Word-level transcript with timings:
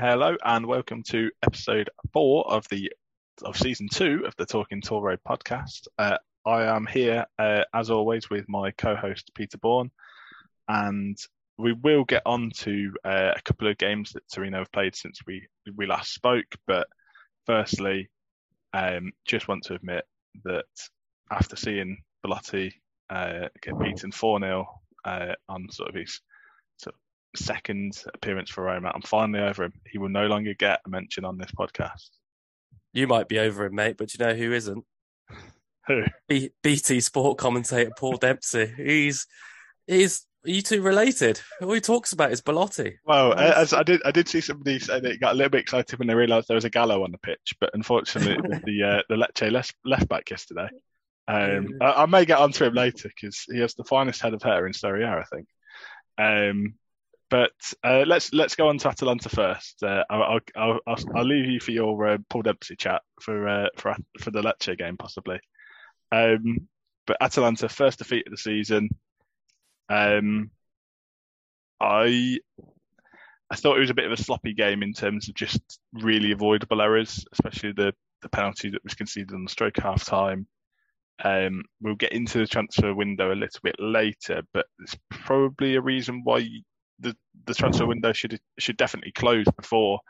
Hello 0.00 0.34
and 0.42 0.64
welcome 0.64 1.02
to 1.08 1.30
episode 1.42 1.90
four 2.14 2.50
of 2.50 2.66
the 2.70 2.90
of 3.42 3.54
season 3.54 3.86
two 3.86 4.22
of 4.26 4.34
the 4.36 4.46
Talking 4.46 4.80
Toro 4.80 5.18
podcast. 5.28 5.88
Uh, 5.98 6.16
I 6.46 6.62
am 6.74 6.86
here 6.86 7.26
uh, 7.38 7.64
as 7.74 7.90
always 7.90 8.30
with 8.30 8.48
my 8.48 8.70
co-host 8.70 9.30
Peter 9.34 9.58
Bourne, 9.58 9.90
and 10.66 11.18
we 11.58 11.74
will 11.74 12.04
get 12.04 12.22
on 12.24 12.50
to 12.60 12.94
uh, 13.04 13.32
a 13.36 13.42
couple 13.42 13.68
of 13.68 13.76
games 13.76 14.12
that 14.12 14.22
Torino 14.32 14.60
have 14.60 14.72
played 14.72 14.96
since 14.96 15.18
we 15.26 15.46
we 15.76 15.84
last 15.84 16.14
spoke. 16.14 16.46
But 16.66 16.88
firstly, 17.44 18.08
um, 18.72 19.12
just 19.26 19.48
want 19.48 19.64
to 19.64 19.74
admit 19.74 20.06
that 20.44 20.64
after 21.30 21.56
seeing 21.56 21.98
Belotti 22.22 22.72
uh, 23.10 23.48
get 23.60 23.78
beaten 23.78 24.12
four 24.12 24.40
0 24.40 24.66
uh, 25.04 25.34
on 25.46 25.68
sort 25.70 25.90
of 25.90 25.94
his 25.94 26.22
second 27.36 28.02
appearance 28.14 28.50
for 28.50 28.64
Roma. 28.64 28.90
I'm 28.94 29.02
finally 29.02 29.40
over 29.40 29.64
him. 29.64 29.72
He 29.90 29.98
will 29.98 30.08
no 30.08 30.26
longer 30.26 30.54
get 30.54 30.80
a 30.86 30.88
mention 30.88 31.24
on 31.24 31.38
this 31.38 31.52
podcast. 31.52 32.08
You 32.92 33.06
might 33.06 33.28
be 33.28 33.38
over 33.38 33.64
him, 33.64 33.74
mate, 33.74 33.96
but 33.96 34.12
you 34.12 34.24
know 34.24 34.34
who 34.34 34.52
isn't? 34.52 34.84
Who? 35.86 36.04
B- 36.28 36.50
BT 36.62 37.00
Sport 37.00 37.38
commentator 37.38 37.90
Paul 37.96 38.16
Dempsey. 38.16 38.72
He's 38.76 39.26
he's 39.86 40.26
are 40.46 40.50
you 40.50 40.62
two 40.62 40.80
related? 40.80 41.40
All 41.60 41.72
he 41.72 41.80
talks 41.80 42.12
about 42.12 42.32
is 42.32 42.40
Belotti. 42.40 42.98
Well, 43.04 43.34
as 43.34 43.74
I 43.74 43.82
did, 43.82 44.00
I 44.04 44.10
did 44.10 44.26
see 44.26 44.40
somebody 44.40 44.78
say 44.78 44.94
that 44.94 45.02
they 45.02 45.16
got 45.18 45.32
a 45.32 45.36
little 45.36 45.50
bit 45.50 45.60
excited 45.60 45.98
when 45.98 46.08
they 46.08 46.14
realised 46.14 46.48
there 46.48 46.54
was 46.54 46.64
a 46.64 46.70
Gallo 46.70 47.04
on 47.04 47.12
the 47.12 47.18
pitch, 47.18 47.54
but 47.60 47.70
unfortunately, 47.74 48.36
the 48.64 48.82
uh, 48.82 49.02
the 49.08 49.16
Lecce 49.16 49.50
left, 49.52 49.74
left 49.84 50.08
back 50.08 50.30
yesterday. 50.30 50.68
Um, 51.28 51.76
I, 51.80 51.92
I, 51.92 52.06
may 52.06 52.24
get 52.24 52.38
onto 52.38 52.64
him 52.64 52.74
later 52.74 53.08
because 53.08 53.44
he 53.46 53.60
has 53.60 53.74
the 53.74 53.84
finest 53.84 54.20
head 54.20 54.34
of 54.34 54.42
hair 54.42 54.66
in 54.66 54.72
Serie 54.72 55.04
A, 55.04 55.18
I 55.18 55.24
think. 55.24 55.46
Um, 56.18 56.74
but 57.30 57.52
uh, 57.84 58.04
let's 58.06 58.32
let's 58.32 58.56
go 58.56 58.68
on 58.68 58.78
to 58.78 58.88
Atalanta 58.88 59.28
first. 59.28 59.82
Uh, 59.82 60.04
I'll, 60.10 60.40
I'll, 60.56 60.78
I'll, 60.86 60.98
I'll 61.14 61.24
leave 61.24 61.46
you 61.46 61.60
for 61.60 61.70
your 61.70 62.06
uh, 62.06 62.18
Paul 62.28 62.42
Dempsey 62.42 62.76
chat 62.76 63.02
for 63.20 63.48
uh, 63.48 63.68
for 63.76 63.96
for 64.18 64.32
the 64.32 64.42
Lecce 64.42 64.76
game 64.76 64.96
possibly. 64.96 65.38
Um, 66.12 66.68
but 67.06 67.16
Atalanta 67.20 67.68
first 67.68 67.98
defeat 67.98 68.26
of 68.26 68.32
the 68.32 68.36
season. 68.36 68.90
Um, 69.88 70.50
I 71.80 72.38
I 73.50 73.56
thought 73.56 73.76
it 73.76 73.80
was 73.80 73.90
a 73.90 73.94
bit 73.94 74.06
of 74.06 74.12
a 74.12 74.22
sloppy 74.22 74.52
game 74.52 74.82
in 74.82 74.92
terms 74.92 75.28
of 75.28 75.34
just 75.34 75.60
really 75.92 76.32
avoidable 76.32 76.82
errors, 76.82 77.24
especially 77.32 77.72
the 77.72 77.94
the 78.22 78.28
penalty 78.28 78.70
that 78.70 78.84
was 78.84 78.94
conceded 78.94 79.32
on 79.32 79.44
the 79.44 79.50
stroke 79.50 79.78
half 79.78 80.04
time. 80.04 80.46
Um, 81.22 81.62
we'll 81.80 81.94
get 81.94 82.12
into 82.12 82.38
the 82.38 82.46
transfer 82.46 82.94
window 82.94 83.32
a 83.32 83.34
little 83.34 83.60
bit 83.62 83.76
later, 83.78 84.42
but 84.52 84.66
it's 84.80 84.96
probably 85.10 85.76
a 85.76 85.80
reason 85.80 86.22
why 86.24 86.38
the 87.00 87.16
the 87.46 87.54
transfer 87.54 87.86
window 87.86 88.12
should 88.12 88.38
should 88.58 88.76
definitely 88.76 89.12
close 89.12 89.46
before 89.56 90.00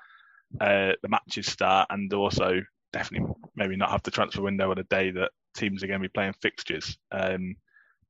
uh, 0.61 0.93
the 1.03 1.09
matches 1.09 1.47
start, 1.47 1.89
and 1.91 2.13
also 2.13 2.61
definitely 2.93 3.33
maybe 3.55 3.77
not 3.77 3.91
have 3.91 4.03
the 4.03 4.11
transfer 4.11 4.43
window 4.43 4.71
on 4.71 4.79
a 4.79 4.85
day 4.85 5.11
that 5.11 5.31
teams 5.55 5.83
are 5.83 5.87
going 5.87 6.01
to 6.01 6.09
be 6.09 6.13
playing 6.13 6.35
fixtures. 6.41 6.97
Um, 7.13 7.57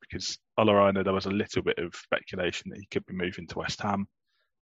because 0.00 0.38
Ola 0.56 0.88
Aina, 0.88 1.04
there 1.04 1.12
was 1.12 1.26
a 1.26 1.30
little 1.30 1.62
bit 1.62 1.78
of 1.78 1.94
speculation 1.94 2.70
that 2.70 2.78
he 2.78 2.86
could 2.90 3.06
be 3.06 3.14
moving 3.14 3.46
to 3.48 3.58
West 3.58 3.80
Ham. 3.82 4.08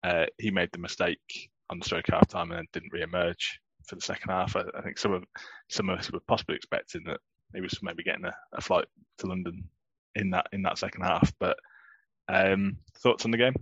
Uh, 0.03 0.27
he 0.39 0.51
made 0.51 0.71
the 0.73 0.79
mistake 0.79 1.51
on 1.71 1.79
the 1.79 1.85
stroke 1.85 2.07
half 2.09 2.27
time 2.29 2.51
and 2.51 2.59
then 2.59 2.67
didn't 2.73 2.93
re-emerge 2.93 3.61
for 3.87 3.95
the 3.95 4.01
second 4.01 4.31
half. 4.31 4.57
I, 4.57 4.63
I, 4.77 4.83
think 4.83 4.99
some 4.99 5.13
of 5.13 5.25
some 5.69 5.91
of 5.91 5.99
us 5.99 6.11
were 6.11 6.21
possibly 6.27 6.57
expecting 6.57 7.03
that 7.07 7.21
he 7.55 7.61
was 7.61 7.79
maybe 7.83 8.03
getting 8.03 8.25
a, 8.25 8.35
a 8.55 8.61
flight 8.61 8.87
to 9.19 9.27
London 9.27 9.65
in 10.15 10.31
that 10.31 10.47
in 10.53 10.63
that 10.63 10.79
second 10.79 11.03
half. 11.03 11.33
But 11.39 11.59
um, 12.29 12.79
thoughts 12.99 13.25
on 13.25 13.31
the 13.31 13.39
game? 13.39 13.55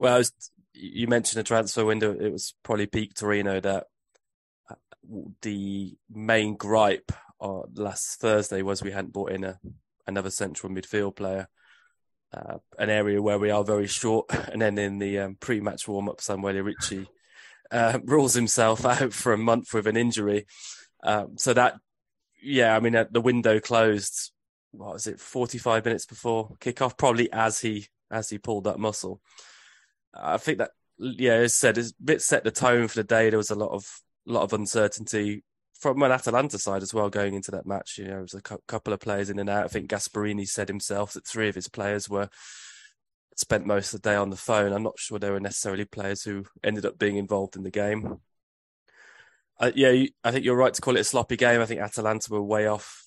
Well, 0.00 0.16
was, 0.16 0.32
you 0.72 1.06
mentioned 1.06 1.40
a 1.40 1.44
transfer 1.44 1.84
window. 1.84 2.16
It 2.18 2.32
was 2.32 2.54
probably 2.62 2.86
peak 2.86 3.12
Torino 3.14 3.60
that 3.60 3.84
uh, 4.70 4.74
the 5.42 5.94
main 6.10 6.56
gripe 6.56 7.12
uh, 7.38 7.62
last 7.74 8.18
Thursday 8.18 8.62
was 8.62 8.82
we 8.82 8.92
hadn't 8.92 9.12
brought 9.12 9.32
in 9.32 9.44
a, 9.44 9.60
another 10.06 10.30
central 10.30 10.72
midfield 10.72 11.16
player, 11.16 11.48
uh, 12.32 12.56
an 12.78 12.88
area 12.88 13.20
where 13.20 13.38
we 13.38 13.50
are 13.50 13.62
very 13.62 13.86
short. 13.86 14.30
And 14.50 14.62
then 14.62 14.78
in 14.78 14.98
the 14.98 15.18
um, 15.18 15.36
pre-match 15.38 15.86
warm-up, 15.86 16.22
Samuele 16.22 16.64
Ricci 16.64 17.06
uh, 17.70 17.98
rules 18.04 18.32
himself 18.32 18.86
out 18.86 19.12
for 19.12 19.34
a 19.34 19.38
month 19.38 19.74
with 19.74 19.86
an 19.86 19.98
injury. 19.98 20.46
Um, 21.02 21.36
so 21.36 21.52
that, 21.52 21.74
yeah, 22.42 22.74
I 22.74 22.80
mean, 22.80 22.96
uh, 22.96 23.04
the 23.10 23.20
window 23.20 23.60
closed. 23.60 24.32
What 24.70 24.94
was 24.94 25.06
it? 25.06 25.20
Forty-five 25.20 25.84
minutes 25.84 26.06
before 26.06 26.56
kickoff, 26.60 26.96
probably 26.96 27.30
as 27.32 27.60
he 27.60 27.88
as 28.10 28.30
he 28.30 28.38
pulled 28.38 28.64
that 28.64 28.78
muscle. 28.78 29.20
I 30.14 30.36
think 30.36 30.58
that 30.58 30.70
yeah, 30.98 31.34
as 31.34 31.54
said, 31.54 31.78
it's 31.78 31.90
a 31.90 32.02
bit 32.02 32.22
set 32.22 32.44
the 32.44 32.50
tone 32.50 32.88
for 32.88 32.96
the 32.96 33.04
day. 33.04 33.30
There 33.30 33.38
was 33.38 33.50
a 33.50 33.54
lot 33.54 33.70
of 33.70 33.86
lot 34.26 34.42
of 34.42 34.52
uncertainty 34.52 35.44
from 35.78 36.02
an 36.02 36.12
Atalanta 36.12 36.58
side 36.58 36.82
as 36.82 36.92
well 36.92 37.08
going 37.08 37.34
into 37.34 37.50
that 37.52 37.66
match. 37.66 37.96
You 37.96 38.04
know, 38.04 38.10
there 38.10 38.20
was 38.20 38.34
a 38.34 38.42
cu- 38.42 38.58
couple 38.68 38.92
of 38.92 39.00
players 39.00 39.30
in 39.30 39.38
and 39.38 39.48
out. 39.48 39.64
I 39.64 39.68
think 39.68 39.88
Gasperini 39.88 40.46
said 40.46 40.68
himself 40.68 41.14
that 41.14 41.26
three 41.26 41.48
of 41.48 41.54
his 41.54 41.68
players 41.68 42.08
were 42.08 42.28
spent 43.36 43.64
most 43.66 43.94
of 43.94 44.02
the 44.02 44.10
day 44.10 44.16
on 44.16 44.28
the 44.28 44.36
phone. 44.36 44.72
I'm 44.72 44.82
not 44.82 44.98
sure 44.98 45.18
they 45.18 45.30
were 45.30 45.40
necessarily 45.40 45.86
players 45.86 46.22
who 46.22 46.44
ended 46.62 46.84
up 46.84 46.98
being 46.98 47.16
involved 47.16 47.56
in 47.56 47.62
the 47.62 47.70
game. 47.70 48.18
Uh, 49.58 49.72
yeah, 49.74 50.06
I 50.22 50.30
think 50.30 50.44
you're 50.44 50.56
right 50.56 50.72
to 50.72 50.80
call 50.82 50.96
it 50.96 51.00
a 51.00 51.04
sloppy 51.04 51.36
game. 51.36 51.60
I 51.60 51.66
think 51.66 51.80
Atalanta 51.80 52.30
were 52.30 52.42
way 52.42 52.66
off 52.66 53.06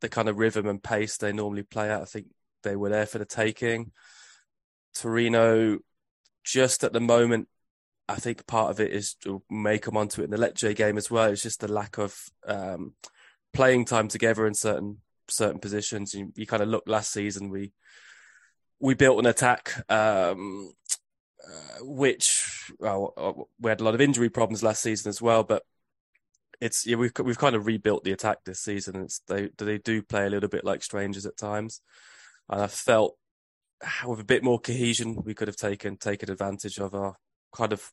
the 0.00 0.08
kind 0.08 0.28
of 0.28 0.38
rhythm 0.38 0.66
and 0.66 0.82
pace 0.82 1.16
they 1.16 1.32
normally 1.32 1.62
play 1.62 1.90
at. 1.90 2.02
I 2.02 2.04
think 2.04 2.26
they 2.62 2.74
were 2.76 2.88
there 2.88 3.06
for 3.06 3.18
the 3.18 3.24
taking. 3.24 3.92
Torino 4.94 5.78
just 6.46 6.84
at 6.84 6.92
the 6.92 7.00
moment, 7.00 7.48
I 8.08 8.14
think 8.14 8.46
part 8.46 8.70
of 8.70 8.80
it 8.80 8.92
is 8.92 9.16
may 9.50 9.78
come 9.78 9.96
onto 9.96 10.22
it 10.22 10.26
in 10.26 10.30
the 10.30 10.36
Lecce 10.36 10.74
game 10.76 10.96
as 10.96 11.10
well. 11.10 11.30
It's 11.30 11.42
just 11.42 11.60
the 11.60 11.70
lack 11.70 11.98
of 11.98 12.16
um, 12.46 12.94
playing 13.52 13.84
time 13.84 14.08
together 14.08 14.46
in 14.46 14.54
certain 14.54 14.98
certain 15.28 15.58
positions. 15.58 16.14
You, 16.14 16.32
you, 16.36 16.46
kind 16.46 16.62
of 16.62 16.68
look 16.68 16.84
last 16.86 17.12
season 17.12 17.50
we 17.50 17.72
we 18.78 18.94
built 18.94 19.18
an 19.18 19.26
attack 19.26 19.72
um, 19.90 20.72
uh, 21.44 21.78
which 21.80 22.72
well, 22.78 23.12
uh, 23.16 23.32
we 23.60 23.70
had 23.70 23.80
a 23.80 23.84
lot 23.84 23.94
of 23.94 24.00
injury 24.00 24.30
problems 24.30 24.62
last 24.62 24.82
season 24.82 25.08
as 25.08 25.20
well, 25.20 25.42
but 25.42 25.64
it's 26.60 26.86
yeah, 26.86 26.96
we've 26.96 27.12
we've 27.22 27.38
kind 27.38 27.56
of 27.56 27.66
rebuilt 27.66 28.04
the 28.04 28.12
attack 28.12 28.38
this 28.44 28.60
season. 28.60 29.02
It's 29.02 29.20
they 29.26 29.50
they 29.58 29.78
do 29.78 30.00
play 30.00 30.26
a 30.26 30.30
little 30.30 30.48
bit 30.48 30.64
like 30.64 30.84
strangers 30.84 31.26
at 31.26 31.36
times, 31.36 31.80
and 32.48 32.62
I 32.62 32.68
felt 32.68 33.16
with 34.06 34.20
a 34.20 34.24
bit 34.24 34.42
more 34.42 34.58
cohesion, 34.58 35.22
we 35.24 35.34
could 35.34 35.48
have 35.48 35.56
taken 35.56 35.96
taken 35.96 36.30
advantage 36.30 36.78
of 36.78 36.94
our 36.94 37.16
kind 37.52 37.72
of 37.72 37.92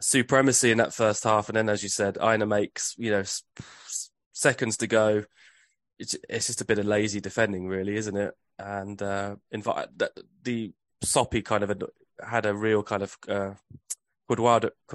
supremacy 0.00 0.70
in 0.70 0.78
that 0.78 0.94
first 0.94 1.24
half. 1.24 1.48
And 1.48 1.56
then, 1.56 1.68
as 1.68 1.82
you 1.82 1.88
said, 1.88 2.18
Aina 2.20 2.46
makes 2.46 2.94
you 2.98 3.10
know 3.10 3.24
seconds 4.32 4.76
to 4.78 4.86
go. 4.86 5.24
It's, 5.98 6.14
it's 6.28 6.46
just 6.46 6.60
a 6.60 6.64
bit 6.64 6.78
of 6.78 6.86
lazy 6.86 7.20
defending, 7.20 7.66
really, 7.66 7.96
isn't 7.96 8.16
it? 8.16 8.34
And 8.58 9.00
uh, 9.02 9.36
invite 9.50 9.88
the, 9.96 10.12
the 10.42 10.72
Soppy 11.02 11.42
kind 11.42 11.64
of 11.64 11.82
had 12.24 12.46
a 12.46 12.54
real 12.54 12.82
kind 12.84 13.02
of 13.02 13.16
uh, 13.28 13.54
Cuadrado, 14.28 14.70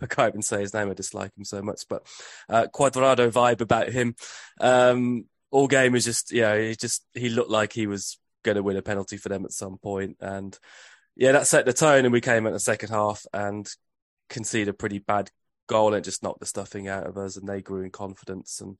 I 0.00 0.06
can't 0.06 0.30
even 0.30 0.42
say 0.42 0.60
his 0.60 0.74
name. 0.74 0.90
I 0.90 0.94
dislike 0.94 1.36
him 1.36 1.44
so 1.44 1.62
much, 1.62 1.82
but 1.88 2.06
uh, 2.48 2.66
Cuadrado 2.72 3.30
vibe 3.30 3.60
about 3.60 3.90
him. 3.90 4.14
Um, 4.60 5.26
all 5.50 5.68
game 5.68 5.92
was 5.92 6.04
just, 6.04 6.32
yeah, 6.32 6.58
he 6.58 6.74
just 6.74 7.04
he 7.12 7.28
looked 7.28 7.50
like 7.50 7.72
he 7.72 7.86
was 7.86 8.18
going 8.42 8.56
to 8.56 8.62
win 8.62 8.76
a 8.76 8.82
penalty 8.82 9.16
for 9.16 9.28
them 9.28 9.44
at 9.44 9.52
some 9.52 9.78
point. 9.78 10.16
And 10.20 10.56
yeah, 11.16 11.32
that 11.32 11.46
set 11.46 11.66
the 11.66 11.72
tone. 11.72 12.04
And 12.04 12.12
we 12.12 12.20
came 12.20 12.46
in 12.46 12.52
the 12.52 12.60
second 12.60 12.90
half 12.90 13.24
and 13.32 13.68
conceded 14.28 14.68
a 14.68 14.72
pretty 14.72 14.98
bad 14.98 15.30
goal 15.68 15.94
and 15.94 16.04
just 16.04 16.22
knocked 16.22 16.40
the 16.40 16.46
stuffing 16.46 16.88
out 16.88 17.06
of 17.06 17.16
us. 17.16 17.36
And 17.36 17.48
they 17.48 17.62
grew 17.62 17.82
in 17.82 17.90
confidence. 17.90 18.60
And 18.60 18.76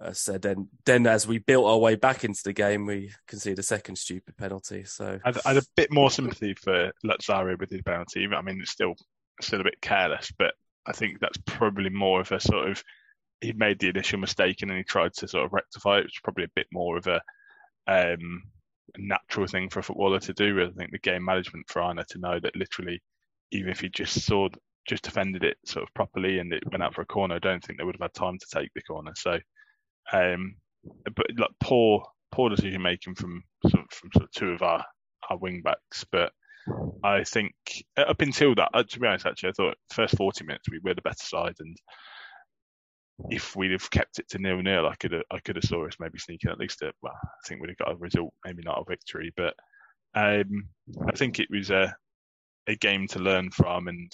I 0.00 0.12
said 0.12 0.42
then, 0.42 0.68
then 0.86 1.06
as 1.06 1.26
we 1.26 1.38
built 1.38 1.66
our 1.66 1.78
way 1.78 1.94
back 1.94 2.24
into 2.24 2.42
the 2.44 2.52
game, 2.52 2.86
we 2.86 3.12
conceded 3.26 3.58
a 3.58 3.62
second 3.62 3.96
stupid 3.96 4.36
penalty. 4.36 4.84
So 4.84 5.18
I 5.24 5.32
had, 5.44 5.56
a 5.56 5.62
bit 5.76 5.92
more 5.92 6.10
sympathy 6.10 6.54
for 6.54 6.92
Lazaro 7.04 7.56
with 7.58 7.70
his 7.70 7.82
penalty. 7.82 8.26
I 8.26 8.42
mean, 8.42 8.60
it's 8.60 8.70
still 8.70 8.94
still 9.42 9.60
a 9.60 9.64
bit 9.64 9.80
careless, 9.80 10.32
but 10.38 10.54
I 10.86 10.92
think 10.92 11.20
that's 11.20 11.38
probably 11.46 11.90
more 11.90 12.20
of 12.20 12.32
a 12.32 12.40
sort 12.40 12.70
of 12.70 12.82
he 13.40 13.52
made 13.52 13.78
the 13.78 13.88
initial 13.88 14.18
mistake 14.18 14.58
and 14.60 14.70
then 14.70 14.78
he 14.78 14.84
tried 14.84 15.14
to 15.14 15.28
sort 15.28 15.46
of 15.46 15.52
rectify 15.52 15.98
it. 15.98 16.06
It's 16.06 16.20
probably 16.22 16.44
a 16.44 16.54
bit 16.54 16.66
more 16.72 16.98
of 16.98 17.06
a 17.06 17.20
um, 17.86 18.42
natural 18.98 19.46
thing 19.46 19.68
for 19.68 19.80
a 19.80 19.82
footballer 19.82 20.20
to 20.20 20.32
do. 20.32 20.62
I 20.62 20.70
think 20.70 20.90
the 20.90 20.98
game 20.98 21.24
management 21.24 21.66
for 21.68 21.82
Aina 21.82 22.04
to 22.10 22.18
know 22.18 22.38
that 22.40 22.56
literally, 22.56 23.02
even 23.52 23.70
if 23.70 23.80
he 23.80 23.88
just 23.88 24.22
saw, 24.24 24.48
just 24.88 25.04
defended 25.04 25.44
it 25.44 25.56
sort 25.64 25.82
of 25.82 25.94
properly 25.94 26.38
and 26.38 26.52
it 26.52 26.62
went 26.70 26.82
out 26.82 26.94
for 26.94 27.02
a 27.02 27.06
corner, 27.06 27.36
I 27.36 27.40
don't 27.40 27.62
think 27.62 27.78
they 27.78 27.84
would 27.84 27.96
have 27.96 28.10
had 28.10 28.14
time 28.14 28.38
to 28.38 28.58
take 28.58 28.70
the 28.74 28.82
corner. 28.82 29.12
So, 29.16 29.38
um, 30.12 30.56
but 31.14 31.26
like 31.36 31.50
poor, 31.60 32.04
poor 32.32 32.50
decision 32.50 32.82
making 32.82 33.14
from 33.14 33.42
sort 33.68 33.84
of, 33.84 33.90
from 33.90 34.10
sort 34.14 34.24
of 34.24 34.32
two 34.32 34.50
of 34.50 34.62
our 34.62 34.84
our 35.30 35.38
wing 35.38 35.62
backs, 35.62 36.04
but. 36.10 36.32
I 37.02 37.24
think 37.24 37.54
up 37.96 38.20
until 38.20 38.54
that, 38.54 38.68
uh, 38.74 38.84
to 38.86 39.00
be 39.00 39.06
honest, 39.06 39.24
actually, 39.24 39.48
I 39.48 39.52
thought 39.52 39.78
first 39.92 40.16
40 40.16 40.44
minutes 40.44 40.68
we 40.70 40.78
were 40.78 40.94
the 40.94 41.00
better 41.00 41.16
side, 41.16 41.54
and 41.58 41.74
if 43.28 43.54
we'd 43.56 43.72
have 43.72 43.90
kept 43.90 44.18
it 44.18 44.28
to 44.30 44.38
nil 44.38 44.62
nil, 44.62 44.86
I 44.86 44.94
could 44.96 45.12
have 45.12 45.22
I 45.30 45.40
could 45.40 45.56
have 45.56 45.64
saw 45.64 45.86
us 45.86 45.96
maybe 46.00 46.18
sneaking 46.18 46.50
at 46.50 46.58
least 46.58 46.82
a 46.82 46.92
well, 47.02 47.14
I 47.14 47.48
think 47.48 47.60
we'd 47.60 47.70
have 47.70 47.78
got 47.78 47.92
a 47.92 47.96
result, 47.96 48.32
maybe 48.44 48.62
not 48.64 48.78
a 48.78 48.84
victory, 48.88 49.32
but 49.36 49.54
um, 50.14 50.68
I 51.06 51.12
think 51.12 51.38
it 51.38 51.48
was 51.50 51.70
a 51.70 51.94
a 52.68 52.76
game 52.76 53.06
to 53.08 53.18
learn 53.18 53.50
from, 53.50 53.88
and 53.88 54.12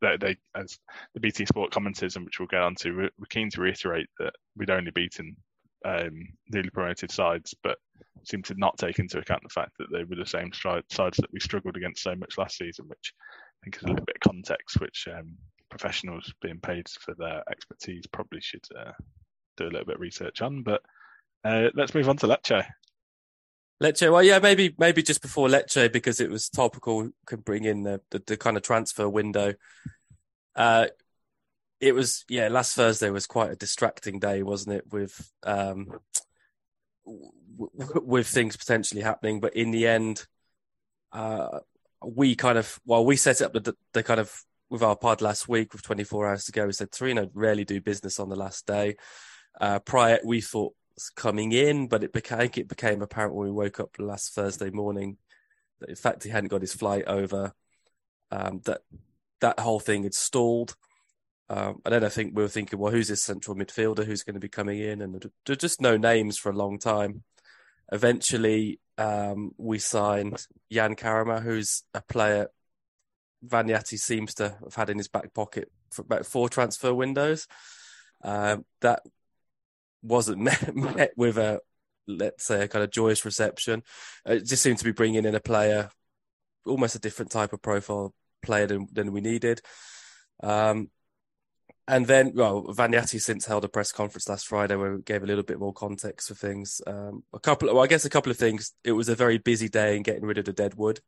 they, 0.00 0.16
they 0.18 0.36
as 0.56 0.78
the 1.14 1.20
BT 1.20 1.46
Sport 1.46 1.70
commentators, 1.70 2.18
which 2.18 2.38
we'll 2.38 2.48
get 2.48 2.62
onto, 2.62 2.96
we're, 2.96 3.10
we're 3.18 3.26
keen 3.30 3.50
to 3.50 3.60
reiterate 3.60 4.08
that 4.18 4.32
we'd 4.56 4.70
only 4.70 4.90
beaten 4.90 5.36
um, 5.84 6.28
newly 6.50 6.70
promoted 6.70 7.10
sides, 7.10 7.54
but 7.62 7.78
seem 8.24 8.42
to 8.42 8.54
not 8.56 8.78
take 8.78 8.98
into 8.98 9.18
account 9.18 9.42
the 9.42 9.48
fact 9.48 9.72
that 9.78 9.88
they 9.92 10.04
were 10.04 10.16
the 10.16 10.26
same 10.26 10.50
sides 10.52 11.16
that 11.16 11.32
we 11.32 11.40
struggled 11.40 11.76
against 11.76 12.02
so 12.02 12.14
much 12.14 12.38
last 12.38 12.56
season, 12.56 12.86
which 12.88 13.12
I 13.62 13.64
think 13.64 13.76
is 13.76 13.82
a 13.82 13.86
little 13.86 14.04
bit 14.04 14.16
of 14.16 14.28
context, 14.28 14.80
which 14.80 15.08
um, 15.12 15.36
professionals 15.72 16.34
being 16.42 16.60
paid 16.60 16.86
for 16.88 17.14
their 17.14 17.42
expertise 17.50 18.06
probably 18.06 18.42
should 18.42 18.64
uh, 18.78 18.92
do 19.56 19.64
a 19.64 19.72
little 19.72 19.86
bit 19.86 19.94
of 19.94 20.00
research 20.00 20.42
on. 20.42 20.62
But 20.62 20.82
uh, 21.44 21.70
let's 21.74 21.94
move 21.94 22.10
on 22.10 22.18
to 22.18 22.26
Lecce. 22.26 22.66
Lecce, 23.82 24.12
well, 24.12 24.22
yeah, 24.22 24.38
maybe 24.38 24.74
maybe 24.78 25.02
just 25.02 25.22
before 25.22 25.48
Lecce 25.48 25.90
because 25.90 26.20
it 26.20 26.30
was 26.30 26.50
topical. 26.50 27.08
Could 27.26 27.44
bring 27.44 27.64
in 27.64 27.84
the, 27.84 28.02
the, 28.10 28.22
the 28.26 28.36
kind 28.36 28.58
of 28.58 28.62
transfer 28.62 29.08
window. 29.08 29.54
Uh, 30.54 30.88
it 31.80 31.94
was 31.94 32.26
yeah. 32.28 32.48
Last 32.48 32.74
Thursday 32.74 33.08
was 33.08 33.26
quite 33.26 33.50
a 33.50 33.56
distracting 33.56 34.18
day, 34.18 34.42
wasn't 34.42 34.76
it? 34.76 34.92
With 34.92 35.32
um, 35.42 35.88
w- 37.06 37.72
with 38.04 38.28
things 38.28 38.58
potentially 38.58 39.00
happening, 39.00 39.40
but 39.40 39.56
in 39.56 39.70
the 39.70 39.86
end, 39.88 40.26
uh, 41.12 41.60
we 42.04 42.36
kind 42.36 42.58
of 42.58 42.78
well, 42.84 43.06
we 43.06 43.16
set 43.16 43.40
up 43.40 43.54
the, 43.54 43.74
the 43.94 44.02
kind 44.02 44.20
of 44.20 44.44
with 44.72 44.82
our 44.82 44.96
pod 44.96 45.20
last 45.20 45.48
week 45.48 45.72
with 45.72 45.82
24 45.82 46.26
hours 46.26 46.44
to 46.44 46.52
go. 46.52 46.66
We 46.66 46.72
said 46.72 46.90
Torino 46.90 47.28
rarely 47.34 47.64
do 47.64 47.80
business 47.80 48.18
on 48.18 48.30
the 48.30 48.36
last 48.36 48.66
day. 48.66 48.96
Uh, 49.60 49.78
prior, 49.80 50.18
we 50.24 50.40
thought 50.40 50.74
coming 51.14 51.52
in, 51.52 51.88
but 51.88 52.02
it 52.02 52.12
became 52.12 52.50
it 52.56 52.68
became 52.68 53.02
apparent 53.02 53.34
when 53.34 53.46
we 53.46 53.52
woke 53.52 53.80
up 53.80 53.90
last 53.98 54.34
Thursday 54.34 54.70
morning 54.70 55.18
that 55.80 55.90
in 55.90 55.96
fact 55.96 56.24
he 56.24 56.30
hadn't 56.30 56.48
got 56.48 56.62
his 56.62 56.72
flight 56.72 57.04
over. 57.06 57.52
Um, 58.30 58.62
that 58.64 58.80
that 59.40 59.60
whole 59.60 59.78
thing 59.78 60.04
had 60.04 60.14
stalled. 60.14 60.74
Um, 61.50 61.82
and 61.84 61.92
then 61.92 62.02
I 62.02 62.08
think 62.08 62.34
we 62.34 62.42
were 62.42 62.48
thinking, 62.48 62.78
well, 62.78 62.92
who's 62.92 63.08
this 63.08 63.22
central 63.22 63.54
midfielder 63.54 64.06
who's 64.06 64.22
going 64.22 64.34
to 64.34 64.40
be 64.40 64.48
coming 64.48 64.78
in? 64.78 65.02
And 65.02 65.30
just 65.44 65.82
no 65.82 65.98
names 65.98 66.38
for 66.38 66.50
a 66.50 66.56
long 66.56 66.78
time. 66.78 67.24
Eventually, 67.92 68.80
um, 68.96 69.50
we 69.58 69.78
signed 69.78 70.46
Yann 70.70 70.94
Karamoh, 70.96 71.42
who's 71.42 71.82
a 71.92 72.00
player 72.00 72.48
Vagnati 73.46 73.98
seems 73.98 74.34
to 74.34 74.56
have 74.62 74.74
had 74.74 74.90
in 74.90 74.98
his 74.98 75.08
back 75.08 75.34
pocket 75.34 75.70
for 75.90 76.02
about 76.02 76.26
four 76.26 76.48
transfer 76.48 76.94
windows. 76.94 77.46
Um, 78.22 78.64
that 78.80 79.02
wasn't 80.02 80.38
met, 80.42 80.74
met, 80.74 81.12
with 81.16 81.38
a, 81.38 81.60
let's 82.06 82.44
say, 82.44 82.62
a 82.62 82.68
kind 82.68 82.84
of 82.84 82.90
joyous 82.90 83.24
reception. 83.24 83.82
It 84.24 84.44
just 84.46 84.62
seemed 84.62 84.78
to 84.78 84.84
be 84.84 84.92
bringing 84.92 85.24
in 85.24 85.34
a 85.34 85.40
player, 85.40 85.90
almost 86.66 86.94
a 86.94 87.00
different 87.00 87.32
type 87.32 87.52
of 87.52 87.62
profile 87.62 88.14
player 88.42 88.66
than, 88.66 88.88
than 88.92 89.12
we 89.12 89.20
needed. 89.20 89.60
Um, 90.42 90.90
and 91.88 92.06
then, 92.06 92.32
well, 92.34 92.62
Vagnati 92.68 93.20
since 93.20 93.44
held 93.44 93.64
a 93.64 93.68
press 93.68 93.90
conference 93.90 94.28
last 94.28 94.46
Friday 94.46 94.76
where 94.76 94.96
we 94.96 95.02
gave 95.02 95.24
a 95.24 95.26
little 95.26 95.42
bit 95.42 95.58
more 95.58 95.72
context 95.72 96.28
for 96.28 96.34
things. 96.34 96.80
Um, 96.86 97.24
a 97.32 97.40
couple, 97.40 97.68
of, 97.68 97.74
well, 97.74 97.84
I 97.84 97.88
guess 97.88 98.04
a 98.04 98.10
couple 98.10 98.30
of 98.30 98.38
things. 98.38 98.72
It 98.84 98.92
was 98.92 99.08
a 99.08 99.16
very 99.16 99.38
busy 99.38 99.68
day 99.68 99.96
in 99.96 100.02
getting 100.02 100.24
rid 100.24 100.38
of 100.38 100.44
the 100.44 100.52
dead 100.52 100.74
wood. 100.74 101.00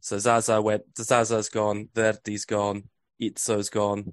So 0.00 0.18
Zaza 0.18 0.60
went, 0.60 0.82
Zaza's 0.98 1.48
gone, 1.48 1.88
Verdi's 1.94 2.44
gone, 2.44 2.84
Izzo's 3.20 3.70
gone. 3.70 4.12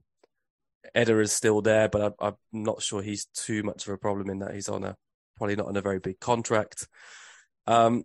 Eder 0.95 1.21
is 1.21 1.33
still 1.33 1.61
there, 1.61 1.89
but 1.89 2.15
I, 2.19 2.27
I'm 2.27 2.35
not 2.51 2.81
sure 2.81 3.01
he's 3.01 3.25
too 3.25 3.63
much 3.63 3.87
of 3.87 3.93
a 3.93 3.97
problem 3.97 4.29
in 4.29 4.39
that 4.39 4.53
he's 4.53 4.69
on 4.69 4.83
a 4.83 4.95
probably 5.35 5.55
not 5.55 5.67
on 5.67 5.77
a 5.77 5.81
very 5.81 5.99
big 5.99 6.19
contract. 6.19 6.87
Um, 7.67 8.03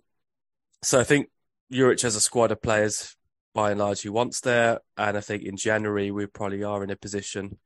so 0.82 1.00
I 1.00 1.05
think 1.05 1.29
Juric 1.73 2.02
has 2.02 2.17
a 2.17 2.20
squad 2.20 2.52
of 2.52 2.61
players 2.61 3.17
by 3.55 3.70
and 3.70 3.81
large 3.81 4.02
he 4.02 4.08
wants 4.08 4.40
there, 4.40 4.81
and 4.96 5.17
I 5.17 5.20
think 5.20 5.43
in 5.43 5.56
January 5.56 6.11
we 6.11 6.26
probably 6.26 6.64
are 6.64 6.82
in 6.82 6.90
a 6.90 6.96
position 6.96 7.58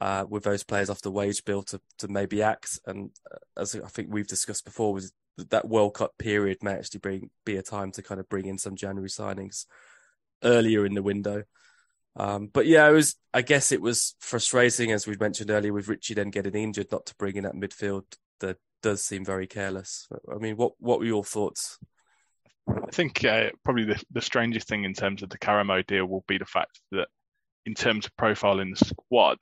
uh, 0.00 0.24
with 0.28 0.44
those 0.44 0.64
players 0.64 0.90
off 0.90 1.02
the 1.02 1.10
wage 1.10 1.44
bill 1.44 1.62
to, 1.62 1.80
to 1.98 2.08
maybe 2.08 2.42
act. 2.42 2.78
And 2.86 3.10
uh, 3.30 3.60
as 3.60 3.76
I 3.76 3.88
think 3.88 4.08
we've 4.10 4.26
discussed 4.26 4.64
before, 4.64 4.92
was 4.92 5.12
that 5.50 5.68
World 5.68 5.94
Cup 5.94 6.12
period 6.18 6.58
may 6.62 6.72
actually 6.72 7.00
bring, 7.00 7.30
be 7.44 7.56
a 7.56 7.62
time 7.62 7.90
to 7.92 8.02
kind 8.02 8.20
of 8.20 8.28
bring 8.28 8.46
in 8.46 8.58
some 8.58 8.76
January 8.76 9.08
signings 9.08 9.66
earlier 10.42 10.84
in 10.84 10.94
the 10.94 11.02
window. 11.02 11.44
Um, 12.16 12.48
but 12.52 12.66
yeah, 12.66 12.88
it 12.88 12.92
was. 12.92 13.16
I 13.32 13.40
guess 13.42 13.72
it 13.72 13.80
was 13.80 14.14
frustrating, 14.20 14.92
as 14.92 15.06
we 15.06 15.16
mentioned 15.16 15.50
earlier, 15.50 15.72
with 15.72 15.88
Ricci 15.88 16.14
then 16.14 16.30
getting 16.30 16.54
injured, 16.54 16.92
not 16.92 17.06
to 17.06 17.14
bring 17.14 17.36
in 17.36 17.44
that 17.44 17.54
midfield. 17.54 18.04
That 18.40 18.58
does 18.82 19.02
seem 19.02 19.24
very 19.24 19.46
careless. 19.46 20.08
I 20.30 20.36
mean, 20.36 20.56
what 20.56 20.72
what 20.78 20.98
were 20.98 21.06
your 21.06 21.24
thoughts? 21.24 21.78
I 22.68 22.90
think 22.92 23.24
uh, 23.24 23.50
probably 23.64 23.84
the, 23.84 24.02
the 24.10 24.20
strangest 24.20 24.68
thing 24.68 24.84
in 24.84 24.92
terms 24.92 25.22
of 25.22 25.30
the 25.30 25.38
Karamoh 25.38 25.86
deal 25.86 26.06
will 26.06 26.24
be 26.28 26.38
the 26.38 26.44
fact 26.44 26.80
that, 26.90 27.08
in 27.64 27.74
terms 27.74 28.04
of 28.04 28.16
profile 28.16 28.60
in 28.60 28.70
the 28.70 28.84
squad, 28.84 29.38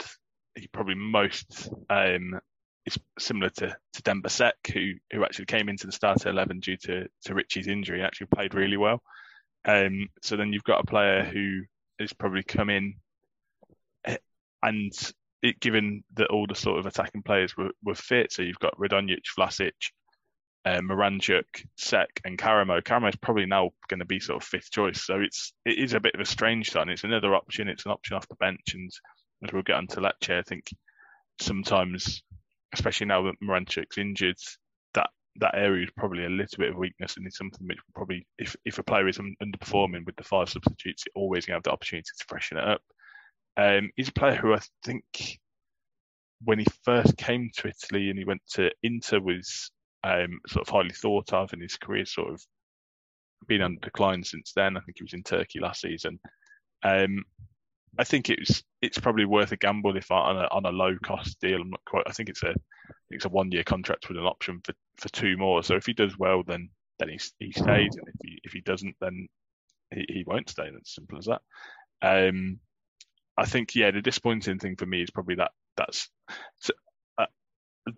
he 0.54 0.68
probably 0.68 0.94
most 0.94 1.70
um, 1.90 2.38
is 2.86 2.98
similar 3.18 3.50
to 3.50 3.76
to 3.94 4.02
Demba 4.02 4.28
Seck, 4.28 4.56
who 4.72 4.92
who 5.12 5.24
actually 5.24 5.46
came 5.46 5.68
into 5.68 5.86
the 5.86 5.92
starter 5.92 6.28
eleven 6.28 6.60
due 6.60 6.76
to 6.78 7.08
to 7.24 7.34
Ricci's 7.34 7.68
injury. 7.68 8.02
Actually 8.02 8.28
played 8.28 8.54
really 8.54 8.76
well. 8.76 9.02
Um, 9.64 10.08
so 10.22 10.36
then 10.36 10.52
you've 10.52 10.64
got 10.64 10.80
a 10.80 10.86
player 10.86 11.22
who 11.22 11.62
has 11.98 12.12
probably 12.12 12.42
come 12.42 12.70
in, 12.70 12.94
eh, 14.06 14.16
and 14.62 14.92
it, 15.42 15.60
given 15.60 16.02
that 16.14 16.28
all 16.28 16.46
the 16.46 16.54
sort 16.54 16.78
of 16.78 16.86
attacking 16.86 17.22
players 17.22 17.56
were, 17.56 17.70
were 17.82 17.94
fit, 17.94 18.32
so 18.32 18.42
you've 18.42 18.58
got 18.58 18.76
Radonjic, 18.78 19.22
Vlasic, 19.38 19.72
uh, 20.64 20.80
Miranchuk, 20.80 21.44
Seck, 21.76 22.20
and 22.24 22.38
Karamo. 22.38 22.82
Karamoh 22.82 23.08
is 23.08 23.16
probably 23.16 23.46
now 23.46 23.70
going 23.88 24.00
to 24.00 24.06
be 24.06 24.20
sort 24.20 24.42
of 24.42 24.48
fifth 24.48 24.70
choice. 24.70 25.04
So 25.04 25.20
it's 25.20 25.52
it 25.64 25.78
is 25.78 25.94
a 25.94 26.00
bit 26.00 26.14
of 26.14 26.20
a 26.20 26.26
strange 26.26 26.70
sign. 26.70 26.88
It's 26.88 27.04
another 27.04 27.34
option. 27.34 27.68
It's 27.68 27.86
an 27.86 27.92
option 27.92 28.16
off 28.16 28.28
the 28.28 28.36
bench, 28.36 28.74
and 28.74 28.90
as 29.44 29.52
we'll 29.52 29.62
get 29.62 29.76
onto 29.76 30.00
Lecce, 30.00 30.38
I 30.38 30.42
think 30.42 30.64
sometimes, 31.40 32.22
especially 32.72 33.06
now 33.06 33.22
that 33.22 33.40
Miranchuk's 33.42 33.98
injured, 33.98 34.36
that 34.94 35.10
that 35.36 35.54
area 35.54 35.84
is 35.84 35.92
probably 35.96 36.24
a 36.24 36.30
little 36.30 36.58
bit 36.58 36.70
of 36.70 36.76
weakness, 36.76 37.16
and 37.16 37.26
it's 37.26 37.38
something 37.38 37.66
which 37.66 37.78
probably, 37.94 38.26
if 38.38 38.56
if 38.64 38.78
a 38.78 38.82
player 38.82 39.08
is 39.08 39.18
underperforming 39.18 40.04
with 40.06 40.16
the 40.16 40.24
five 40.24 40.48
substitutes, 40.48 41.04
it 41.06 41.12
always 41.14 41.46
going 41.46 41.54
to 41.54 41.56
have 41.58 41.62
the 41.64 41.72
opportunity 41.72 42.08
to 42.18 42.24
freshen 42.26 42.58
it 42.58 42.64
up. 42.64 42.82
Um, 43.56 43.90
he's 43.96 44.08
a 44.08 44.12
player 44.12 44.36
who 44.36 44.54
I 44.54 44.60
think 44.84 45.04
when 46.44 46.58
he 46.58 46.66
first 46.84 47.16
came 47.16 47.50
to 47.56 47.68
Italy 47.68 48.08
and 48.08 48.18
he 48.18 48.24
went 48.24 48.42
to 48.52 48.70
Inter 48.82 49.20
was 49.20 49.70
um, 50.04 50.40
sort 50.48 50.66
of 50.66 50.72
highly 50.72 50.90
thought 50.90 51.32
of, 51.32 51.52
and 51.52 51.62
his 51.62 51.76
career 51.76 52.06
sort 52.06 52.32
of 52.32 52.42
been 53.46 53.62
on 53.62 53.78
decline 53.82 54.22
since 54.24 54.52
then. 54.54 54.76
I 54.76 54.80
think 54.80 54.98
he 54.98 55.04
was 55.04 55.14
in 55.14 55.22
Turkey 55.22 55.60
last 55.60 55.82
season. 55.82 56.18
Um, 56.82 57.24
I 57.98 58.04
think 58.04 58.30
it's 58.30 58.62
it's 58.82 58.98
probably 58.98 59.24
worth 59.24 59.52
a 59.52 59.56
gamble 59.56 59.96
if 59.96 60.10
on 60.10 60.36
a 60.36 60.48
on 60.50 60.64
a 60.64 60.70
low 60.70 60.96
cost 61.02 61.40
deal. 61.40 61.60
I'm 61.60 61.70
not 61.70 61.84
quite. 61.86 62.04
I 62.06 62.12
think 62.12 62.28
it's 62.28 62.42
a 62.42 62.54
it's 63.10 63.24
a 63.24 63.30
one 63.30 63.50
year 63.50 63.64
contract 63.64 64.08
with 64.08 64.18
an 64.18 64.24
option 64.24 64.60
for, 64.64 64.74
for 64.96 65.08
two 65.08 65.36
more. 65.36 65.62
So 65.62 65.74
if 65.74 65.86
he 65.86 65.92
does 65.92 66.16
well, 66.18 66.42
then 66.46 66.70
then 66.98 67.08
he 67.08 67.20
he 67.38 67.52
stays, 67.52 67.96
and 67.96 68.08
if 68.08 68.14
he 68.22 68.38
if 68.44 68.52
he 68.52 68.60
doesn't, 68.60 68.96
then 69.00 69.28
he, 69.92 70.06
he 70.08 70.24
won't 70.26 70.48
stay. 70.48 70.70
That's 70.72 70.94
simple 70.94 71.18
as 71.18 71.26
that. 71.26 71.42
Um, 72.02 72.60
I 73.36 73.46
think 73.46 73.74
yeah, 73.74 73.90
the 73.90 74.02
disappointing 74.02 74.58
thing 74.58 74.76
for 74.76 74.86
me 74.86 75.02
is 75.02 75.10
probably 75.10 75.36
that 75.36 75.50
that's 75.76 76.08
so, 76.58 76.72
uh, 77.18 77.26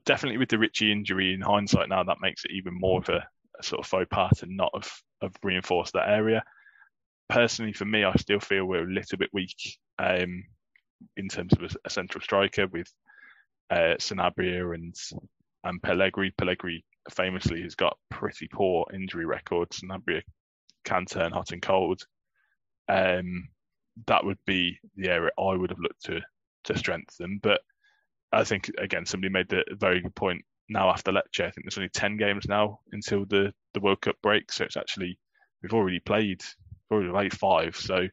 definitely 0.05 0.39
with 0.39 0.49
the 0.49 0.59
Ricci 0.59 0.91
injury 0.91 1.35
in 1.35 1.41
hindsight 1.41 1.89
now 1.89 2.03
that 2.03 2.21
makes 2.21 2.45
it 2.45 2.53
even 2.53 2.75
more 2.75 3.01
of 3.01 3.09
a, 3.09 3.27
a 3.59 3.63
sort 3.63 3.81
of 3.81 3.87
faux 3.87 4.07
pas 4.11 4.43
and 4.43 4.57
not 4.57 4.71
have 4.75 4.93
have 5.21 5.37
reinforced 5.43 5.93
that 5.93 6.09
area 6.09 6.43
personally, 7.33 7.73
for 7.73 7.85
me, 7.85 8.05
I 8.05 8.13
still 8.17 8.41
feel 8.41 8.65
we're 8.65 8.85
a 8.85 8.93
little 8.93 9.19
bit 9.19 9.31
weak 9.33 9.79
um, 9.99 10.45
in 11.17 11.29
terms 11.29 11.53
of 11.53 11.77
a, 11.85 11.91
central 11.91 12.23
striker 12.23 12.67
with 12.67 12.91
uh, 13.71 13.97
Sanabria 13.99 14.75
and 14.75 14.95
and 15.65 15.83
Pellegri. 15.83 16.33
Pellegri 16.37 16.83
famously 17.11 17.63
has 17.63 17.75
got 17.75 17.99
pretty 18.11 18.49
poor 18.53 18.87
injury 18.93 19.27
records. 19.27 19.81
Sanabria 19.81 20.23
can 20.85 21.07
turn 21.07 21.33
hot 21.33 21.53
and 21.53 21.63
cold. 21.63 22.03
Um, 22.89 23.49
that 24.07 24.25
would 24.25 24.39
be 24.47 24.79
the 24.97 25.09
area 25.09 25.31
I 25.39 25.55
would 25.55 25.71
have 25.71 25.79
looked 25.79 26.05
to 26.05 26.21
to 26.65 26.79
strengthen. 26.79 27.39
But 27.43 27.61
I 28.33 28.45
think 28.45 28.71
again, 28.79 29.07
somebody 29.07 29.33
made 29.33 29.49
the 29.49 29.65
very 29.73 30.01
good 30.01 30.15
point. 30.15 30.45
Now 30.69 30.91
after 30.91 31.13
Lecce, 31.13 31.41
I 31.41 31.51
think 31.51 31.65
there's 31.65 31.79
only 31.79 31.91
ten 31.91 32.17
games 32.17 32.47
now 32.49 32.81
until 32.93 33.25
the 33.27 33.53
the 33.75 33.81
World 33.81 34.01
Cup 34.01 34.17
break, 34.23 34.51
so 34.53 34.65
it's 34.65 34.77
actually 34.77 35.19
we've 35.63 35.75
already 35.75 36.01
played 36.01 36.43
probably 36.89 37.09
like 37.09 37.33
five. 37.33 37.77
So 37.77 38.09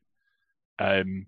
um, 0.80 1.26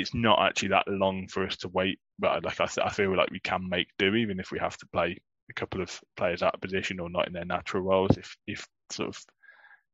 it's 0.00 0.14
not 0.14 0.40
actually 0.40 0.68
that 0.68 0.88
long 0.88 1.28
for 1.28 1.46
us 1.46 1.56
to 1.58 1.68
wait. 1.68 1.98
But 2.18 2.44
like 2.44 2.60
I, 2.60 2.68
I 2.82 2.90
feel 2.90 3.16
like 3.16 3.30
we 3.30 3.40
can 3.40 3.68
make 3.68 3.88
do, 3.98 4.14
even 4.14 4.40
if 4.40 4.50
we 4.50 4.58
have 4.58 4.76
to 4.78 4.86
play 4.88 5.18
a 5.50 5.54
couple 5.54 5.80
of 5.80 6.00
players 6.16 6.42
out 6.42 6.54
of 6.54 6.60
position 6.60 7.00
or 7.00 7.08
not 7.08 7.26
in 7.26 7.32
their 7.32 7.44
natural 7.44 7.82
roles. 7.82 8.16
If 8.16 8.36
if 8.46 8.66
sort 8.90 9.08
of 9.08 9.24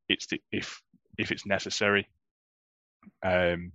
it's 0.09 0.27
the, 0.27 0.41
if 0.53 0.81
if 1.19 1.31
it's 1.33 1.47
necessary. 1.47 2.09
Um, 3.25 3.73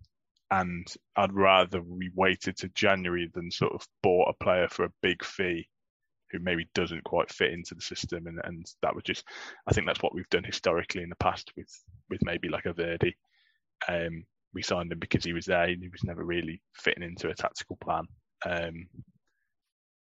and 0.52 0.88
I'd 1.16 1.34
rather 1.34 1.82
we 1.82 2.10
waited 2.16 2.58
to 2.58 2.70
January 2.70 3.30
than 3.34 3.52
sort 3.52 3.74
of 3.74 3.88
bought 4.02 4.30
a 4.30 4.44
player 4.44 4.68
for 4.68 4.86
a 4.86 4.94
big 5.02 5.24
fee 5.24 5.70
who 6.32 6.40
maybe 6.40 6.68
doesn't 6.74 7.04
quite 7.04 7.32
fit 7.32 7.54
into 7.54 7.76
the 7.76 7.82
system, 7.82 8.28
and, 8.28 8.40
and 8.44 8.66
that 8.82 8.96
would 8.96 9.06
just 9.06 9.26
I 9.68 9.74
think 9.74 9.88
that's 9.88 10.02
what 10.02 10.14
we've 10.14 10.30
done 10.30 10.44
historically 10.44 11.04
in 11.04 11.10
the 11.10 11.16
past 11.16 11.52
with 11.56 11.70
with 12.10 12.22
maybe 12.24 12.50
like 12.50 12.66
a 12.66 12.74
Verdi. 12.74 13.16
um, 13.88 14.26
we 14.54 14.62
signed 14.62 14.92
him 14.92 15.00
because 15.00 15.24
he 15.24 15.34
was 15.34 15.46
there. 15.46 15.64
And 15.64 15.82
he 15.82 15.90
was 15.90 16.04
never 16.04 16.24
really 16.24 16.62
fitting 16.74 17.04
into 17.04 17.30
a 17.30 17.36
tactical 17.36 17.78
plan. 17.78 18.06
Um, 18.46 18.88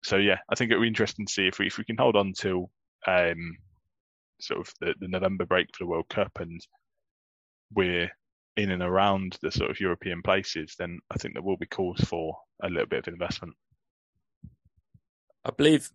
so 0.02 0.16
yeah, 0.16 0.38
I 0.48 0.54
think 0.54 0.70
it 0.70 0.76
would 0.76 0.82
be 0.82 0.88
interesting 0.88 1.26
to 1.26 1.32
see 1.32 1.46
if 1.46 1.58
we 1.58 1.66
if 1.66 1.78
we 1.78 1.84
can 1.84 1.96
hold 1.96 2.16
on 2.16 2.32
till 2.32 2.70
um, 3.06 3.56
sort 4.40 4.60
of 4.60 4.72
the, 4.80 4.94
the 4.98 5.08
November 5.08 5.46
break 5.46 5.68
for 5.72 5.84
the 5.84 5.88
World 5.88 6.08
Cup 6.08 6.32
and 6.40 6.60
we're 7.74 8.10
in 8.56 8.70
and 8.70 8.82
around 8.82 9.38
the 9.42 9.50
sort 9.50 9.70
of 9.70 9.80
European 9.80 10.22
places, 10.22 10.74
then 10.78 10.98
I 11.10 11.16
think 11.16 11.34
there 11.34 11.42
will 11.42 11.56
be 11.56 11.66
calls 11.66 12.00
for 12.00 12.36
a 12.62 12.68
little 12.68 12.86
bit 12.86 13.06
of 13.06 13.12
investment. 13.12 13.54
I 15.44 15.50
believe 15.50 15.90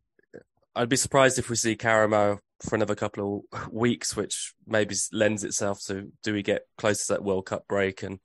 I'd 0.75 0.89
be 0.89 0.95
surprised 0.95 1.37
if 1.37 1.49
we 1.49 1.55
see 1.55 1.75
Karamoh 1.75 2.39
for 2.61 2.75
another 2.75 2.95
couple 2.95 3.45
of 3.53 3.67
weeks, 3.71 4.15
which 4.15 4.53
maybe 4.65 4.95
lends 5.11 5.43
itself 5.43 5.81
to 5.87 6.11
do 6.23 6.33
we 6.33 6.43
get 6.43 6.63
close 6.77 7.05
to 7.05 7.13
that 7.13 7.23
World 7.23 7.45
Cup 7.45 7.67
break 7.67 8.03
and 8.03 8.19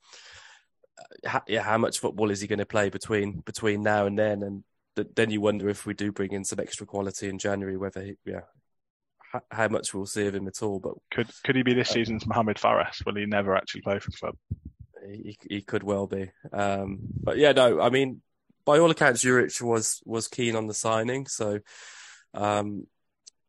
uh, 0.99 1.29
how, 1.29 1.43
yeah, 1.47 1.63
how 1.63 1.79
much 1.79 1.99
football 1.99 2.31
is 2.31 2.41
he 2.41 2.47
going 2.47 2.59
to 2.59 2.67
play 2.67 2.89
between 2.89 3.41
between 3.41 3.83
now 3.83 4.07
and 4.07 4.19
then? 4.19 4.43
And 4.43 4.65
th- 4.97 5.09
then 5.15 5.31
you 5.31 5.41
wonder 5.41 5.69
if 5.69 5.87
we 5.87 5.95
do 5.95 6.13
bring 6.13 6.33
in 6.33 6.45
some 6.45 6.61
extra 6.61 6.87
quality 6.87 7.29
in 7.29 7.39
January, 7.39 7.77
whether 7.77 8.03
he, 8.03 8.15
yeah, 8.25 8.43
h- 9.35 9.43
how 9.51 9.69
much 9.69 9.93
we'll 9.93 10.07
see 10.07 10.27
of 10.27 10.35
him 10.35 10.49
at 10.49 10.63
all. 10.63 10.81
But 10.81 10.95
could 11.11 11.29
could 11.45 11.57
he 11.57 11.63
be 11.63 11.75
this 11.75 11.91
uh, 11.91 11.95
season's 11.95 12.27
Mohamed 12.27 12.59
Fares? 12.59 13.03
Will 13.05 13.17
he 13.17 13.27
never 13.27 13.57
actually 13.57 13.83
play 13.83 13.99
for 13.99 14.11
the 14.11 14.17
club? 14.17 14.37
He, 15.05 15.37
he 15.49 15.63
could 15.63 15.83
well 15.83 16.07
be. 16.07 16.31
Um, 16.53 17.01
but 17.23 17.37
yeah, 17.37 17.53
no, 17.53 17.81
I 17.81 17.91
mean, 17.91 18.23
by 18.65 18.79
all 18.79 18.91
accounts, 18.91 19.25
Juric 19.25 19.61
was 19.61 20.01
was 20.05 20.29
keen 20.29 20.57
on 20.57 20.67
the 20.67 20.75
signing, 20.75 21.27
so. 21.27 21.61
Um, 22.35 22.87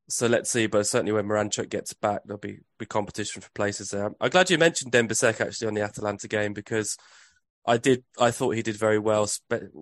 so 0.09 0.27
let's 0.27 0.49
see. 0.49 0.67
But 0.67 0.87
certainly 0.87 1.11
when 1.11 1.25
Miranchuk 1.25 1.69
gets 1.69 1.93
back, 1.93 2.21
there'll 2.25 2.39
be, 2.39 2.59
be 2.77 2.85
competition 2.85 3.41
for 3.41 3.49
places 3.51 3.91
there. 3.91 4.11
I'm 4.19 4.29
glad 4.29 4.49
you 4.49 4.57
mentioned 4.57 4.91
Dembélé 4.91 5.39
actually 5.39 5.67
on 5.67 5.73
the 5.73 5.81
Atalanta 5.81 6.27
game 6.27 6.53
because 6.53 6.97
I 7.65 7.77
did. 7.77 8.03
I 8.19 8.31
thought 8.31 8.55
he 8.55 8.61
did 8.61 8.75
very 8.75 8.99
well 8.99 9.27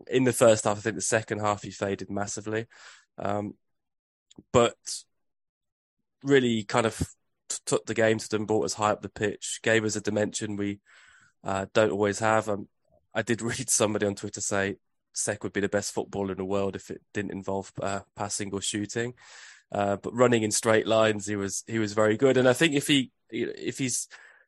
in 0.08 0.24
the 0.24 0.34
first 0.34 0.66
half. 0.66 0.78
I 0.78 0.82
think 0.82 0.96
the 0.96 1.02
second 1.02 1.40
half 1.40 1.64
he 1.64 1.72
faded 1.72 2.10
massively, 2.10 2.68
um, 3.18 3.56
but 4.54 4.76
really 6.24 6.64
kind 6.64 6.86
of 6.86 7.02
took 7.66 7.86
the 7.86 7.94
game 7.94 8.20
to 8.20 8.30
them, 8.30 8.46
brought 8.46 8.66
us 8.66 8.74
high 8.74 8.92
up 8.92 9.02
the 9.02 9.10
pitch, 9.10 9.60
gave 9.64 9.84
us 9.84 9.96
a 9.96 10.02
dimension 10.02 10.56
we 10.56 10.80
uh, 11.44 11.66
don't 11.74 11.92
always 11.92 12.20
have. 12.20 12.48
Um, 12.48 12.68
I 13.14 13.24
did 13.24 13.42
read 13.42 13.70
somebody 13.70 14.06
on 14.06 14.16
Twitter 14.16 14.42
say 14.42 14.76
Seck 15.14 15.44
would 15.44 15.54
be 15.54 15.62
the 15.62 15.70
best 15.70 15.94
footballer 15.94 16.32
in 16.32 16.38
the 16.38 16.46
world 16.46 16.76
if 16.76 16.90
it 16.90 17.02
didn't 17.14 17.32
involve 17.32 17.72
uh, 17.82 18.02
passing 18.16 18.54
or 18.54 18.62
shooting. 18.62 19.14
Uh, 19.72 19.96
but 19.98 20.14
running 20.14 20.44
in 20.44 20.52
straight 20.52 20.86
lines, 20.86 21.26
he 21.26 21.36
was 21.36 21.64
he 21.68 21.80
was 21.80 21.94
very 21.94 22.18
good. 22.18 22.38
And 22.38 22.48
I 22.48 22.54
think 22.54 22.74
if 22.74 22.88
he 22.88 23.12
if 23.30 23.78
he's 23.78 24.08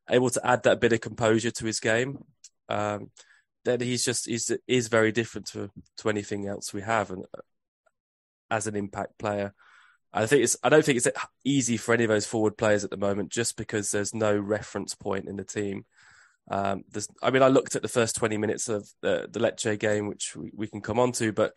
able 0.10 0.30
to 0.30 0.46
add 0.46 0.64
that 0.64 0.82
bit 0.82 0.94
of 0.94 1.02
composure 1.02 1.52
to 1.52 1.66
his 1.66 1.80
game, 1.80 2.24
um, 2.70 3.10
then 3.64 3.80
he's 3.80 4.04
just 4.04 4.26
he's 4.26 4.52
is 4.68 4.88
very 4.90 5.12
different 5.12 5.48
to 5.48 5.70
to 5.98 6.10
anything 6.10 6.48
else 6.48 6.74
we 6.74 6.82
have. 6.82 7.12
And 7.12 7.24
uh, 7.38 7.42
as 8.52 8.68
an 8.68 8.76
impact 8.76 9.18
player, 9.18 9.54
I 10.12 10.26
think 10.26 10.44
it's 10.44 10.58
I 10.62 10.70
don't 10.70 10.84
think 10.84 10.98
it's 10.98 11.08
easy 11.46 11.78
for 11.78 11.94
any 11.94 12.04
of 12.04 12.10
those 12.10 12.28
forward 12.28 12.58
players 12.58 12.84
at 12.84 12.92
the 12.92 12.98
moment, 12.98 13.32
just 13.32 13.56
because 13.56 13.92
there's 13.92 14.14
no 14.14 14.38
reference 14.38 14.94
point 14.94 15.28
in 15.28 15.38
the 15.38 15.46
team. 15.46 15.86
Um, 16.52 16.84
I 17.22 17.32
mean, 17.32 17.42
I 17.42 17.48
looked 17.48 17.76
at 17.76 17.82
the 17.82 17.88
first 17.88 18.18
20 18.18 18.38
minutes 18.38 18.68
of 18.68 18.88
the, 19.02 19.30
the 19.32 19.40
Lecce 19.40 19.80
game, 19.80 20.08
which 20.08 20.36
we, 20.36 20.52
we 20.54 20.68
can 20.68 20.82
come 20.82 21.00
on 21.00 21.14
to, 21.14 21.32
but 21.32 21.54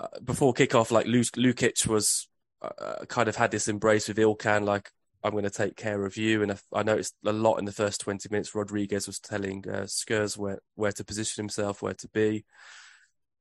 uh, 0.00 0.06
before 0.24 0.54
kickoff, 0.54 0.90
like 0.90 1.06
Lukic 1.06 1.86
was 1.86 2.26
uh, 2.62 3.04
kind 3.06 3.28
of 3.28 3.36
had 3.36 3.50
this 3.50 3.68
embrace 3.68 4.08
with 4.08 4.16
Ilkhan, 4.16 4.64
like 4.64 4.90
I'm 5.24 5.32
going 5.32 5.44
to 5.44 5.50
take 5.50 5.76
care 5.76 6.04
of 6.04 6.16
you. 6.16 6.42
And 6.42 6.58
I, 6.72 6.82
noticed 6.82 7.14
a 7.24 7.32
lot 7.32 7.56
in 7.56 7.64
the 7.64 7.72
first 7.72 8.00
20 8.00 8.28
minutes. 8.30 8.54
Rodriguez 8.54 9.06
was 9.06 9.18
telling 9.18 9.64
uh, 9.68 9.82
Schuurs 9.86 10.36
where 10.36 10.58
where 10.74 10.92
to 10.92 11.04
position 11.04 11.42
himself, 11.42 11.82
where 11.82 11.94
to 11.94 12.08
be, 12.08 12.44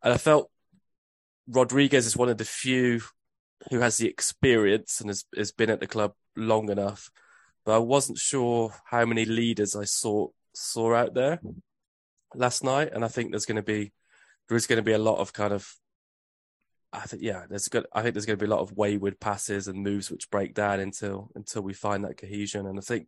and 0.04 0.14
I 0.14 0.18
felt 0.18 0.50
Rodriguez 1.48 2.06
is 2.06 2.18
one 2.18 2.30
of 2.30 2.38
the 2.38 2.46
few 2.46 3.02
who 3.70 3.80
has 3.80 3.98
the 3.98 4.08
experience 4.08 5.02
and 5.02 5.10
has 5.10 5.26
has 5.36 5.52
been 5.52 5.70
at 5.70 5.80
the 5.80 5.88
club 5.88 6.14
long 6.36 6.70
enough. 6.70 7.10
But 7.66 7.76
I 7.76 7.80
wasn't 7.80 8.18
sure 8.18 8.74
how 8.86 9.06
many 9.06 9.26
leaders 9.26 9.76
I 9.76 9.86
saw 9.86 10.30
saw 10.54 10.96
out 10.96 11.14
there 11.14 11.40
last 12.34 12.64
night, 12.64 12.92
and 12.94 13.06
I 13.06 13.08
think 13.08 13.32
there's 13.32 13.46
going 13.46 13.58
to 13.58 13.62
be 13.62 13.92
there 14.48 14.58
is 14.58 14.68
going 14.68 14.78
to 14.78 14.84
be 14.84 14.94
a 14.94 14.98
lot 14.98 15.20
of 15.20 15.34
kind 15.34 15.54
of 15.54 15.68
I 16.94 17.02
think 17.02 17.22
yeah, 17.24 17.46
there's 17.50 17.70
good. 17.70 17.86
I 17.94 18.02
think 18.02 18.14
there's 18.14 18.26
going 18.26 18.38
to 18.38 18.46
be 18.46 18.50
a 18.50 18.54
lot 18.54 18.62
of 18.62 18.76
wayward 18.78 19.20
passes 19.20 19.68
and 19.68 19.84
moves 19.84 20.12
which 20.12 20.30
break 20.30 20.54
down 20.54 20.80
until 20.80 21.32
until 21.36 21.62
we 21.62 21.74
find 21.74 22.04
that 22.04 22.18
cohesion. 22.18 22.68
And 22.68 22.78
I 22.78 22.82
think 22.82 23.08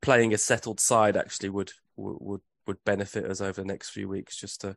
playing 0.00 0.34
a 0.34 0.38
settled 0.38 0.80
side 0.80 1.16
actually 1.16 1.50
would 1.50 1.72
would 1.96 2.40
would 2.66 2.84
benefit 2.84 3.24
us 3.24 3.40
over 3.40 3.60
the 3.60 3.66
next 3.66 3.90
few 3.90 4.08
weeks 4.08 4.36
just 4.36 4.62
to 4.62 4.76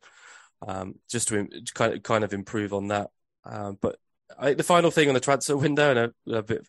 um, 0.67 0.95
just 1.09 1.29
to 1.29 1.47
kind 1.73 1.93
of 1.93 2.03
kind 2.03 2.23
of 2.23 2.33
improve 2.33 2.73
on 2.73 2.89
that. 2.89 3.09
Um, 3.45 3.77
but 3.81 3.97
I, 4.37 4.45
think 4.45 4.57
the 4.57 4.63
final 4.63 4.91
thing 4.91 5.07
on 5.07 5.13
the 5.13 5.19
transfer 5.19 5.57
window 5.57 5.91
and 5.91 5.99
a, 5.99 6.37
a 6.37 6.43
bit, 6.43 6.67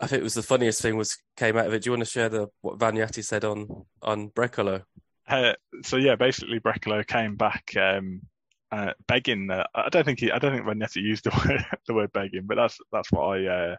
I 0.00 0.06
think 0.06 0.20
it 0.20 0.24
was 0.24 0.34
the 0.34 0.42
funniest 0.42 0.80
thing 0.80 0.96
was 0.96 1.18
came 1.36 1.56
out 1.56 1.66
of 1.66 1.74
it. 1.74 1.82
Do 1.82 1.88
you 1.88 1.92
want 1.92 2.04
to 2.04 2.10
share 2.10 2.28
the 2.28 2.48
what 2.60 2.78
Vagnati 2.78 3.24
said 3.24 3.44
on 3.44 3.86
on 4.02 4.30
Brekalo? 4.30 4.84
Uh, 5.26 5.54
so 5.82 5.96
yeah, 5.96 6.16
basically 6.16 6.60
Brekalo 6.60 7.06
came 7.06 7.36
back 7.36 7.74
um, 7.76 8.22
uh, 8.70 8.92
begging. 9.06 9.50
Uh, 9.50 9.64
I 9.74 9.88
don't 9.88 10.04
think 10.04 10.20
he, 10.20 10.30
I 10.30 10.38
don't 10.38 10.52
think 10.52 10.66
Vagnati 10.66 11.02
used 11.02 11.24
the 11.24 11.30
word, 11.48 11.64
the 11.86 11.94
word 11.94 12.12
begging, 12.12 12.46
but 12.46 12.56
that's 12.56 12.78
that's 12.92 13.10
what 13.12 13.22
I 13.22 13.46
uh, 13.46 13.76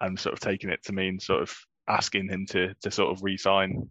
am 0.00 0.16
sort 0.16 0.32
of 0.32 0.40
taking 0.40 0.70
it 0.70 0.82
to 0.84 0.92
mean, 0.92 1.20
sort 1.20 1.42
of 1.42 1.54
asking 1.88 2.28
him 2.28 2.46
to 2.50 2.74
to 2.82 2.90
sort 2.90 3.12
of 3.12 3.22
re-sign 3.22 3.88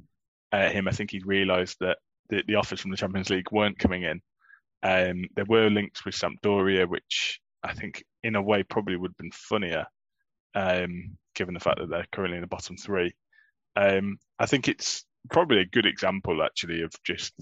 uh, 0.52 0.70
him. 0.70 0.88
I 0.88 0.92
think 0.92 1.12
he'd 1.12 1.26
realised 1.26 1.78
that 1.80 1.98
the, 2.30 2.44
the 2.48 2.56
offers 2.56 2.82
from 2.82 2.92
the 2.92 2.98
Champions 2.98 3.30
League 3.30 3.52
weren't 3.52 3.80
coming 3.80 4.04
in. 4.04 4.22
Um, 4.82 5.26
there 5.36 5.46
were 5.46 5.70
links 5.70 6.04
with 6.04 6.16
Sampdoria, 6.16 6.88
which 6.88 7.40
I 7.64 7.74
think 7.74 8.04
in 8.24 8.36
a 8.36 8.42
way 8.42 8.64
probably 8.64 8.98
would 8.98 9.12
have 9.12 9.18
been 9.18 9.32
funnier, 9.32 9.86
um, 10.56 11.18
given 11.36 11.54
the 11.54 11.60
fact 11.60 11.80
that 11.80 11.90
they're 11.90 12.08
currently 12.12 12.38
in 12.38 12.42
the 12.42 12.48
bottom 12.48 12.76
three. 12.76 13.14
Um, 13.76 14.18
I 14.40 14.46
think 14.46 14.68
it's 14.68 15.06
probably 15.32 15.60
a 15.60 15.66
good 15.66 15.86
example 15.86 16.44
actually 16.44 16.82
of 16.82 16.92
just 17.06 17.34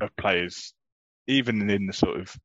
of 0.00 0.14
players 0.16 0.74
even 1.28 1.70
in 1.70 1.86
the 1.86 1.92
sort 1.92 2.18
of 2.18 2.36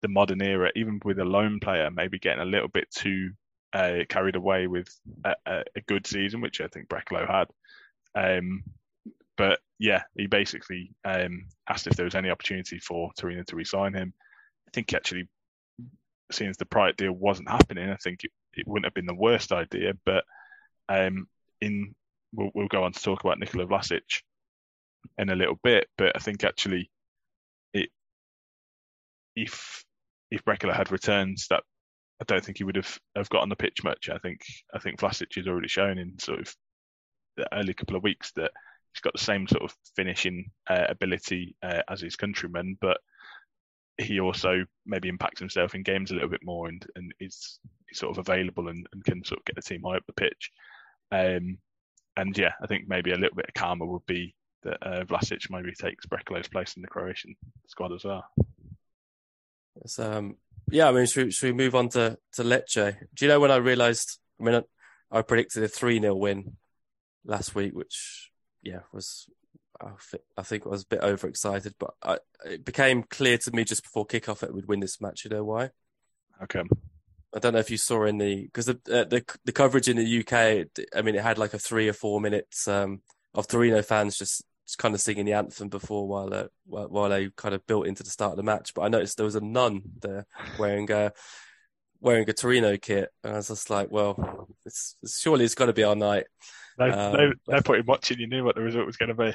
the 0.00 0.08
modern 0.08 0.40
era, 0.40 0.70
even 0.74 1.00
with 1.04 1.18
a 1.18 1.24
lone 1.24 1.60
player, 1.60 1.90
maybe 1.90 2.18
getting 2.18 2.42
a 2.42 2.46
little 2.46 2.68
bit 2.68 2.90
too 2.90 3.32
uh, 3.72 3.98
carried 4.08 4.36
away 4.36 4.66
with 4.66 4.88
a, 5.24 5.34
a, 5.46 5.80
good 5.86 6.06
season, 6.06 6.40
which 6.40 6.60
I 6.60 6.66
think 6.68 6.88
Brekalo 6.88 7.26
had. 7.26 7.48
Um, 8.14 8.64
but 9.36 9.60
yeah, 9.78 10.02
he 10.16 10.26
basically 10.26 10.92
um, 11.04 11.46
asked 11.68 11.86
if 11.86 11.96
there 11.96 12.04
was 12.04 12.14
any 12.14 12.30
opportunity 12.30 12.78
for 12.78 13.10
Torino 13.16 13.42
to 13.44 13.56
resign 13.56 13.94
him. 13.94 14.12
I 14.68 14.70
think 14.72 14.92
actually, 14.92 15.28
as 16.30 16.56
the 16.56 16.66
Praet 16.66 16.96
deal 16.96 17.12
wasn't 17.12 17.50
happening, 17.50 17.88
I 17.90 17.96
think 17.96 18.24
it, 18.24 18.30
it 18.54 18.66
wouldn't 18.66 18.86
have 18.86 18.94
been 18.94 19.06
the 19.06 19.14
worst 19.14 19.52
idea. 19.52 19.94
But 20.04 20.24
um, 20.88 21.26
in 21.60 21.94
we'll, 22.32 22.50
we'll, 22.54 22.68
go 22.68 22.84
on 22.84 22.92
to 22.92 23.02
talk 23.02 23.24
about 23.24 23.38
Nikola 23.38 23.66
Vlasic 23.66 24.22
in 25.18 25.30
a 25.30 25.36
little 25.36 25.58
bit. 25.62 25.88
But 25.96 26.14
I 26.14 26.18
think 26.18 26.44
actually 26.44 26.90
if 29.36 29.84
if 30.30 30.44
Brekalo 30.44 30.74
had 30.74 30.90
returns, 30.90 31.46
that 31.50 31.62
I 32.20 32.24
don't 32.26 32.44
think 32.44 32.58
he 32.58 32.64
would 32.64 32.76
have, 32.76 32.98
have 33.16 33.28
got 33.28 33.42
on 33.42 33.48
the 33.48 33.56
pitch 33.56 33.84
much. 33.84 34.08
I 34.08 34.18
think 34.18 34.42
I 34.74 34.78
think 34.78 35.00
Vlasic 35.00 35.34
has 35.36 35.46
already 35.46 35.68
shown 35.68 35.98
in 35.98 36.18
sort 36.18 36.40
of 36.40 36.54
the 37.36 37.46
early 37.54 37.74
couple 37.74 37.96
of 37.96 38.02
weeks 38.02 38.32
that 38.36 38.50
he's 38.92 39.00
got 39.00 39.12
the 39.12 39.24
same 39.24 39.48
sort 39.48 39.62
of 39.62 39.74
finishing 39.96 40.50
uh, 40.68 40.86
ability 40.88 41.56
uh, 41.62 41.82
as 41.88 42.00
his 42.00 42.16
countrymen, 42.16 42.76
but 42.80 42.98
he 43.98 44.20
also 44.20 44.64
maybe 44.86 45.08
impacts 45.08 45.40
himself 45.40 45.74
in 45.74 45.82
games 45.82 46.10
a 46.10 46.14
little 46.14 46.28
bit 46.28 46.44
more 46.44 46.68
and, 46.68 46.86
and 46.96 47.12
is, 47.20 47.58
is 47.90 47.98
sort 47.98 48.16
of 48.16 48.18
available 48.18 48.68
and, 48.68 48.86
and, 48.92 49.04
can 49.04 49.22
sort 49.24 49.38
of 49.38 49.44
get 49.44 49.56
the 49.56 49.62
team 49.62 49.82
high 49.84 49.96
up 49.96 50.04
the 50.06 50.12
pitch. 50.12 50.50
Um, 51.10 51.58
and 52.16 52.36
yeah, 52.36 52.52
I 52.62 52.66
think 52.66 52.88
maybe 52.88 53.12
a 53.12 53.18
little 53.18 53.36
bit 53.36 53.46
of 53.48 53.54
karma 53.54 53.84
would 53.84 54.06
be 54.06 54.34
that 54.62 54.78
uh, 54.82 55.04
Vlasic 55.04 55.50
maybe 55.50 55.72
takes 55.72 56.06
Brekalo's 56.06 56.48
place 56.48 56.76
in 56.76 56.82
the 56.82 56.88
Croatian 56.88 57.34
squad 57.66 57.92
as 57.92 58.04
well. 58.04 58.24
It's, 59.80 59.98
um, 59.98 60.36
yeah, 60.70 60.88
I 60.88 60.92
mean, 60.92 61.06
should, 61.06 61.32
should 61.32 61.46
we 61.46 61.64
move 61.64 61.74
on 61.74 61.88
to, 61.90 62.18
to 62.34 62.42
Lecce? 62.42 62.96
Do 63.14 63.24
you 63.24 63.28
know 63.28 63.40
when 63.40 63.50
I 63.50 63.56
realised? 63.56 64.18
I 64.40 64.44
mean, 64.44 64.54
I, 65.10 65.18
I 65.18 65.22
predicted 65.22 65.62
a 65.62 65.68
3 65.68 66.00
0 66.00 66.14
win 66.14 66.56
last 67.24 67.54
week, 67.54 67.74
which, 67.74 68.30
yeah, 68.62 68.80
was, 68.92 69.26
I 69.80 70.42
think 70.42 70.66
I 70.66 70.70
was 70.70 70.82
a 70.82 70.86
bit 70.86 71.00
overexcited, 71.02 71.74
but 71.78 71.94
I, 72.02 72.18
it 72.44 72.64
became 72.64 73.02
clear 73.02 73.38
to 73.38 73.50
me 73.52 73.64
just 73.64 73.82
before 73.82 74.06
kickoff 74.06 74.38
that 74.38 74.54
we'd 74.54 74.66
win 74.66 74.80
this 74.80 75.00
match. 75.00 75.24
You 75.24 75.30
know 75.30 75.44
why? 75.44 75.70
Okay. 76.42 76.62
I 77.34 77.38
don't 77.38 77.54
know 77.54 77.58
if 77.58 77.70
you 77.70 77.78
saw 77.78 78.04
in 78.04 78.18
the 78.18 78.44
because 78.44 78.66
the, 78.66 78.78
uh, 78.90 79.04
the 79.04 79.24
the 79.44 79.52
coverage 79.52 79.88
in 79.88 79.96
the 79.96 80.20
UK. 80.20 80.68
I 80.94 81.02
mean, 81.02 81.14
it 81.14 81.22
had 81.22 81.38
like 81.38 81.54
a 81.54 81.58
three 81.58 81.88
or 81.88 81.94
four 81.94 82.20
minutes 82.20 82.68
um, 82.68 83.00
of 83.34 83.48
Torino 83.48 83.80
fans 83.82 84.18
just 84.18 84.44
kind 84.76 84.94
of 84.94 85.00
singing 85.00 85.26
the 85.26 85.32
anthem 85.32 85.68
before 85.68 86.08
while 86.08 86.32
uh, 86.32 86.46
while 86.66 87.08
they 87.08 87.30
kind 87.36 87.54
of 87.54 87.66
built 87.66 87.86
into 87.86 88.02
the 88.02 88.10
start 88.10 88.32
of 88.32 88.36
the 88.36 88.42
match. 88.42 88.74
But 88.74 88.82
I 88.82 88.88
noticed 88.88 89.16
there 89.16 89.26
was 89.26 89.34
a 89.34 89.40
nun 89.40 89.82
there 90.00 90.26
wearing 90.58 90.90
a 90.90 91.12
wearing 92.00 92.28
a 92.28 92.32
Torino 92.32 92.76
kit, 92.76 93.10
and 93.22 93.32
I 93.32 93.36
was 93.36 93.48
just 93.48 93.70
like, 93.70 93.90
well, 93.90 94.48
it's, 94.66 94.96
surely 95.06 95.44
it's 95.44 95.54
got 95.54 95.66
to 95.66 95.72
be 95.72 95.84
our 95.84 95.96
night. 95.96 96.26
No, 96.78 96.86
um, 96.86 97.12
no, 97.12 97.32
no 97.48 97.60
point 97.60 97.80
in 97.80 97.86
watching. 97.86 98.18
You 98.18 98.26
knew 98.26 98.44
what 98.44 98.56
the 98.56 98.62
result 98.62 98.86
was 98.86 98.96
going 98.96 99.10
to 99.10 99.14
be. 99.14 99.32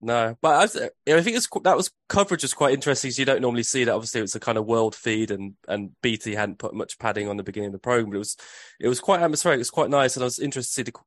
No, 0.00 0.36
but 0.42 0.54
I, 0.54 0.60
was, 0.60 0.76
I 0.76 1.20
think 1.22 1.36
it's 1.36 1.48
that 1.62 1.76
was 1.76 1.90
coverage 2.08 2.42
was 2.42 2.52
quite 2.52 2.74
interesting. 2.74 3.10
So 3.10 3.20
you 3.20 3.26
don't 3.26 3.40
normally 3.40 3.62
see 3.62 3.84
that. 3.84 3.94
Obviously, 3.94 4.20
it's 4.20 4.34
a 4.34 4.40
kind 4.40 4.58
of 4.58 4.66
world 4.66 4.94
feed, 4.94 5.30
and 5.30 5.54
and 5.66 5.90
BT 6.02 6.34
hadn't 6.34 6.58
put 6.58 6.74
much 6.74 6.98
padding 6.98 7.28
on 7.28 7.36
the 7.36 7.42
beginning 7.42 7.68
of 7.68 7.72
the 7.72 7.78
program, 7.78 8.10
but 8.10 8.16
it 8.16 8.18
was 8.18 8.36
it 8.80 8.88
was 8.88 9.00
quite 9.00 9.20
atmospheric. 9.20 9.56
It 9.56 9.60
was 9.60 9.70
quite 9.70 9.90
nice, 9.90 10.16
and 10.16 10.22
I 10.22 10.26
was 10.26 10.38
interested 10.38 10.70
to 10.70 10.74
see 10.74 10.82
the 10.82 10.98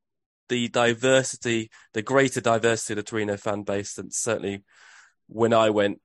the 0.50 0.68
diversity, 0.70 1.70
the 1.94 2.01
greater 2.01 2.42
diversity 2.42 2.94
of 2.94 2.98
the 2.98 3.04
Torino 3.04 3.38
fan 3.38 3.63
base 3.63 3.94
than 3.96 4.12
certainly 4.12 4.63
when 5.27 5.54
I 5.54 5.70
went, 5.70 6.01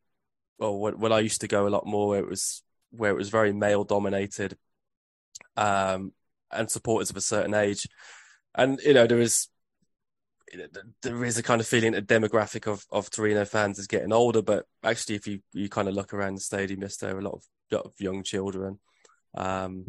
or 0.58 0.80
when, 0.80 0.99
when 0.99 1.12
I 1.12 1.20
used 1.20 1.40
to 1.42 1.49
go 1.49 1.66
a 1.66 1.70
lot 1.70 1.87
more, 1.87 2.08
where 2.08 2.20
it 2.20 2.28
was 2.28 2.62
where 2.90 3.11
it 3.11 3.16
was 3.16 3.30
very 3.30 3.52
male 3.52 3.84
dominated, 3.84 4.56
um, 5.56 6.12
and 6.50 6.70
supporters 6.70 7.11
of 7.11 7.16
a 7.16 7.20
certain 7.20 7.54
age, 7.54 7.87
and 8.54 8.80
you 8.84 8.94
know 8.94 9.06
there 9.06 9.20
is 9.20 9.49
there 11.02 11.25
is 11.25 11.38
a 11.38 11.42
kind 11.42 11.61
of 11.61 11.66
feeling 11.66 11.94
a 11.94 12.02
demographic 12.02 12.70
of, 12.70 12.84
of 12.90 13.11
Torino 13.11 13.44
fans 13.44 13.78
is 13.78 13.87
getting 13.87 14.12
older, 14.12 14.42
but 14.42 14.66
actually, 14.84 15.14
if 15.14 15.26
you, 15.26 15.40
you 15.52 15.68
kind 15.68 15.88
of 15.88 15.94
look 15.94 16.12
around 16.12 16.34
the 16.34 16.40
stadium, 16.40 16.80
there 16.80 17.16
are 17.16 17.18
a 17.18 17.22
lot 17.22 17.34
of, 17.34 17.44
lot 17.70 17.87
of 17.87 17.92
young 17.99 18.22
children, 18.22 18.78
um, 19.34 19.87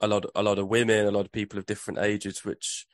a 0.00 0.06
lot 0.06 0.24
a 0.34 0.42
lot 0.42 0.58
of 0.58 0.68
women, 0.68 1.06
a 1.06 1.10
lot 1.10 1.26
of 1.26 1.32
people 1.32 1.58
of 1.58 1.66
different 1.66 1.98
ages, 1.98 2.44
which 2.44 2.86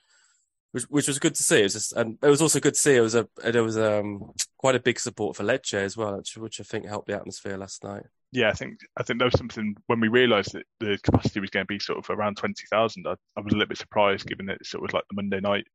which, 0.73 0.85
which 0.85 1.09
was 1.09 1.19
good 1.19 1.35
to 1.35 1.43
see. 1.43 1.61
It 1.61 1.65
was 1.65 1.73
just, 1.75 1.93
and 1.93 2.19
it 2.23 2.29
was 2.29 2.43
also 2.43 2.61
good 2.61 2.75
to 2.75 2.81
see. 2.81 2.97
It 2.97 3.01
was 3.01 3.15
a 3.15 3.29
there 3.45 3.63
was 3.63 3.79
um 3.79 4.33
quite 4.59 4.75
a 4.75 4.81
big 4.81 5.01
support 5.01 5.37
for 5.37 5.45
Lecce 5.45 5.75
as 5.75 5.97
well, 5.97 6.23
which, 6.37 6.61
I 6.61 6.65
think 6.65 6.87
helped 6.87 7.09
the 7.09 7.17
atmosphere 7.17 7.57
last 7.57 7.85
night. 7.85 8.05
Yeah, 8.33 8.51
I 8.51 8.53
think 8.53 8.79
I 8.97 9.03
think 9.03 9.19
there 9.19 9.27
was 9.27 9.39
something 9.39 9.77
when 9.87 10.01
we 10.01 10.09
realised 10.09 10.53
that 10.53 10.67
the 10.81 10.99
capacity 11.03 11.41
was 11.41 11.51
going 11.51 11.65
to 11.65 11.73
be 11.73 11.79
sort 11.79 11.99
of 11.99 12.11
around 12.11 12.37
twenty 12.37 12.65
thousand. 12.71 13.07
I, 13.07 13.15
I 13.37 13.41
was 13.41 13.53
a 13.53 13.57
little 13.57 13.69
bit 13.69 13.79
surprised, 13.79 14.27
given 14.27 14.47
that 14.47 14.59
it 14.61 14.67
sort 14.67 14.81
of 14.81 14.89
was 14.89 14.95
like 14.95 15.05
the 15.09 15.17
Monday 15.17 15.41
night 15.41 15.67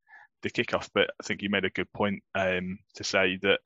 the 0.42 0.50
kickoff, 0.50 0.90
but 0.94 1.10
I 1.20 1.24
think 1.24 1.42
you 1.42 1.50
made 1.50 1.66
a 1.66 1.70
good 1.70 1.92
point 1.94 2.24
um, 2.36 2.80
to 2.96 3.04
say 3.04 3.38
that 3.44 3.60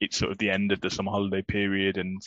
it's 0.00 0.16
sort 0.16 0.32
of 0.32 0.38
the 0.38 0.50
end 0.50 0.72
of 0.72 0.80
the 0.80 0.90
summer 0.90 1.10
holiday 1.10 1.42
period 1.42 1.98
and 1.98 2.20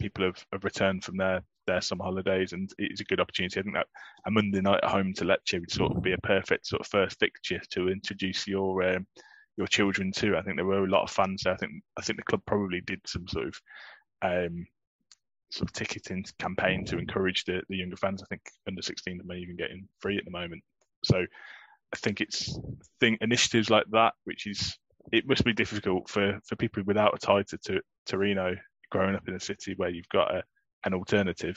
people 0.00 0.24
have, 0.24 0.44
have 0.52 0.64
returned 0.64 1.04
from 1.04 1.16
their, 1.16 1.42
their 1.66 1.80
summer 1.80 2.04
holidays 2.04 2.52
and 2.52 2.70
it's 2.78 3.00
a 3.00 3.04
good 3.04 3.20
opportunity. 3.20 3.60
I 3.60 3.62
think 3.62 3.74
that 3.74 3.86
a 4.26 4.30
Monday 4.30 4.60
night 4.60 4.80
at 4.82 4.90
home 4.90 5.12
to 5.14 5.24
Lecce 5.24 5.60
would 5.60 5.70
sort 5.70 5.96
of 5.96 6.02
be 6.02 6.12
a 6.12 6.18
perfect 6.18 6.66
sort 6.66 6.80
of 6.80 6.86
first 6.86 7.18
fixture 7.18 7.60
to 7.70 7.88
introduce 7.88 8.46
your 8.46 8.82
um, 8.82 9.06
your 9.56 9.66
children 9.66 10.12
to. 10.12 10.36
I 10.36 10.42
think 10.42 10.56
there 10.56 10.64
were 10.64 10.84
a 10.84 10.90
lot 10.90 11.02
of 11.02 11.10
fans 11.10 11.42
there. 11.42 11.52
I 11.52 11.56
think 11.56 11.72
I 11.98 12.02
think 12.02 12.18
the 12.18 12.24
club 12.24 12.42
probably 12.46 12.80
did 12.80 13.00
some 13.06 13.26
sort 13.28 13.48
of 13.48 13.60
um, 14.22 14.66
sort 15.50 15.68
of 15.68 15.72
ticketing 15.72 16.24
campaign 16.38 16.84
to 16.86 16.98
encourage 16.98 17.44
the, 17.44 17.62
the 17.68 17.76
younger 17.76 17.96
fans. 17.96 18.22
I 18.22 18.26
think 18.26 18.42
under 18.66 18.82
16 18.82 19.18
they 19.18 19.24
may 19.24 19.40
even 19.40 19.56
get 19.56 19.70
in 19.70 19.86
free 20.00 20.16
at 20.16 20.24
the 20.24 20.30
moment. 20.30 20.62
So 21.04 21.18
I 21.18 21.96
think 21.96 22.20
it's 22.20 22.58
think 23.00 23.20
initiatives 23.20 23.68
like 23.68 23.84
that, 23.92 24.14
which 24.24 24.46
is 24.46 24.76
it 25.12 25.26
must 25.26 25.44
be 25.44 25.52
difficult 25.52 26.08
for, 26.08 26.40
for 26.46 26.56
people 26.56 26.82
without 26.86 27.14
a 27.14 27.18
tie 27.18 27.42
to, 27.42 27.58
to 27.58 27.80
Torino 28.06 28.54
growing 28.90 29.14
up 29.14 29.28
in 29.28 29.34
a 29.34 29.40
city 29.40 29.74
where 29.76 29.90
you've 29.90 30.08
got 30.08 30.34
a, 30.34 30.42
an 30.84 30.94
alternative. 30.94 31.56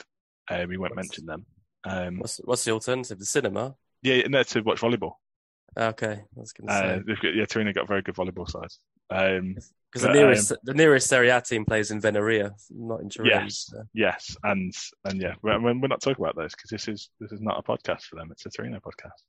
Uh, 0.50 0.66
we 0.68 0.76
won't 0.76 0.94
what's, 0.94 1.08
mention 1.08 1.26
them. 1.26 1.46
Um, 1.84 2.18
what's, 2.18 2.38
what's 2.44 2.64
the 2.64 2.72
alternative? 2.72 3.18
The 3.18 3.26
cinema? 3.26 3.74
Yeah, 4.02 4.22
no, 4.28 4.42
to 4.42 4.60
watch 4.60 4.80
volleyball. 4.80 5.12
Okay, 5.78 6.12
I 6.12 6.40
was 6.40 6.52
going 6.52 6.68
to 6.68 6.72
uh, 6.72 6.98
say. 7.06 7.22
got, 7.22 7.34
yeah, 7.34 7.44
Torino 7.44 7.72
got 7.72 7.88
very 7.88 8.02
good 8.02 8.14
volleyball 8.14 8.48
side. 8.48 8.70
Um, 9.10 9.56
because 9.92 10.02
the 10.08 10.12
nearest 10.12 10.52
um, 10.52 10.58
the 10.64 10.74
nearest 10.74 11.08
Serie 11.08 11.30
A 11.30 11.40
team 11.40 11.64
plays 11.64 11.90
in 11.90 12.02
Venaria, 12.02 12.50
not 12.70 13.00
in 13.00 13.08
Turin. 13.08 13.30
Yes, 13.30 13.66
so. 13.70 13.82
yes, 13.94 14.36
and 14.42 14.74
and 15.04 15.20
yeah, 15.20 15.34
we're, 15.42 15.58
we're 15.58 15.88
not 15.88 16.02
talking 16.02 16.22
about 16.22 16.36
those 16.36 16.54
because 16.54 16.70
this 16.70 16.88
is 16.88 17.08
this 17.20 17.32
is 17.32 17.40
not 17.40 17.58
a 17.58 17.62
podcast 17.62 18.02
for 18.02 18.16
them; 18.16 18.28
it's 18.30 18.44
a 18.44 18.50
Torino 18.50 18.78
podcast. 18.78 19.22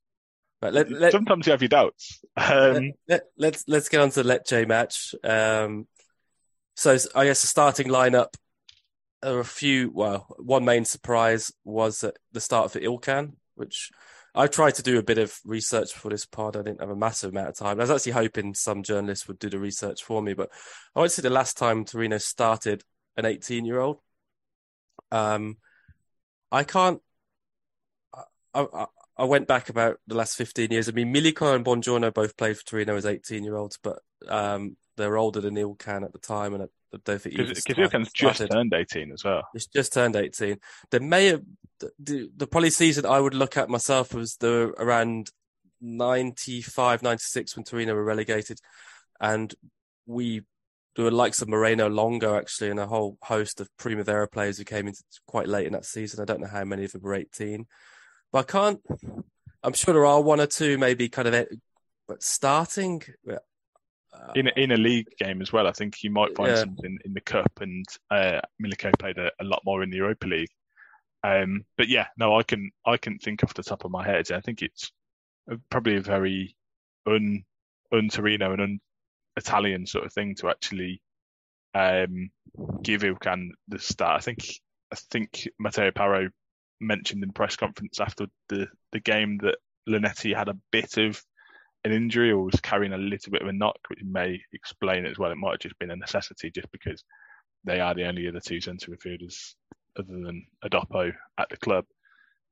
But 0.59 0.73
let, 0.73 0.91
let, 0.91 1.11
Sometimes 1.11 1.45
you 1.45 1.51
have 1.51 1.61
your 1.61 1.69
doubts. 1.69 2.19
Um, 2.35 2.93
let, 3.07 3.21
us 3.21 3.27
let's, 3.37 3.63
let's 3.67 3.89
get 3.89 4.01
on 4.01 4.09
to 4.11 4.23
the 4.23 4.29
Lecce 4.29 4.67
match. 4.67 5.13
Um, 5.23 5.87
so 6.75 6.97
I 7.15 7.25
guess 7.25 7.41
the 7.41 7.47
starting 7.47 7.87
lineup. 7.87 8.33
There 9.21 9.35
are 9.35 9.39
a 9.39 9.45
few. 9.45 9.91
Well, 9.93 10.27
one 10.37 10.65
main 10.65 10.85
surprise 10.85 11.51
was 11.63 12.03
at 12.03 12.17
the 12.31 12.41
start 12.41 12.71
for 12.71 12.79
Ilkhan, 12.79 13.33
which 13.55 13.91
I 14.35 14.45
tried 14.47 14.75
to 14.75 14.83
do 14.83 14.99
a 14.99 15.03
bit 15.03 15.17
of 15.17 15.39
research 15.43 15.93
for 15.93 16.09
this 16.09 16.25
pod. 16.25 16.55
I 16.55 16.61
didn't 16.61 16.81
have 16.81 16.91
a 16.91 16.95
massive 16.95 17.31
amount 17.31 17.49
of 17.49 17.55
time. 17.55 17.79
I 17.79 17.83
was 17.83 17.91
actually 17.91 18.11
hoping 18.11 18.53
some 18.53 18.83
journalists 18.83 19.27
would 19.27 19.39
do 19.39 19.49
the 19.49 19.59
research 19.59 20.03
for 20.03 20.21
me, 20.21 20.33
but 20.33 20.51
I 20.95 20.99
went 20.99 21.13
to 21.13 21.21
the 21.23 21.31
last 21.31 21.57
time 21.57 21.83
Torino 21.83 22.19
started 22.19 22.83
an 23.15 23.25
18 23.25 23.65
year 23.65 23.79
old. 23.79 23.99
Um, 25.11 25.57
I 26.51 26.63
can't. 26.63 27.01
I, 28.53 28.85
I 29.17 29.23
went 29.23 29.47
back 29.47 29.69
about 29.69 29.99
the 30.05 30.15
last 30.15 30.35
15 30.37 30.71
years. 30.71 30.87
I 30.87 30.91
mean, 30.91 31.11
Millico 31.11 31.55
and 31.55 31.65
Buongiorno 31.65 32.13
both 32.13 32.37
played 32.37 32.57
for 32.57 32.65
Torino 32.65 32.95
as 32.95 33.05
18 33.05 33.43
year 33.43 33.55
olds, 33.55 33.79
but 33.81 33.99
um, 34.27 34.77
they're 34.95 35.17
older 35.17 35.41
than 35.41 35.55
Ilkhan 35.55 36.03
at 36.03 36.13
the 36.13 36.19
time. 36.19 36.53
And 36.53 36.63
I 36.63 36.67
don't 36.91 37.21
think 37.21 37.35
Because 37.35 37.63
Ilkhan's 37.65 38.11
just 38.11 38.49
turned 38.51 38.73
18 38.73 39.11
as 39.11 39.23
well. 39.23 39.47
He's 39.53 39.67
just 39.67 39.93
turned 39.93 40.15
18. 40.15 40.57
The 40.91 40.99
may 40.99 41.27
have, 41.27 41.43
the, 41.99 42.29
the 42.35 42.47
probably 42.47 42.69
season 42.69 43.05
I 43.05 43.19
would 43.19 43.33
look 43.33 43.57
at 43.57 43.69
myself 43.69 44.13
was 44.13 44.37
the 44.37 44.73
around 44.77 45.29
95, 45.81 47.03
96 47.03 47.55
when 47.55 47.63
Torino 47.63 47.93
were 47.93 48.03
relegated. 48.03 48.59
And 49.19 49.53
we, 50.05 50.41
there 50.95 51.05
were 51.05 51.11
likes 51.11 51.41
of 51.41 51.49
Moreno 51.49 51.89
Longo 51.89 52.35
actually, 52.35 52.69
and 52.69 52.79
a 52.79 52.87
whole 52.87 53.17
host 53.21 53.59
of 53.61 53.69
Primavera 53.77 54.27
players 54.27 54.57
who 54.57 54.63
came 54.63 54.87
in 54.87 54.93
quite 55.27 55.47
late 55.47 55.67
in 55.67 55.73
that 55.73 55.85
season. 55.85 56.21
I 56.21 56.25
don't 56.25 56.41
know 56.41 56.47
how 56.47 56.63
many 56.63 56.85
of 56.85 56.93
them 56.93 57.01
were 57.01 57.15
18. 57.15 57.65
But 58.31 58.39
I 58.39 58.43
can't. 58.43 58.79
I'm 59.63 59.73
sure 59.73 59.93
there 59.93 60.05
are 60.05 60.21
one 60.21 60.39
or 60.39 60.47
two, 60.47 60.77
maybe 60.77 61.09
kind 61.09 61.27
of, 61.27 61.33
eh, 61.33 61.45
but 62.07 62.23
starting 62.23 63.01
in 64.35 64.47
a, 64.47 64.51
in 64.55 64.71
a 64.71 64.77
league 64.77 65.07
game 65.19 65.41
as 65.41 65.51
well. 65.51 65.67
I 65.67 65.71
think 65.71 66.03
you 66.03 66.11
might 66.11 66.35
find 66.35 66.51
yeah. 66.51 66.57
something 66.57 66.97
in 67.03 67.13
the 67.13 67.21
cup, 67.21 67.51
and 67.61 67.85
uh, 68.11 68.41
Millico 68.61 68.91
played 68.97 69.17
a, 69.17 69.31
a, 69.39 69.43
lot 69.43 69.61
more 69.65 69.83
in 69.83 69.89
the 69.89 69.97
Europa 69.97 70.27
League. 70.27 70.51
Um, 71.23 71.65
but 71.77 71.87
yeah, 71.87 72.07
no, 72.17 72.37
I 72.37 72.43
can 72.43 72.71
I 72.85 72.97
can 72.97 73.17
think 73.19 73.43
off 73.43 73.53
the 73.53 73.63
top 73.63 73.85
of 73.85 73.91
my 73.91 74.05
head. 74.05 74.31
I 74.31 74.41
think 74.41 74.61
it's 74.61 74.91
probably 75.69 75.97
a 75.97 76.01
very 76.01 76.55
un 77.05 77.43
un 77.91 78.09
Torino 78.09 78.51
and 78.51 78.61
un 78.61 78.79
Italian 79.35 79.85
sort 79.85 80.05
of 80.05 80.13
thing 80.13 80.35
to 80.35 80.49
actually 80.49 81.01
um, 81.73 82.29
give 82.81 83.01
Ilkhan 83.01 83.49
the 83.67 83.79
start. 83.79 84.17
I 84.17 84.21
think 84.21 84.45
I 84.91 84.95
think 85.11 85.47
Matteo 85.59 85.91
Paro 85.91 86.29
mentioned 86.79 87.23
in 87.23 87.29
the 87.29 87.33
press 87.33 87.55
conference 87.55 87.99
after 87.99 88.27
the, 88.49 88.67
the 88.91 88.99
game 88.99 89.39
that 89.39 89.57
Linetty 89.89 90.35
had 90.35 90.49
a 90.49 90.57
bit 90.71 90.97
of 90.97 91.21
an 91.87 91.93
injury 91.93 92.31
or 92.31 92.43
was 92.43 92.59
carrying 92.61 92.93
a 92.93 92.97
little 92.97 93.31
bit 93.31 93.41
of 93.41 93.47
a 93.47 93.53
knock, 93.53 93.79
which 93.89 94.03
may 94.03 94.39
explain 94.53 95.05
it 95.05 95.11
as 95.11 95.17
well. 95.17 95.31
It 95.31 95.37
might 95.37 95.51
have 95.51 95.59
just 95.59 95.79
been 95.79 95.91
a 95.91 95.95
necessity 95.95 96.51
just 96.51 96.71
because 96.71 97.03
they 97.63 97.79
are 97.79 97.93
the 97.93 98.07
only 98.07 98.27
other 98.27 98.39
two 98.39 98.61
centre 98.61 98.91
midfielders 98.91 99.55
other 99.97 100.07
than 100.07 100.45
Adopo 100.63 101.11
at 101.37 101.49
the 101.49 101.57
club. 101.57 101.85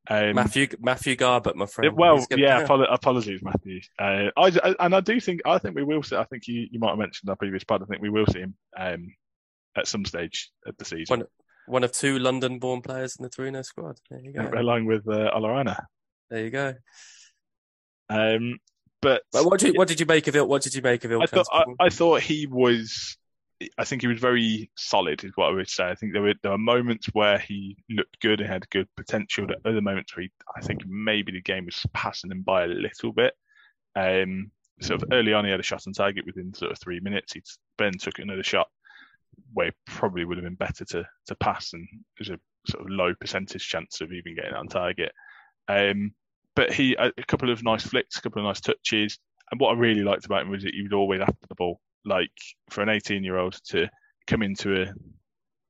Um, 0.07 0.35
Matthew 0.35 0.67
Matthew 0.79 1.15
Garbett, 1.15 1.55
my 1.55 1.65
friend. 1.65 1.95
Well, 1.97 2.23
yeah, 2.35 2.59
apologies, 2.59 3.41
Matthew. 3.41 3.81
Uh, 3.97 4.29
I, 4.37 4.75
and 4.79 4.95
I 4.95 4.99
do 4.99 5.19
think 5.19 5.41
I 5.45 5.57
think 5.57 5.75
we 5.75 5.83
will 5.83 6.03
see. 6.03 6.15
I 6.15 6.25
think 6.25 6.47
you, 6.47 6.67
you 6.69 6.79
might 6.79 6.89
have 6.89 6.99
mentioned 6.99 7.29
our 7.29 7.35
previous 7.35 7.63
part. 7.63 7.81
I 7.81 7.85
think 7.85 8.01
we 8.01 8.11
will 8.11 8.27
see 8.27 8.39
him 8.39 8.55
um, 8.77 9.15
at 9.75 9.87
some 9.87 10.05
stage 10.05 10.51
of 10.65 10.77
the 10.77 10.85
season. 10.85 11.19
One, 11.19 11.27
one 11.67 11.83
of 11.83 11.91
two 11.91 12.19
London-born 12.19 12.81
players 12.81 13.15
in 13.17 13.23
the 13.23 13.29
Torino 13.29 13.63
squad. 13.63 13.97
There 14.11 14.19
you 14.19 14.31
go. 14.31 14.41
Along 14.55 14.85
with 14.85 15.07
uh, 15.07 15.31
Ola 15.33 15.59
Aina. 15.59 15.87
There 16.29 16.43
you 16.43 16.51
go. 16.51 16.75
Um, 18.09 18.59
but, 19.01 19.23
but 19.31 19.45
what 19.45 19.59
did 19.59 19.73
you, 19.73 19.77
what 19.77 19.87
did 19.87 19.99
you 19.99 20.05
make 20.05 20.27
of 20.27 20.35
it? 20.35 20.47
What 20.47 20.61
did 20.61 20.73
you 20.73 20.81
make 20.81 21.03
of 21.05 21.11
it? 21.11 21.19
I 21.21 21.25
thought, 21.25 21.47
I, 21.51 21.63
I 21.79 21.89
thought 21.89 22.21
he 22.21 22.47
was. 22.47 23.17
I 23.77 23.85
think 23.85 24.01
he 24.01 24.09
was 24.09 24.19
very 24.19 24.69
solid, 24.75 25.23
is 25.23 25.31
what 25.35 25.47
I 25.47 25.51
would 25.53 25.69
say. 25.69 25.85
I 25.85 25.95
think 25.95 26.11
there 26.11 26.21
were 26.21 26.33
there 26.43 26.51
were 26.51 26.57
moments 26.57 27.07
where 27.13 27.37
he 27.37 27.77
looked 27.89 28.19
good 28.19 28.41
and 28.41 28.49
had 28.49 28.69
good 28.69 28.87
potential. 28.97 29.45
At 29.49 29.65
other 29.65 29.81
moments 29.81 30.15
where 30.15 30.23
he, 30.23 30.31
I 30.57 30.61
think 30.61 30.81
maybe 30.85 31.31
the 31.31 31.41
game 31.41 31.65
was 31.65 31.85
passing 31.93 32.31
him 32.31 32.41
by 32.41 32.65
a 32.65 32.67
little 32.67 33.13
bit. 33.13 33.33
Um, 33.95 34.51
sort 34.81 35.01
of 35.01 35.09
early 35.13 35.33
on, 35.33 35.45
he 35.45 35.51
had 35.51 35.59
a 35.59 35.63
shot 35.63 35.87
on 35.87 35.93
target 35.93 36.25
within 36.25 36.53
sort 36.53 36.71
of 36.71 36.79
three 36.79 36.99
minutes. 36.99 37.33
He 37.33 37.41
then 37.77 37.93
took 37.93 38.19
another 38.19 38.43
shot 38.43 38.67
where 39.53 39.71
probably 39.85 40.25
would 40.25 40.37
have 40.37 40.45
been 40.45 40.55
better 40.55 40.83
to 40.85 41.07
to 41.27 41.35
pass, 41.35 41.71
and 41.73 41.87
there's 42.17 42.29
a 42.29 42.39
sort 42.69 42.83
of 42.83 42.89
low 42.89 43.13
percentage 43.15 43.67
chance 43.67 44.01
of 44.01 44.11
even 44.11 44.35
getting 44.35 44.53
on 44.53 44.67
target. 44.67 45.13
Um, 45.67 46.13
but 46.55 46.73
he 46.73 46.95
a, 46.95 47.11
couple 47.27 47.51
of 47.51 47.63
nice 47.63 47.83
flicks, 47.85 48.17
a 48.17 48.21
couple 48.21 48.41
of 48.41 48.47
nice 48.47 48.61
touches, 48.61 49.19
and 49.51 49.59
what 49.59 49.75
I 49.75 49.79
really 49.79 50.03
liked 50.03 50.25
about 50.25 50.43
him 50.43 50.49
was 50.49 50.63
that 50.63 50.73
he 50.73 50.83
was 50.83 50.93
always 50.93 51.21
after 51.21 51.47
the 51.47 51.55
ball. 51.55 51.79
Like 52.03 52.31
for 52.69 52.81
an 52.81 52.89
18 52.89 53.23
year 53.23 53.37
old 53.37 53.59
to 53.69 53.89
come 54.27 54.41
into 54.41 54.81
a 54.81 54.93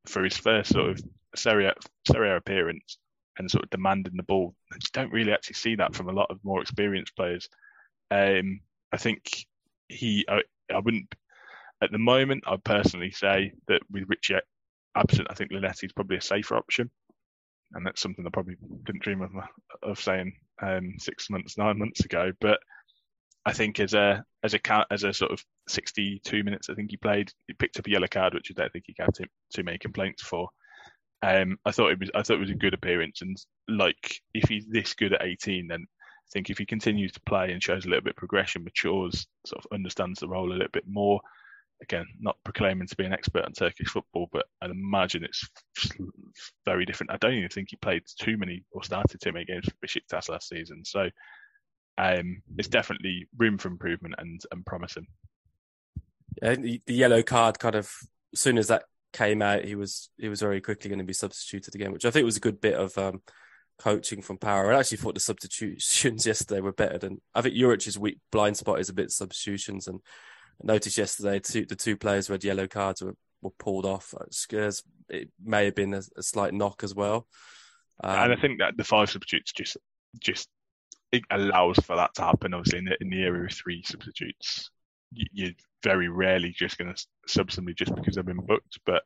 for 0.05 0.23
his 0.23 0.37
first 0.37 0.73
sort 0.73 0.91
of 0.91 1.01
Serie 1.35 1.65
A 1.67 2.35
appearance 2.35 2.97
and 3.37 3.49
sort 3.49 3.63
of 3.63 3.69
demanding 3.69 4.13
the 4.15 4.23
ball, 4.23 4.55
you 4.71 4.79
don't 4.93 5.11
really 5.11 5.33
actually 5.33 5.55
see 5.55 5.75
that 5.75 5.95
from 5.95 6.09
a 6.09 6.13
lot 6.13 6.29
of 6.29 6.39
more 6.43 6.61
experienced 6.61 7.15
players. 7.15 7.49
Um, 8.11 8.61
I 8.93 8.97
think 8.97 9.45
he, 9.89 10.25
I, 10.29 10.41
I 10.73 10.79
wouldn't 10.79 11.13
at 11.81 11.91
the 11.91 11.97
moment, 11.97 12.43
I'd 12.47 12.63
personally 12.63 13.11
say 13.11 13.53
that 13.67 13.81
with 13.91 14.05
Ricci 14.07 14.35
absent, 14.95 15.27
I 15.29 15.33
think 15.33 15.51
Linetty 15.51 15.85
is 15.85 15.93
probably 15.93 16.17
a 16.17 16.21
safer 16.21 16.55
option. 16.55 16.89
And 17.73 17.85
that's 17.85 18.01
something 18.01 18.25
I 18.25 18.29
probably 18.29 18.55
didn't 18.83 19.03
dream 19.03 19.21
of, 19.21 19.31
of 19.83 19.99
saying 19.99 20.33
um, 20.61 20.93
six 20.99 21.29
months, 21.29 21.57
nine 21.57 21.77
months 21.77 22.05
ago. 22.05 22.31
But 22.39 22.59
I 23.45 23.53
think 23.53 23.79
as 23.79 23.93
a 23.93 24.23
as 24.43 24.53
a 24.53 24.85
as 24.91 25.03
a 25.03 25.13
sort 25.13 25.31
of 25.31 25.43
62 25.69 26.43
minutes, 26.43 26.69
I 26.69 26.73
think 26.73 26.91
he 26.91 26.97
played. 26.97 27.31
He 27.47 27.53
picked 27.53 27.79
up 27.79 27.87
a 27.87 27.91
yellow 27.91 28.07
card, 28.07 28.33
which 28.33 28.51
I 28.51 28.59
don't 28.59 28.71
think 28.71 28.85
he 28.87 28.93
got 28.93 29.13
too, 29.15 29.25
too 29.53 29.63
many 29.63 29.77
complaints 29.77 30.23
for. 30.23 30.49
Um, 31.21 31.57
I 31.65 31.71
thought 31.71 31.91
it 31.91 31.99
was 31.99 32.09
I 32.13 32.23
thought 32.23 32.37
it 32.37 32.41
was 32.41 32.51
a 32.51 32.55
good 32.55 32.73
appearance, 32.73 33.21
and 33.21 33.37
like 33.67 34.21
if 34.33 34.49
he's 34.49 34.65
this 34.67 34.93
good 34.93 35.13
at 35.13 35.25
18, 35.25 35.67
then 35.67 35.81
I 35.81 36.29
think 36.33 36.49
if 36.49 36.57
he 36.57 36.65
continues 36.65 37.11
to 37.13 37.21
play 37.27 37.51
and 37.51 37.61
shows 37.61 37.85
a 37.85 37.89
little 37.89 38.03
bit 38.03 38.11
of 38.11 38.17
progression, 38.17 38.63
matures, 38.63 39.27
sort 39.45 39.63
of 39.63 39.71
understands 39.73 40.19
the 40.19 40.27
role 40.27 40.51
a 40.51 40.53
little 40.53 40.67
bit 40.73 40.85
more. 40.87 41.21
Again, 41.81 42.05
not 42.19 42.37
proclaiming 42.43 42.87
to 42.87 42.95
be 42.95 43.05
an 43.05 43.13
expert 43.13 43.45
on 43.45 43.51
Turkish 43.51 43.89
football, 43.89 44.29
but 44.31 44.45
I'd 44.61 44.71
imagine 44.71 45.23
it's 45.23 45.47
very 46.65 46.85
different. 46.85 47.11
I 47.11 47.17
don't 47.17 47.33
even 47.33 47.49
think 47.49 47.69
he 47.69 47.75
played 47.77 48.03
too 48.19 48.37
many 48.37 48.63
or 48.71 48.83
started 48.83 49.19
too 49.21 49.31
many 49.33 49.45
games 49.45 49.65
for 49.65 49.85
Besiktas 49.85 50.29
last 50.29 50.47
season, 50.49 50.85
so 50.85 51.09
um, 51.97 52.41
it's 52.57 52.69
definitely 52.69 53.27
room 53.37 53.57
for 53.57 53.67
improvement 53.67 54.15
and 54.17 54.41
and 54.51 54.65
promising. 54.65 55.07
Yeah, 56.41 56.55
the, 56.55 56.81
the 56.85 56.93
yellow 56.93 57.23
card 57.23 57.59
kind 57.59 57.75
of 57.75 57.91
as 58.33 58.39
soon 58.39 58.57
as 58.57 58.67
that 58.67 58.83
came 59.13 59.41
out, 59.41 59.63
he 59.63 59.75
was 59.75 60.09
he 60.17 60.29
was 60.29 60.41
very 60.41 60.61
quickly 60.61 60.89
going 60.89 60.99
to 60.99 61.05
be 61.05 61.13
substituted 61.13 61.73
again, 61.73 61.91
which 61.91 62.05
I 62.05 62.11
think 62.11 62.25
was 62.25 62.37
a 62.37 62.41
good 62.41 62.59
bit 62.59 62.75
of 62.75 62.97
um, 62.97 63.21
coaching 63.79 64.21
from 64.21 64.37
Power. 64.37 64.73
I 64.73 64.79
actually 64.79 64.97
thought 64.97 65.13
the 65.13 65.21
substitutions 65.21 66.25
yesterday 66.25 66.61
were 66.61 66.73
better 66.73 66.97
than 66.97 67.21
I 67.33 67.41
think 67.41 67.55
Juric's 67.55 67.97
weak 67.97 68.19
blind 68.31 68.57
spot 68.57 68.79
is 68.79 68.89
a 68.89 68.93
bit 68.93 69.11
substitutions, 69.11 69.87
and 69.87 70.01
I 70.61 70.67
noticed 70.67 70.97
yesterday 70.97 71.39
two, 71.39 71.65
the 71.65 71.75
two 71.75 71.97
players 71.97 72.27
who 72.27 72.33
had 72.33 72.43
yellow 72.43 72.67
cards 72.67 73.01
were, 73.01 73.15
were 73.41 73.51
pulled 73.51 73.85
off. 73.85 74.13
Scares 74.31 74.83
it 75.09 75.29
may 75.43 75.65
have 75.65 75.75
been 75.75 75.93
a, 75.93 76.01
a 76.17 76.23
slight 76.23 76.53
knock 76.53 76.83
as 76.83 76.95
well. 76.95 77.27
Um, 78.03 78.19
and 78.19 78.33
I 78.33 78.35
think 78.35 78.59
that 78.59 78.77
the 78.77 78.83
five 78.83 79.09
substitutes 79.09 79.51
just 79.51 79.77
just 80.19 80.49
it 81.11 81.23
allows 81.29 81.77
for 81.77 81.95
that 81.95 82.13
to 82.15 82.23
happen. 82.23 82.53
Obviously, 82.53 82.79
in 82.79 82.85
the, 82.85 82.97
in 83.01 83.09
the 83.09 83.21
era 83.21 83.45
of 83.45 83.53
three 83.53 83.83
substitutes, 83.83 84.69
you, 85.11 85.47
are 85.47 85.51
very 85.83 86.09
rarely 86.09 86.51
just 86.51 86.77
going 86.77 86.93
to 86.93 87.05
sub 87.27 87.51
somebody 87.51 87.75
just 87.75 87.95
because 87.95 88.15
they've 88.15 88.25
been 88.25 88.45
booked. 88.45 88.79
But 88.85 89.03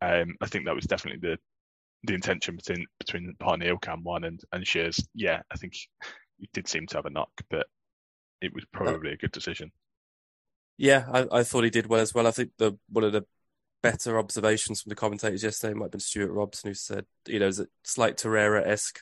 um, 0.00 0.36
I 0.40 0.46
think 0.46 0.64
that 0.64 0.74
was 0.74 0.86
definitely 0.86 1.28
the 1.28 1.38
the 2.04 2.14
intention 2.14 2.56
between 2.56 2.86
between 2.98 3.34
Partey 3.40 3.80
Cam 3.80 4.02
one 4.02 4.24
and 4.24 4.40
and 4.52 4.64
Schuurs. 4.64 5.04
Yeah, 5.14 5.42
I 5.50 5.56
think 5.56 5.74
he 6.38 6.48
did 6.52 6.68
seem 6.68 6.86
to 6.88 6.96
have 6.96 7.06
a 7.06 7.10
knock, 7.10 7.30
but 7.50 7.66
it 8.40 8.54
was 8.54 8.64
probably 8.72 9.12
a 9.12 9.16
good 9.16 9.32
decision. 9.32 9.70
Yeah, 10.78 11.06
I, 11.12 11.26
I 11.40 11.42
thought 11.42 11.64
he 11.64 11.70
did 11.70 11.86
well 11.86 12.00
as 12.00 12.14
well. 12.14 12.26
I 12.26 12.30
think 12.30 12.52
the 12.56 12.78
one 12.88 13.04
of 13.04 13.12
the 13.12 13.24
better 13.82 14.18
observations 14.18 14.80
from 14.80 14.90
the 14.90 14.96
commentators 14.96 15.42
yesterday 15.42 15.74
might 15.74 15.86
have 15.86 15.90
been 15.92 16.00
Stuart 16.00 16.32
Robson, 16.32 16.70
who 16.70 16.74
said, 16.74 17.04
you 17.26 17.38
know, 17.38 17.48
it's 17.48 17.58
a 17.58 17.66
slight 17.84 18.16
Torreira 18.16 18.66
esque. 18.66 19.00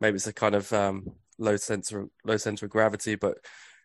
Maybe 0.00 0.16
it's 0.16 0.26
a 0.26 0.32
kind 0.32 0.54
of 0.54 0.72
um, 0.72 1.12
low 1.38 1.56
center 1.56 2.08
low 2.24 2.38
center 2.38 2.66
of 2.66 2.72
gravity, 2.72 3.14
but 3.14 3.36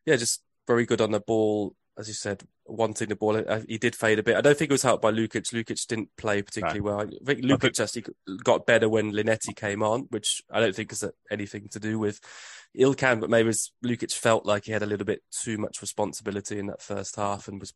yeah, 0.05 0.15
just 0.15 0.43
very 0.65 0.85
good 0.85 1.01
on 1.01 1.11
the 1.11 1.19
ball. 1.19 1.75
As 1.97 2.07
you 2.07 2.13
said, 2.13 2.41
wanting 2.65 3.09
the 3.09 3.15
ball. 3.15 3.37
Uh, 3.37 3.61
he 3.67 3.77
did 3.77 3.95
fade 3.95 4.19
a 4.19 4.23
bit. 4.23 4.35
I 4.35 4.41
don't 4.41 4.57
think 4.57 4.71
it 4.71 4.73
was 4.73 4.83
helped 4.83 5.01
by 5.01 5.11
Lukic. 5.11 5.53
Lukic 5.53 5.85
didn't 5.87 6.09
play 6.17 6.41
particularly 6.41 6.81
well. 6.81 7.01
I 7.01 7.05
think 7.05 7.43
Lukic 7.43 7.79
actually 7.79 8.05
got 8.43 8.65
better 8.65 8.89
when 8.89 9.11
Linetty 9.11 9.55
came 9.55 9.83
on, 9.83 10.07
which 10.09 10.41
I 10.51 10.59
don't 10.59 10.75
think 10.75 10.91
has 10.91 11.03
anything 11.29 11.67
to 11.71 11.79
do 11.79 11.99
with 11.99 12.19
Ilkhan, 12.77 13.19
but 13.19 13.29
maybe 13.29 13.51
Lukic 13.83 14.13
felt 14.13 14.45
like 14.45 14.65
he 14.65 14.71
had 14.71 14.83
a 14.83 14.87
little 14.87 15.05
bit 15.05 15.23
too 15.31 15.57
much 15.57 15.81
responsibility 15.81 16.59
in 16.59 16.67
that 16.67 16.81
first 16.81 17.15
half 17.15 17.47
and 17.47 17.59
was 17.59 17.73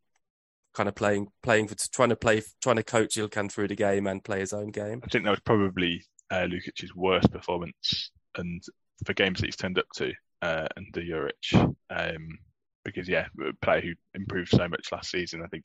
kind 0.72 0.88
of 0.88 0.94
playing 0.94 1.26
playing 1.42 1.66
for 1.66 1.74
trying 1.92 2.10
to 2.10 2.16
play 2.16 2.42
trying 2.62 2.76
to 2.76 2.82
coach 2.82 3.16
Ilkhan 3.16 3.50
through 3.50 3.68
the 3.68 3.76
game 3.76 4.06
and 4.06 4.22
play 4.22 4.40
his 4.40 4.52
own 4.52 4.68
game. 4.68 5.00
I 5.04 5.08
think 5.08 5.24
that 5.24 5.30
was 5.30 5.40
probably 5.40 6.04
uh, 6.30 6.46
Lukic's 6.46 6.94
worst 6.94 7.30
performance 7.32 8.10
and 8.36 8.62
for 9.04 9.14
games 9.14 9.40
that 9.40 9.46
he's 9.46 9.56
turned 9.56 9.78
up 9.78 9.86
to 9.96 10.12
uh, 10.42 10.68
under 10.76 11.00
Juric. 11.00 11.74
Um, 11.90 12.38
because 12.84 13.08
yeah, 13.08 13.26
a 13.46 13.52
player 13.64 13.80
who 13.80 13.92
improved 14.14 14.50
so 14.50 14.68
much 14.68 14.92
last 14.92 15.10
season. 15.10 15.42
I 15.42 15.46
think, 15.48 15.64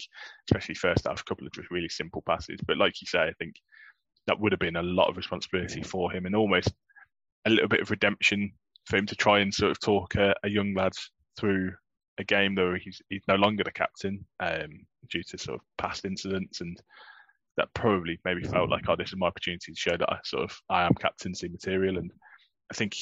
especially 0.49 0.75
first 0.75 1.05
half, 1.07 1.21
a 1.21 1.23
couple 1.23 1.47
of 1.47 1.53
just 1.53 1.71
really 1.71 1.89
simple 1.89 2.21
passes. 2.21 2.59
But 2.65 2.77
like 2.77 3.01
you 3.01 3.07
say, 3.07 3.19
I 3.19 3.33
think 3.39 3.55
that 4.27 4.39
would 4.39 4.51
have 4.51 4.59
been 4.59 4.75
a 4.75 4.83
lot 4.83 5.09
of 5.09 5.17
responsibility 5.17 5.83
for 5.83 6.11
him 6.11 6.25
and 6.25 6.35
almost 6.35 6.73
a 7.45 7.49
little 7.49 7.67
bit 7.67 7.81
of 7.81 7.91
redemption 7.91 8.51
for 8.85 8.97
him 8.97 9.05
to 9.05 9.15
try 9.15 9.39
and 9.39 9.53
sort 9.53 9.71
of 9.71 9.79
talk 9.79 10.15
a, 10.15 10.33
a 10.43 10.49
young 10.49 10.73
lad 10.73 10.93
through 11.37 11.73
a 12.17 12.23
game 12.23 12.55
though 12.55 12.75
he's 12.81 13.01
he's 13.09 13.23
no 13.27 13.35
longer 13.35 13.63
the 13.63 13.71
captain 13.71 14.25
um, 14.39 14.85
due 15.09 15.23
to 15.23 15.37
sort 15.37 15.59
of 15.59 15.61
past 15.77 16.05
incidents 16.05 16.61
and 16.61 16.81
that 17.57 17.73
probably 17.73 18.19
maybe 18.25 18.43
felt 18.43 18.69
like 18.69 18.87
oh 18.87 18.95
this 18.95 19.09
is 19.09 19.17
my 19.17 19.27
opportunity 19.27 19.71
to 19.71 19.79
show 19.79 19.97
that 19.97 20.11
I 20.11 20.17
sort 20.23 20.43
of 20.43 20.57
I 20.69 20.85
am 20.85 20.93
captaincy 20.93 21.47
material 21.47 21.97
and 21.97 22.11
I 22.71 22.75
think 22.75 22.95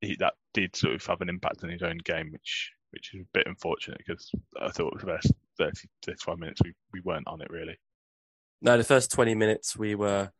he, 0.00 0.16
that 0.20 0.34
did 0.52 0.76
sort 0.76 0.94
of 0.94 1.06
have 1.06 1.20
an 1.20 1.28
impact 1.28 1.64
on 1.64 1.70
his 1.70 1.82
own 1.82 1.98
game 2.04 2.30
which 2.32 2.70
which 2.94 3.14
is 3.14 3.22
a 3.22 3.28
bit 3.32 3.46
unfortunate 3.46 3.98
because 3.98 4.30
I 4.60 4.70
thought 4.70 4.92
was 4.92 5.02
the 5.02 5.08
first 5.08 5.32
30 5.58 5.88
35 6.06 6.38
minutes 6.38 6.60
we, 6.64 6.72
we 6.92 7.00
weren't 7.00 7.26
on 7.26 7.40
it 7.40 7.50
really. 7.50 7.76
No, 8.62 8.78
the 8.78 8.84
first 8.84 9.12
20 9.12 9.34
minutes 9.34 9.76
we 9.76 9.94
were, 9.94 10.30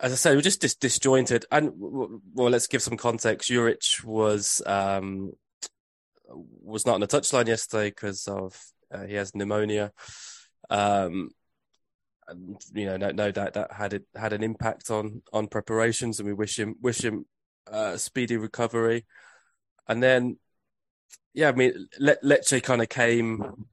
as 0.00 0.12
I 0.12 0.14
said, 0.14 0.30
we 0.30 0.36
were 0.36 0.42
just 0.42 0.60
dis- 0.60 0.76
disjointed. 0.76 1.44
And 1.50 1.72
well, 1.76 2.50
let's 2.50 2.66
give 2.66 2.82
some 2.82 2.96
context. 2.96 3.50
Juric 3.50 4.02
was 4.04 4.62
um, 4.64 5.32
was 6.28 6.86
not 6.86 6.94
on 6.94 7.00
the 7.00 7.06
touchline 7.06 7.48
yesterday 7.48 7.90
because 7.90 8.26
of 8.26 8.58
uh, 8.92 9.04
he 9.06 9.14
has 9.14 9.34
pneumonia. 9.34 9.92
Um, 10.70 11.30
you 12.72 12.86
know, 12.86 12.96
no, 12.96 13.10
no 13.10 13.30
doubt 13.30 13.54
that 13.54 13.72
had 13.72 13.92
it 13.92 14.04
had 14.14 14.32
an 14.32 14.42
impact 14.42 14.90
on 14.90 15.22
on 15.32 15.48
preparations, 15.48 16.20
and 16.20 16.26
we 16.26 16.32
wish 16.32 16.58
him 16.58 16.76
wish 16.80 17.04
him 17.04 17.26
uh, 17.70 17.96
speedy 17.96 18.36
recovery. 18.36 19.04
And 19.88 20.02
then 20.02 20.38
yeah, 21.34 21.48
I 21.48 21.52
mean, 21.52 21.88
Le- 21.98 22.16
Lecce 22.22 22.62
kind 22.62 22.82
of 22.82 22.88
came. 22.88 23.66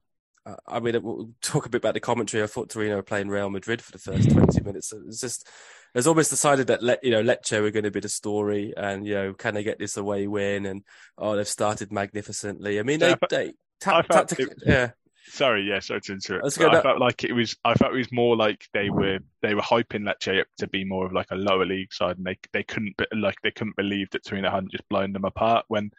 Uh, 0.45 0.55
I 0.67 0.79
mean, 0.79 1.01
we'll 1.03 1.31
talk 1.41 1.65
a 1.65 1.69
bit 1.69 1.79
about 1.79 1.93
the 1.93 1.99
commentary. 1.99 2.43
I 2.43 2.47
thought 2.47 2.69
Torino 2.69 2.95
were 2.95 3.03
playing 3.03 3.29
Real 3.29 3.49
Madrid 3.49 3.81
for 3.81 3.91
the 3.91 3.97
first 3.97 4.31
twenty 4.31 4.61
minutes. 4.61 4.93
It 4.93 5.05
was 5.05 5.19
just, 5.19 5.47
it 5.47 5.97
was 5.97 6.07
almost 6.07 6.29
decided 6.29 6.67
that 6.67 6.81
Le- 6.81 6.97
you 7.03 7.11
know 7.11 7.23
Lecce 7.23 7.61
were 7.61 7.71
going 7.71 7.83
to 7.83 7.91
be 7.91 7.99
the 7.99 8.09
story, 8.09 8.73
and 8.75 9.05
you 9.05 9.13
know, 9.13 9.33
can 9.33 9.53
they 9.53 9.63
get 9.63 9.79
this 9.79 9.97
away 9.97 10.27
win? 10.27 10.65
And 10.65 10.83
oh, 11.17 11.35
they've 11.35 11.47
started 11.47 11.91
magnificently. 11.91 12.79
I 12.79 12.83
mean, 12.83 12.99
they, 12.99 13.09
yeah, 13.09 13.15
they 13.29 13.53
ta- 13.81 14.01
tactic- 14.03 14.57
yeah. 14.65 14.91
Sorry, 15.31 15.61
yeah, 15.61 15.79
sorry 15.79 16.01
to 16.01 16.13
interrupt. 16.13 16.45
I 16.79 16.81
felt 16.81 16.99
like 16.99 17.23
it 17.23 17.33
was. 17.33 17.55
I 17.63 17.75
felt 17.75 17.93
it 17.93 17.97
was 17.97 18.11
more 18.11 18.35
like 18.35 18.67
they 18.73 18.89
were 18.89 19.19
they 19.43 19.53
were 19.53 19.61
hyping 19.61 20.03
Lecce 20.03 20.41
up 20.41 20.47
to 20.57 20.67
be 20.67 20.83
more 20.83 21.05
of 21.05 21.13
like 21.13 21.27
a 21.29 21.35
lower 21.35 21.65
league 21.65 21.93
side, 21.93 22.17
and 22.17 22.25
they 22.25 22.39
they 22.51 22.63
couldn't 22.63 22.95
like 23.13 23.35
they 23.43 23.51
couldn't 23.51 23.75
believe 23.75 24.09
that 24.11 24.25
Torino 24.25 24.49
hadn't 24.49 24.71
just 24.71 24.89
blown 24.89 25.13
them 25.13 25.25
apart 25.25 25.65
when 25.67 25.91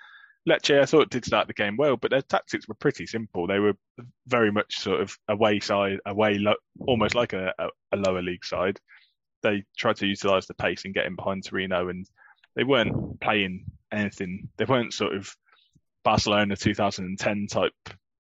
Lecce, 0.48 0.80
I 0.80 0.86
thought, 0.86 1.10
did 1.10 1.24
start 1.24 1.48
the 1.48 1.54
game 1.54 1.76
well, 1.76 1.96
but 1.96 2.10
their 2.10 2.22
tactics 2.22 2.66
were 2.66 2.74
pretty 2.74 3.06
simple. 3.06 3.46
They 3.46 3.58
were 3.58 3.74
very 4.26 4.50
much 4.50 4.78
sort 4.78 5.00
of 5.00 5.16
away 5.28 5.60
side, 5.60 5.98
away, 6.06 6.38
lo- 6.38 6.54
almost 6.86 7.14
like 7.14 7.34
a, 7.34 7.52
a, 7.58 7.68
a, 7.92 7.96
lower 7.96 8.22
league 8.22 8.44
side. 8.44 8.80
They 9.42 9.64
tried 9.76 9.96
to 9.96 10.06
utilise 10.06 10.46
the 10.46 10.54
pace 10.54 10.84
and 10.84 10.94
get 10.94 11.06
in 11.06 11.14
behind 11.14 11.44
Torino, 11.44 11.88
and 11.88 12.06
they 12.56 12.64
weren't 12.64 13.20
playing 13.20 13.66
anything. 13.92 14.48
They 14.56 14.64
weren't 14.64 14.94
sort 14.94 15.14
of 15.14 15.34
Barcelona 16.04 16.56
2010 16.56 17.46
type 17.46 17.72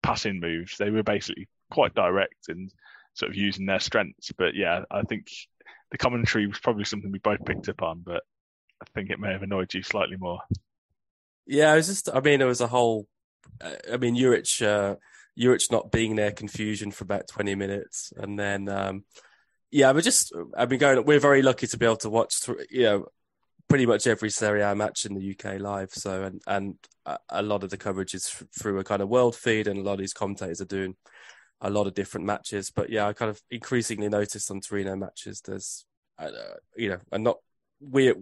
passing 0.02 0.40
moves. 0.40 0.78
They 0.78 0.90
were 0.90 1.02
basically 1.02 1.48
quite 1.70 1.94
direct 1.94 2.48
and 2.48 2.72
sort 3.14 3.30
of 3.30 3.36
using 3.36 3.66
their 3.66 3.80
strengths. 3.80 4.32
But 4.32 4.54
yeah, 4.54 4.84
I 4.90 5.02
think 5.02 5.28
the 5.90 5.98
commentary 5.98 6.46
was 6.46 6.58
probably 6.58 6.84
something 6.84 7.12
we 7.12 7.18
both 7.18 7.44
picked 7.44 7.68
up 7.68 7.82
on, 7.82 8.02
but 8.04 8.22
I 8.80 8.86
think 8.94 9.10
it 9.10 9.20
may 9.20 9.32
have 9.32 9.42
annoyed 9.42 9.72
you 9.74 9.82
slightly 9.82 10.16
more. 10.16 10.40
Yeah, 11.46 11.72
it 11.72 11.76
was 11.76 11.86
just. 11.86 12.08
I 12.12 12.20
mean, 12.20 12.40
it 12.40 12.46
was 12.46 12.60
a 12.60 12.66
whole. 12.66 13.06
Uh, 13.60 13.72
I 13.92 13.96
mean, 13.96 14.16
Juric, 14.16 14.62
uh, 14.62 14.96
Juric 15.38 15.70
not 15.70 15.92
being 15.92 16.16
there, 16.16 16.32
confusion 16.32 16.90
for 16.90 17.04
about 17.04 17.28
twenty 17.28 17.54
minutes, 17.54 18.12
and 18.16 18.38
then 18.38 18.68
um, 18.68 19.04
yeah, 19.70 19.92
we're 19.92 20.00
just. 20.00 20.32
I've 20.56 20.68
been 20.68 20.78
going. 20.78 21.04
We're 21.04 21.20
very 21.20 21.42
lucky 21.42 21.66
to 21.66 21.76
be 21.76 21.86
able 21.86 21.96
to 21.98 22.10
watch. 22.10 22.34
Through, 22.36 22.64
you 22.70 22.82
know, 22.82 23.06
pretty 23.68 23.86
much 23.86 24.06
every 24.06 24.30
Serie 24.30 24.62
A 24.62 24.74
match 24.74 25.06
in 25.06 25.14
the 25.14 25.30
UK 25.30 25.60
live. 25.60 25.90
So, 25.92 26.24
and 26.24 26.42
and 26.46 26.74
a 27.28 27.42
lot 27.42 27.62
of 27.62 27.70
the 27.70 27.76
coverage 27.76 28.14
is 28.14 28.26
through 28.26 28.78
a 28.78 28.84
kind 28.84 29.02
of 29.02 29.08
world 29.08 29.36
feed, 29.36 29.68
and 29.68 29.78
a 29.78 29.82
lot 29.82 29.94
of 29.94 29.98
these 30.00 30.12
commentators 30.12 30.60
are 30.60 30.66
doing 30.66 30.96
a 31.60 31.70
lot 31.70 31.86
of 31.86 31.94
different 31.94 32.26
matches. 32.26 32.70
But 32.70 32.90
yeah, 32.90 33.06
I 33.06 33.12
kind 33.12 33.30
of 33.30 33.40
increasingly 33.50 34.08
noticed 34.08 34.50
on 34.50 34.60
Torino 34.60 34.96
matches, 34.96 35.40
there's, 35.40 35.84
uh, 36.18 36.30
you 36.76 36.90
know, 36.90 36.98
and 37.12 37.24
not 37.24 37.38
we 37.80 38.12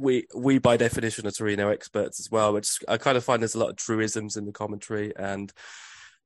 we 0.00 0.26
we 0.34 0.58
by 0.58 0.76
definition 0.76 1.26
are 1.26 1.30
Torino 1.30 1.68
experts 1.70 2.20
as 2.20 2.30
well, 2.30 2.52
which 2.52 2.78
I 2.88 2.98
kind 2.98 3.16
of 3.16 3.24
find 3.24 3.42
there's 3.42 3.54
a 3.54 3.58
lot 3.58 3.70
of 3.70 3.76
truisms 3.76 4.36
in 4.36 4.44
the 4.44 4.52
commentary 4.52 5.14
and 5.16 5.52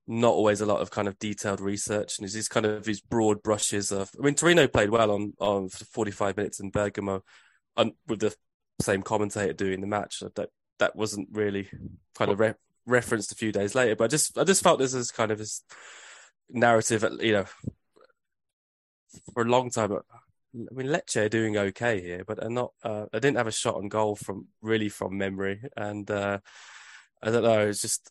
not 0.07 0.33
always 0.33 0.61
a 0.61 0.67
lot 0.67 0.81
of 0.81 0.91
kind 0.91 1.07
of 1.07 1.19
detailed 1.19 1.61
research. 1.61 2.19
And 2.19 2.29
these 2.29 2.49
kind 2.49 2.67
of 2.67 2.85
these 2.85 3.01
broad 3.01 3.43
brushes 3.43 3.93
of 3.93 4.11
I 4.19 4.25
mean 4.25 4.35
Torino 4.35 4.67
played 4.67 4.91
well 4.91 5.11
on 5.11 5.35
on 5.39 5.69
45 5.69 6.37
minutes 6.37 6.61
in 6.61 6.71
Bergamo 6.71 7.23
and 7.77 7.93
with 8.09 8.21
the 8.21 8.35
same 8.81 9.03
commentator 9.03 9.53
doing 9.53 9.81
the 9.81 9.87
match. 9.87 10.21
That 10.21 10.51
that 10.79 10.97
wasn't 10.97 11.29
really 11.33 11.69
kind 12.17 12.31
of 12.31 12.41
re- 12.41 12.55
referenced 12.87 13.31
a 13.33 13.37
few 13.37 13.53
days 13.53 13.75
later. 13.75 13.95
But 13.95 14.05
I 14.05 14.09
just 14.09 14.37
I 14.37 14.45
just 14.45 14.63
felt 14.63 14.81
this 14.81 14.95
as 14.95 15.13
kind 15.13 15.31
of 15.31 15.39
this 15.39 15.63
narrative 16.51 17.05
you 17.21 17.33
know 17.33 17.45
for 19.33 19.43
a 19.43 19.49
long 19.49 19.71
time 19.71 19.97
I 20.55 20.75
mean, 20.75 20.89
Lecce 20.89 21.17
are 21.17 21.29
doing 21.29 21.57
okay 21.57 22.01
here, 22.01 22.25
but 22.27 22.43
are 22.43 22.51
not. 22.51 22.73
Uh, 22.83 23.07
I 23.13 23.19
didn't 23.19 23.37
have 23.37 23.47
a 23.47 23.53
shot 23.53 23.77
on 23.77 23.89
goal 23.89 24.17
from 24.17 24.49
really 24.63 24.89
from 24.89 25.17
memory, 25.17 25.63
and 25.77 26.11
uh, 26.11 26.39
I 27.23 27.31
don't 27.31 27.45
know. 27.45 27.69
It's 27.69 27.83
just, 27.83 28.11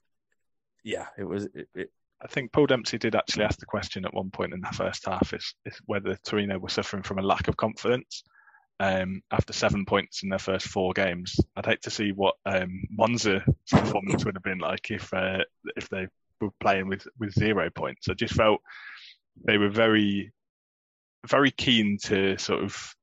yeah, 0.84 1.08
it 1.18 1.26
was. 1.26 1.46
It, 1.54 1.68
it, 1.76 1.92
I 2.22 2.28
think 2.28 2.52
Paul 2.52 2.68
Dempsey 2.68 2.98
did 2.98 3.16
actually 3.16 3.46
ask 3.46 3.60
the 3.60 3.66
question 3.66 4.06
at 4.06 4.14
one 4.14 4.30
point 4.30 4.54
in 4.54 4.62
the 4.62 4.68
first 4.68 5.06
half 5.06 5.34
is, 5.34 5.54
is 5.66 5.80
whether 5.86 6.18
Torino 6.26 6.58
were 6.60 6.70
suffering 6.70 7.04
from 7.04 7.20
a 7.20 7.24
lack 7.24 7.48
of 7.48 7.56
confidence 7.56 8.24
um, 8.80 9.22
after 9.32 9.54
seven 9.54 9.86
points 9.86 10.24
in 10.24 10.30
their 10.30 10.40
first 10.40 10.68
four 10.68 10.92
games. 10.94 11.40
I'd 11.56 11.66
hate 11.66 11.82
to 11.84 11.90
see 11.90 12.12
what 12.12 12.36
um, 12.46 12.84
Monza's 12.98 13.44
performance 13.70 14.26
would 14.26 14.36
have 14.36 14.44
been 14.44 14.60
like 14.60 14.92
if 14.92 15.14
uh, 15.14 15.44
if 15.76 15.90
they 15.90 16.08
were 16.42 16.52
playing 16.60 16.88
with, 16.88 17.08
with 17.20 17.34
zero 17.34 17.70
points. 17.70 18.08
I 18.10 18.14
just 18.14 18.34
felt 18.34 18.62
they 19.46 19.58
were 19.58 19.70
very 19.70 20.32
very 21.28 21.52
keen 21.52 21.98
to 22.04 22.38
sort 22.38 22.64
of 22.64 22.96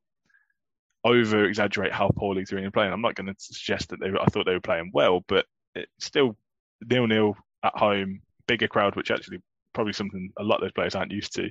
over 1.05 1.44
exaggerate 1.44 1.92
how 1.92 2.11
poorly 2.16 2.42
are 2.42 2.70
playing. 2.70 2.92
I'm 2.92 3.02
not 3.02 3.14
going 3.14 3.29
to 3.29 3.35
suggest 3.38 3.90
that 3.90 4.00
they 4.00 4.09
I 4.09 4.24
thought 4.26 4.46
they 4.46 4.55
were 4.55 4.61
playing 4.61 4.90
well, 4.92 5.24
but 5.29 5.46
it's 5.74 5.90
still 6.00 6.37
nil 6.88 7.07
nil 7.07 7.37
at 7.62 7.76
home, 7.76 8.20
bigger 8.46 8.68
crowd, 8.68 8.96
which 8.96 9.11
actually 9.11 9.40
probably 9.72 9.92
something 9.92 10.33
a 10.38 10.42
lot 10.42 10.57
of 10.57 10.62
those 10.62 10.72
players 10.72 10.94
aren't 10.94 11.12
used 11.12 11.35
to. 11.37 11.50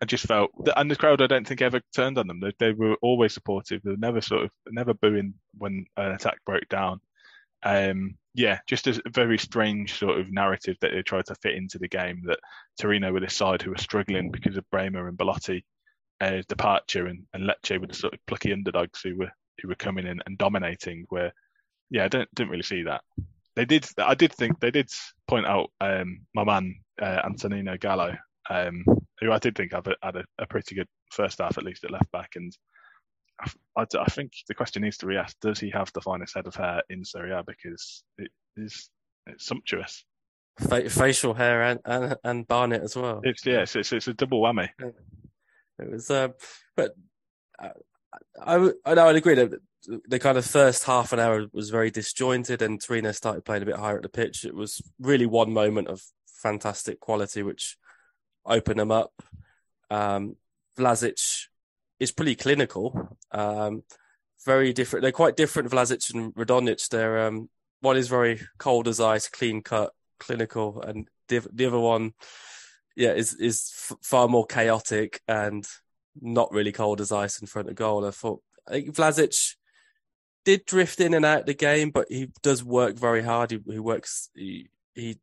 I 0.00 0.04
just 0.04 0.26
felt, 0.26 0.50
that, 0.64 0.78
and 0.78 0.88
the 0.88 0.94
crowd, 0.94 1.22
I 1.22 1.26
don't 1.26 1.46
think 1.46 1.60
ever 1.60 1.80
turned 1.94 2.16
on 2.16 2.28
them. 2.28 2.38
They, 2.38 2.52
they 2.58 2.72
were 2.72 2.96
always 3.02 3.34
supportive. 3.34 3.82
They 3.82 3.90
were 3.90 3.96
never 3.96 4.20
sort 4.20 4.44
of, 4.44 4.50
never 4.68 4.94
booing 4.94 5.34
when 5.58 5.86
an 5.96 6.12
attack 6.12 6.38
broke 6.46 6.68
down. 6.68 7.00
Um, 7.64 8.16
yeah, 8.34 8.58
just 8.66 8.86
a 8.86 9.00
very 9.12 9.38
strange 9.38 9.98
sort 9.98 10.18
of 10.18 10.32
narrative 10.32 10.76
that 10.80 10.92
they 10.92 11.02
tried 11.02 11.26
to 11.26 11.34
fit 11.36 11.54
into 11.54 11.78
the 11.78 11.88
game. 11.88 12.22
That 12.26 12.40
Torino 12.80 13.12
were 13.12 13.20
this 13.20 13.34
side 13.34 13.62
who 13.62 13.70
were 13.70 13.78
struggling 13.78 14.30
because 14.30 14.56
of 14.56 14.68
Bremer 14.70 15.08
and 15.08 15.18
Belotti 15.18 15.64
uh, 16.20 16.42
departure, 16.48 17.06
and, 17.06 17.24
and 17.34 17.48
Lecce 17.48 17.78
were 17.80 17.86
the 17.86 17.94
sort 17.94 18.14
of 18.14 18.20
plucky 18.26 18.52
underdogs 18.52 19.00
who 19.02 19.16
were 19.16 19.32
who 19.60 19.68
were 19.68 19.74
coming 19.74 20.06
in 20.06 20.20
and 20.24 20.38
dominating. 20.38 21.04
Where, 21.10 21.32
yeah, 21.90 22.04
I 22.04 22.08
don't 22.08 22.28
didn't 22.34 22.50
really 22.50 22.62
see 22.62 22.84
that. 22.84 23.02
They 23.54 23.66
did. 23.66 23.86
I 23.98 24.14
did 24.14 24.32
think 24.32 24.58
they 24.60 24.70
did 24.70 24.90
point 25.28 25.46
out 25.46 25.70
um, 25.80 26.20
my 26.34 26.44
man 26.44 26.76
uh, 27.02 27.20
Antonino 27.24 27.76
Gallo, 27.76 28.16
um, 28.48 28.84
who 29.20 29.30
I 29.30 29.38
did 29.38 29.56
think 29.56 29.72
had, 29.72 29.86
a, 29.86 29.94
had 30.02 30.16
a, 30.16 30.24
a, 30.38 30.46
pretty 30.46 30.74
good 30.74 30.88
first 31.10 31.38
half 31.38 31.58
at 31.58 31.64
least 31.64 31.84
at 31.84 31.90
left 31.90 32.10
back, 32.12 32.30
and 32.36 32.50
I, 33.76 33.86
I, 33.98 34.04
think 34.06 34.32
the 34.48 34.54
question 34.54 34.82
needs 34.82 34.98
to 34.98 35.06
be 35.06 35.16
asked: 35.16 35.40
Does 35.40 35.58
he 35.58 35.70
have 35.70 35.92
the 35.92 36.00
finest 36.00 36.34
head 36.34 36.46
of 36.46 36.54
hair 36.54 36.82
in 36.90 37.04
Serie 37.04 37.32
A? 37.32 37.42
Because 37.46 38.04
it 38.18 38.30
is 38.56 38.90
it's 39.26 39.46
sumptuous. 39.46 40.04
facial 40.58 41.34
hair 41.34 41.62
and, 41.62 41.80
and, 41.84 42.16
and 42.24 42.48
Barnet 42.48 42.82
as 42.82 42.96
well. 42.96 43.20
It's 43.24 43.44
yes, 43.46 43.76
it's, 43.76 43.92
it's 43.92 44.08
a 44.08 44.14
double 44.14 44.42
whammy. 44.42 44.68
It 44.78 45.90
was, 45.90 46.10
um, 46.10 46.34
but 46.76 46.92
I, 47.58 47.70
I, 48.40 48.70
I 48.84 48.94
know 48.94 49.08
I'd 49.08 49.16
agree 49.16 49.34
that 49.34 49.52
the 50.06 50.18
kind 50.18 50.38
of 50.38 50.44
first 50.44 50.84
half 50.84 51.12
an 51.12 51.18
hour 51.18 51.46
was 51.52 51.70
very 51.70 51.90
disjointed, 51.90 52.62
and 52.62 52.80
Torino 52.80 53.12
started 53.12 53.44
playing 53.44 53.62
a 53.62 53.66
bit 53.66 53.76
higher 53.76 53.96
at 53.96 54.02
the 54.02 54.08
pitch. 54.08 54.44
It 54.44 54.54
was 54.54 54.80
really 55.00 55.26
one 55.26 55.52
moment 55.52 55.88
of 55.88 56.02
fantastic 56.26 57.00
quality, 57.00 57.42
which 57.42 57.76
opened 58.44 58.80
them 58.80 58.90
up. 58.90 59.12
Um, 59.90 60.36
Vlasic 60.78 61.46
is 62.02 62.10
pretty 62.10 62.34
clinical. 62.34 63.16
Um, 63.30 63.84
very 64.44 64.72
different. 64.72 65.02
They're 65.02 65.12
quite 65.12 65.36
different. 65.36 65.70
Vlasic 65.70 66.12
and 66.12 66.34
Radonjic. 66.34 66.88
They're 66.88 67.26
um, 67.26 67.48
one 67.80 67.96
is 67.96 68.08
very 68.08 68.40
cold 68.58 68.88
as 68.88 68.98
ice, 68.98 69.28
clean 69.28 69.62
cut, 69.62 69.92
clinical, 70.18 70.82
and 70.82 71.08
the, 71.28 71.46
the 71.52 71.66
other 71.66 71.78
one, 71.78 72.14
yeah, 72.96 73.12
is 73.12 73.34
is 73.34 73.72
f- 73.72 73.98
far 74.02 74.26
more 74.26 74.46
chaotic 74.46 75.20
and 75.28 75.64
not 76.20 76.52
really 76.52 76.72
cold 76.72 77.00
as 77.00 77.12
ice 77.12 77.40
in 77.40 77.46
front 77.46 77.68
of 77.68 77.76
goal. 77.76 78.04
I 78.04 78.10
thought 78.10 78.42
I 78.66 78.72
think 78.72 78.94
Vlasic 78.96 79.54
did 80.44 80.64
drift 80.66 81.00
in 81.00 81.14
and 81.14 81.24
out 81.24 81.46
the 81.46 81.54
game, 81.54 81.90
but 81.90 82.06
he 82.08 82.30
does 82.42 82.64
work 82.64 82.98
very 82.98 83.22
hard. 83.22 83.52
He, 83.52 83.60
he 83.64 83.78
works. 83.78 84.28
He, 84.34 84.68
he 84.94 85.02
he. 85.04 85.18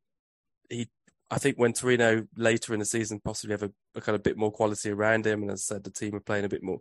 I 1.32 1.38
think 1.38 1.58
when 1.58 1.74
Torino 1.74 2.26
later 2.36 2.74
in 2.74 2.80
the 2.80 2.86
season 2.86 3.22
possibly 3.24 3.54
have 3.54 3.64
a, 3.64 3.72
a, 3.96 4.02
kind 4.02 4.16
of 4.16 4.24
bit 4.24 4.38
more 4.38 4.52
quality 4.52 4.90
around 4.90 5.28
him, 5.28 5.44
and 5.44 5.52
as 5.52 5.68
I 5.70 5.76
said, 5.76 5.84
the 5.84 5.92
team 5.92 6.16
are 6.16 6.22
playing 6.22 6.46
a 6.46 6.50
bit 6.50 6.64
more 6.64 6.80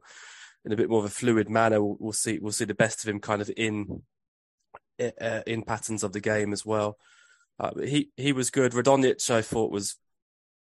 in 0.65 0.73
a 0.73 0.77
bit 0.77 0.89
more 0.89 1.01
of 1.01 1.05
a 1.05 1.11
fluid 1.11 1.49
manner. 1.49 1.83
We'll, 1.83 1.97
we'll 2.01 2.13
see. 2.13 2.39
We'll 2.39 2.53
see 2.53 2.65
the 2.65 2.75
best 2.75 3.05
of 3.05 3.09
him 3.09 3.21
kind 3.21 3.43
of 3.43 3.51
in 3.57 4.03
uh, 5.01 5.43
in 5.47 5.63
patterns 5.63 6.03
of 6.03 6.13
the 6.13 6.21
game 6.21 6.53
as 6.53 6.65
well. 6.65 6.99
Uh, 7.61 7.73
he 7.81 8.11
he 8.17 8.33
was 8.33 8.51
good. 8.51 8.73
Radonjic, 8.73 9.31
I 9.31 9.43
thought, 9.43 9.73
was 9.73 9.97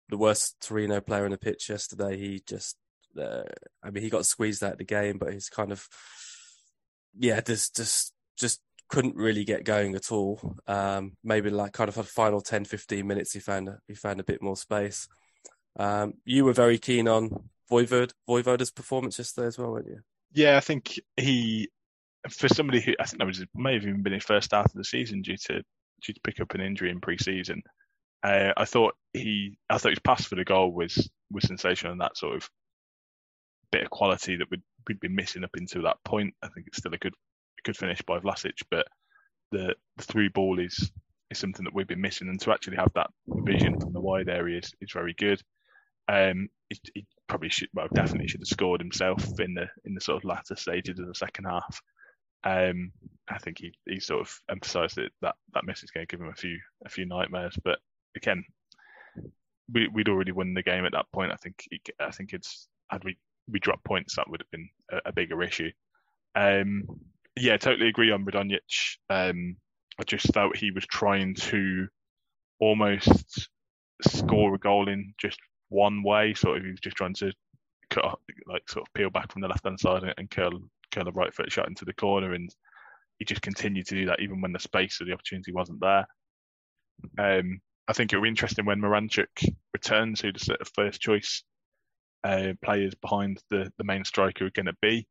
the 0.09 0.17
worst 0.17 0.57
Torino 0.61 1.01
player 1.01 1.25
on 1.25 1.31
the 1.31 1.37
pitch 1.37 1.69
yesterday. 1.69 2.17
He 2.17 2.43
just, 2.45 2.75
uh, 3.19 3.43
I 3.81 3.89
mean, 3.89 4.03
he 4.03 4.09
got 4.09 4.25
squeezed 4.25 4.63
out 4.63 4.73
of 4.73 4.77
the 4.77 4.83
game, 4.83 5.17
but 5.17 5.33
he's 5.33 5.49
kind 5.49 5.71
of 5.71 5.87
yeah, 7.17 7.41
just 7.41 7.75
just 7.75 8.13
just 8.37 8.61
couldn't 8.91 9.15
really 9.15 9.45
get 9.45 9.63
going 9.63 9.95
at 9.95 10.11
all. 10.11 10.57
Um, 10.67 11.13
maybe 11.23 11.49
like 11.49 11.71
kind 11.71 11.87
of 11.87 11.97
a 11.97 12.03
final 12.03 12.41
10, 12.41 12.65
15 12.65 13.07
minutes, 13.07 13.33
he 13.33 13.39
found 13.39 13.69
he 13.87 13.95
found 13.95 14.19
a 14.19 14.25
bit 14.25 14.41
more 14.41 14.57
space. 14.57 15.07
Um, 15.79 16.15
you 16.25 16.45
were 16.45 16.53
very 16.53 16.77
keen 16.77 17.07
on 17.07 17.49
Voivod 17.71 18.11
Vojvoda's 18.29 18.71
performance 18.71 19.17
yesterday 19.17 19.47
as 19.47 19.57
well, 19.57 19.71
weren't 19.71 19.87
you? 19.87 19.99
Yeah, 20.33 20.57
I 20.57 20.59
think 20.59 20.99
he 21.17 21.69
for 22.29 22.49
somebody 22.49 22.81
who 22.81 22.93
I 22.99 23.05
think 23.05 23.19
that 23.19 23.25
was 23.25 23.43
may 23.55 23.73
have 23.73 23.83
even 23.83 24.03
been 24.03 24.13
his 24.13 24.23
first 24.23 24.45
start 24.45 24.65
of 24.65 24.73
the 24.73 24.83
season 24.83 25.21
due 25.21 25.37
to 25.37 25.63
due 26.03 26.13
to 26.13 26.21
pick 26.23 26.41
up 26.41 26.53
an 26.53 26.61
injury 26.61 26.91
in 26.91 26.99
pre-season. 26.99 27.63
Uh, 28.23 28.51
I 28.55 28.65
thought 28.65 28.95
he 29.13 29.57
I 29.69 29.77
thought 29.77 29.93
his 29.93 29.99
pass 29.99 30.25
for 30.25 30.35
the 30.35 30.43
goal 30.43 30.71
was 30.71 31.09
was 31.31 31.47
sensational 31.47 31.93
and 31.93 32.01
that 32.01 32.17
sort 32.17 32.35
of 32.35 32.49
bit 33.71 33.83
of 33.83 33.89
quality 33.89 34.35
that 34.35 34.51
we'd 34.51 34.61
we'd 34.87 34.99
been 34.99 35.15
missing 35.15 35.45
up 35.45 35.51
until 35.55 35.83
that 35.83 36.03
point. 36.03 36.33
I 36.43 36.49
think 36.49 36.67
it's 36.67 36.79
still 36.79 36.93
a 36.93 36.97
good 36.97 37.13
good 37.63 37.77
finish 37.77 38.01
by 38.01 38.19
Vlasic, 38.19 38.61
but 38.69 38.87
the 39.51 39.75
the 39.97 40.03
through 40.03 40.29
ball 40.29 40.59
is 40.59 40.91
is 41.29 41.37
something 41.37 41.63
that 41.63 41.73
we've 41.73 41.87
been 41.87 42.01
missing, 42.01 42.27
and 42.27 42.39
to 42.41 42.51
actually 42.51 42.77
have 42.77 42.91
that 42.93 43.09
vision 43.27 43.79
from 43.79 43.93
the 43.93 44.01
wide 44.01 44.29
area 44.29 44.59
is, 44.59 44.91
very 44.91 45.13
good. 45.13 45.41
Um, 46.07 46.49
he, 46.69 46.79
he, 46.93 47.05
probably 47.27 47.49
should, 47.49 47.69
well, 47.73 47.87
definitely 47.93 48.27
should 48.27 48.41
have 48.41 48.47
scored 48.47 48.81
himself 48.81 49.39
in 49.39 49.53
the 49.53 49.67
in 49.85 49.93
the 49.93 50.01
sort 50.01 50.17
of 50.17 50.25
latter 50.25 50.55
stages 50.55 50.99
of 50.99 51.07
the 51.07 51.15
second 51.15 51.45
half. 51.45 51.81
Um, 52.43 52.91
I 53.29 53.37
think 53.37 53.59
he, 53.59 53.73
he 53.85 53.99
sort 53.99 54.21
of 54.21 54.41
emphasised 54.49 54.97
that, 54.97 55.11
that 55.21 55.35
that 55.53 55.65
miss 55.65 55.83
is 55.83 55.91
going 55.91 56.05
to 56.05 56.11
give 56.11 56.21
him 56.21 56.31
a 56.31 56.35
few 56.35 56.59
a 56.85 56.89
few 56.89 57.05
nightmares. 57.05 57.55
But 57.63 57.79
again, 58.15 58.43
we, 59.71 59.87
would 59.87 60.09
already 60.09 60.33
won 60.33 60.53
the 60.53 60.63
game 60.63 60.85
at 60.85 60.91
that 60.91 61.11
point. 61.13 61.31
I 61.31 61.37
think 61.37 61.67
I 61.99 62.11
think 62.11 62.33
it's 62.33 62.67
had 62.89 63.03
we 63.03 63.17
we 63.49 63.59
dropped 63.59 63.85
points, 63.85 64.15
that 64.15 64.29
would 64.29 64.41
have 64.41 64.51
been 64.51 64.69
a, 64.91 65.09
a 65.09 65.13
bigger 65.13 65.41
issue. 65.43 65.71
Um, 66.35 66.83
yeah, 67.37 67.57
totally 67.57 67.89
agree 67.89 68.11
on 68.11 68.25
Radonjic. 68.25 68.97
Um, 69.09 69.57
I 69.99 70.03
just 70.03 70.33
felt 70.33 70.57
he 70.57 70.71
was 70.71 70.85
trying 70.85 71.35
to 71.35 71.87
almost 72.59 73.49
score 74.01 74.55
a 74.55 74.59
goal 74.59 74.89
in 74.89 75.13
just 75.19 75.39
one 75.69 76.03
way. 76.03 76.33
Sort 76.33 76.57
of, 76.57 76.63
he 76.63 76.71
was 76.71 76.79
just 76.79 76.97
trying 76.97 77.13
to 77.15 77.31
cut, 77.89 78.05
like, 78.47 78.69
sort 78.69 78.87
of 78.87 78.93
peel 78.93 79.09
back 79.09 79.31
from 79.31 79.41
the 79.41 79.47
left 79.47 79.65
hand 79.65 79.79
side 79.79 80.03
and, 80.03 80.13
and 80.17 80.29
curl, 80.29 80.59
curl 80.91 81.07
a 81.07 81.11
right 81.11 81.33
foot 81.33 81.51
shot 81.51 81.67
into 81.67 81.85
the 81.85 81.93
corner, 81.93 82.33
and 82.33 82.53
he 83.19 83.25
just 83.25 83.41
continued 83.41 83.87
to 83.87 83.95
do 83.95 84.05
that 84.07 84.19
even 84.19 84.41
when 84.41 84.51
the 84.51 84.59
space 84.59 84.99
or 84.99 85.05
the 85.05 85.13
opportunity 85.13 85.51
wasn't 85.51 85.79
there. 85.79 86.07
Um, 87.17 87.61
I 87.87 87.93
think 87.93 88.11
it'll 88.11 88.23
be 88.23 88.29
interesting 88.29 88.65
when 88.65 88.81
Miranchuk 88.81 89.53
returns, 89.73 90.21
who 90.21 90.31
the 90.31 90.39
sort 90.39 90.61
of 90.61 90.69
first 90.73 91.01
choice 91.01 91.43
uh, 92.23 92.53
players 92.63 92.95
behind 92.95 93.41
the, 93.49 93.71
the 93.77 93.83
main 93.83 94.05
striker 94.05 94.45
are 94.45 94.51
going 94.51 94.67
to 94.67 94.75
be. 94.81 95.07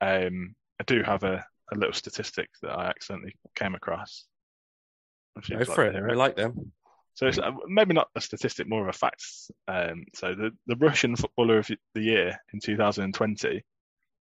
Um, 0.00 0.54
I 0.80 0.84
do 0.84 1.02
have 1.02 1.22
a, 1.24 1.44
a 1.72 1.78
little 1.78 1.92
statistic 1.92 2.48
that 2.62 2.72
I 2.72 2.86
accidentally 2.86 3.36
came 3.54 3.74
across. 3.74 4.24
Go 5.48 5.56
like 5.56 5.66
for 5.66 5.84
it. 5.84 5.96
I 5.96 6.14
like 6.14 6.36
them. 6.36 6.72
So 7.14 7.26
it's 7.26 7.38
uh, 7.38 7.52
maybe 7.68 7.94
not 7.94 8.08
a 8.16 8.20
statistic, 8.20 8.68
more 8.68 8.82
of 8.82 8.88
a 8.88 8.98
fact. 8.98 9.24
Um, 9.68 10.04
so 10.14 10.34
the, 10.34 10.50
the 10.66 10.76
Russian 10.76 11.14
footballer 11.14 11.58
of 11.58 11.70
the 11.94 12.00
year 12.00 12.36
in 12.52 12.60
2020. 12.60 13.62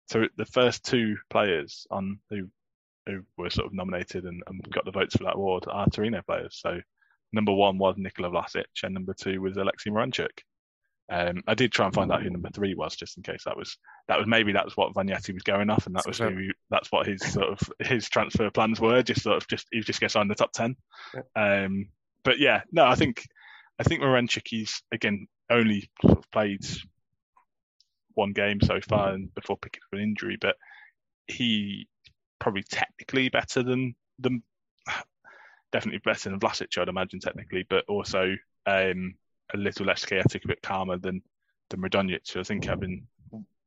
So 0.08 0.26
the 0.36 0.44
first 0.46 0.84
two 0.84 1.16
players 1.30 1.86
on 1.90 2.18
who 2.30 2.48
who 3.06 3.22
were 3.38 3.48
sort 3.48 3.66
of 3.66 3.72
nominated 3.72 4.24
and, 4.24 4.42
and 4.46 4.62
got 4.72 4.84
the 4.84 4.90
votes 4.90 5.16
for 5.16 5.24
that 5.24 5.36
award 5.36 5.64
are 5.68 5.86
Torino 5.86 6.20
players. 6.22 6.58
So 6.60 6.80
number 7.32 7.52
one 7.52 7.78
was 7.78 7.94
Nikola 7.96 8.30
Vlasic, 8.30 8.64
and 8.82 8.92
number 8.92 9.14
two 9.14 9.40
was 9.40 9.56
Alexei 9.56 9.90
Miranchuk. 9.90 10.40
Um, 11.10 11.42
I 11.48 11.54
did 11.54 11.72
try 11.72 11.86
and 11.86 11.94
find 11.94 12.12
out 12.12 12.22
who 12.22 12.30
number 12.30 12.50
three 12.50 12.74
was, 12.74 12.94
just 12.94 13.16
in 13.16 13.24
case 13.24 13.42
that 13.44 13.56
was 13.56 13.76
that 14.06 14.16
was 14.16 14.28
maybe 14.28 14.52
that 14.52 14.64
was 14.64 14.76
what 14.76 14.94
Vagnati 14.94 15.34
was 15.34 15.42
going 15.42 15.68
off, 15.68 15.86
and 15.86 15.96
that 15.96 16.06
was 16.06 16.18
who 16.18 16.50
that's 16.70 16.92
what 16.92 17.06
his 17.06 17.20
sort 17.32 17.48
of 17.48 17.58
his 17.80 18.08
transfer 18.08 18.48
plans 18.50 18.80
were. 18.80 19.02
Just 19.02 19.22
sort 19.22 19.36
of 19.36 19.48
just 19.48 19.66
he 19.72 19.78
was 19.78 19.86
just 19.86 20.00
going 20.00 20.08
to 20.08 20.12
sign 20.12 20.28
the 20.28 20.34
top 20.36 20.52
ten. 20.52 20.76
Yeah. 21.14 21.64
Um, 21.64 21.88
but 22.22 22.38
yeah, 22.38 22.62
no, 22.70 22.84
I 22.84 22.94
think 22.94 23.26
I 23.78 23.82
think 23.82 24.02
Miranchuk 24.02 24.46
he's 24.46 24.82
again 24.92 25.26
only 25.50 25.90
sort 26.02 26.18
of 26.18 26.30
played 26.30 26.64
one 28.14 28.32
game 28.32 28.60
so 28.60 28.78
far 28.88 29.12
and 29.12 29.34
before 29.34 29.56
picking 29.56 29.80
up 29.84 29.98
an 29.98 30.04
injury, 30.04 30.36
but 30.40 30.56
he 31.26 31.88
probably 32.38 32.62
technically 32.70 33.28
better 33.30 33.62
than 33.62 33.94
than 34.18 34.42
definitely 35.72 36.00
better 36.04 36.30
than 36.30 36.40
Vlasic, 36.40 36.78
I'd 36.78 36.88
imagine 36.88 37.20
technically, 37.20 37.66
but 37.68 37.84
also 37.88 38.34
um, 38.66 39.14
a 39.54 39.56
little 39.56 39.86
less 39.86 40.04
chaotic, 40.04 40.44
a 40.44 40.48
bit 40.48 40.62
calmer 40.62 40.98
than 40.98 41.22
than 41.70 41.80
Radonjic. 41.80 42.20
So 42.24 42.40
I 42.40 42.42
think 42.42 42.64
having, 42.64 43.06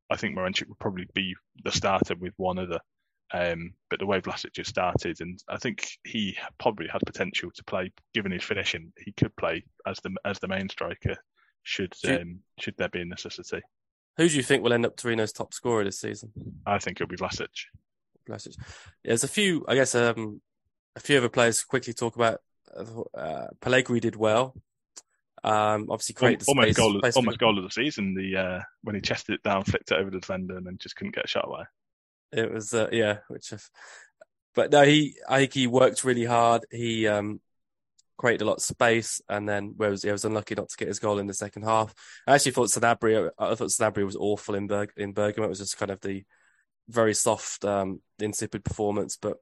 I 0.09 0.15
think 0.17 0.37
Miranchuk 0.37 0.67
would 0.67 0.79
probably 0.79 1.07
be 1.13 1.35
the 1.63 1.71
starter 1.71 2.15
with 2.15 2.33
one 2.37 2.59
other 2.59 2.79
Um, 3.33 3.73
but 3.89 3.99
the 3.99 4.05
way 4.05 4.19
Vlasic 4.21 4.53
just 4.53 4.69
started, 4.69 5.19
and 5.21 5.41
I 5.49 5.57
think 5.57 5.87
he 6.03 6.37
probably 6.59 6.87
had 6.87 7.01
potential 7.05 7.49
to 7.55 7.63
play, 7.63 7.91
given 8.13 8.31
his 8.31 8.43
finishing, 8.43 8.93
he 8.97 9.11
could 9.13 9.35
play 9.37 9.63
as 9.87 9.97
the 10.03 10.11
as 10.23 10.37
the 10.39 10.47
main 10.47 10.69
striker. 10.69 11.15
Should 11.63 11.93
you- 12.03 12.15
um, 12.19 12.39
should 12.59 12.75
there 12.77 12.89
be 12.89 13.01
a 13.01 13.05
necessity? 13.05 13.61
Who 14.17 14.29
do 14.29 14.35
you 14.35 14.43
think 14.43 14.61
will 14.61 14.73
end 14.73 14.85
up 14.85 14.95
Torino's 14.97 15.31
top 15.31 15.53
scorer 15.53 15.83
this 15.83 15.99
season? 15.99 16.31
I 16.67 16.77
think 16.77 16.97
it'll 17.01 17.09
be 17.09 17.15
Vlasic. 17.17 17.47
Vlasic. 18.29 18.55
There's 19.03 19.23
a 19.23 19.27
few, 19.27 19.65
I 19.67 19.73
guess, 19.75 19.95
um, 19.95 20.41
a 20.95 20.99
few 20.99 21.17
other 21.17 21.29
players 21.29 21.63
quickly 21.63 21.93
talk 21.93 22.15
about. 22.15 22.39
Uh, 22.75 23.47
Pellegri 23.61 23.99
did 23.99 24.15
well. 24.15 24.53
Um, 25.43 25.87
obviously 25.89 26.15
created 26.15 26.41
the 26.41 26.45
almost 26.47 26.77
goal, 26.77 26.99
space 26.99 27.15
almost 27.17 27.37
goal 27.37 27.57
of 27.57 27.63
the 27.63 27.71
season. 27.71 28.13
The 28.15 28.37
uh, 28.37 28.59
when 28.81 28.95
he 28.95 29.01
chested 29.01 29.35
it 29.35 29.43
down, 29.43 29.63
flicked 29.63 29.91
it 29.91 29.97
over 29.97 30.09
the 30.09 30.19
defender, 30.19 30.57
and 30.57 30.65
then 30.65 30.77
just 30.79 30.95
couldn't 30.95 31.15
get 31.15 31.25
a 31.25 31.27
shot 31.27 31.47
away. 31.47 31.63
It 32.31 32.51
was, 32.51 32.73
uh, 32.73 32.87
yeah, 32.91 33.17
which, 33.27 33.53
but 34.55 34.71
no, 34.71 34.83
he, 34.83 35.17
I 35.29 35.39
think 35.39 35.53
he 35.53 35.67
worked 35.67 36.03
really 36.03 36.25
hard. 36.25 36.65
He, 36.71 37.07
um, 37.07 37.41
created 38.17 38.43
a 38.43 38.45
lot 38.45 38.57
of 38.57 38.63
space 38.63 39.21
and 39.27 39.49
then 39.49 39.73
where 39.75 39.89
was 39.89 40.03
he 40.03 40.11
was 40.11 40.23
unlucky 40.23 40.55
not 40.55 40.69
to 40.69 40.77
get 40.77 40.87
his 40.87 40.99
goal 40.99 41.19
in 41.19 41.27
the 41.27 41.33
second 41.33 41.63
half. 41.63 41.93
I 42.27 42.35
actually 42.35 42.51
thought 42.51 42.69
Sanabria, 42.69 43.31
I 43.37 43.55
thought 43.55 43.69
Sanabria 43.69 44.05
was 44.05 44.15
awful 44.15 44.55
in 44.55 44.67
Berg, 44.67 44.91
in 44.95 45.13
Bergamo. 45.13 45.47
It 45.47 45.49
was 45.49 45.59
just 45.59 45.77
kind 45.77 45.91
of 45.91 45.99
the 45.99 46.23
very 46.87 47.13
soft, 47.13 47.65
um, 47.65 48.01
insipid 48.19 48.63
performance, 48.63 49.17
but 49.17 49.37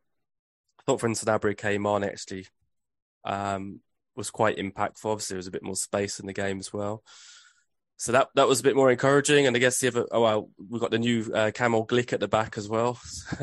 I 0.80 0.84
thought 0.86 1.04
when 1.04 1.14
Sanabria 1.14 1.56
came 1.56 1.86
on, 1.86 2.04
actually, 2.04 2.48
um, 3.24 3.82
was 4.16 4.30
quite 4.30 4.58
impactful. 4.58 5.06
Obviously, 5.06 5.36
there 5.36 5.40
was 5.40 5.48
a 5.48 5.52
bit 5.52 5.64
more 5.64 5.76
space 5.76 6.20
in 6.20 6.28
the 6.28 6.34
game 6.34 6.60
as 6.60 6.74
well. 6.74 7.04
So 7.98 8.12
that 8.14 8.30
that 8.34 8.48
was 8.48 8.62
a 8.62 8.64
bit 8.64 8.76
more 8.76 8.90
encouraging, 8.90 9.46
and 9.46 9.56
I 9.56 9.60
guess 9.60 9.80
the 9.80 9.90
other 9.90 10.08
oh 10.12 10.22
well, 10.22 10.50
we've 10.58 10.82
got 10.82 10.90
the 10.90 10.98
new 10.98 11.32
uh, 11.36 11.52
Kamil 11.52 11.86
Glik 11.86 12.14
at 12.14 12.20
the 12.20 12.28
back 12.28 12.58
as 12.58 12.68
well, 12.68 13.00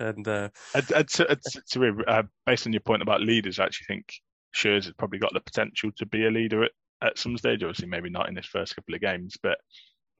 and 0.00 0.26
uh, 0.26 0.48
to, 0.74 2.04
uh, 2.08 2.22
based 2.44 2.66
on 2.66 2.72
your 2.72 2.80
point 2.80 3.02
about 3.02 3.20
leaders, 3.20 3.60
I 3.60 3.66
actually 3.66 3.84
think 3.86 4.14
Schuurs 4.52 4.86
has 4.86 4.94
probably 4.94 5.20
got 5.20 5.32
the 5.32 5.40
potential 5.40 5.92
to 5.98 6.06
be 6.06 6.26
a 6.26 6.30
leader 6.30 6.64
at, 6.64 6.72
at 7.00 7.18
some 7.18 7.38
stage. 7.38 7.62
Obviously, 7.62 7.86
maybe 7.86 8.10
not 8.10 8.28
in 8.28 8.34
his 8.34 8.46
first 8.46 8.74
couple 8.74 8.96
of 8.96 9.00
games, 9.00 9.36
but 9.40 9.58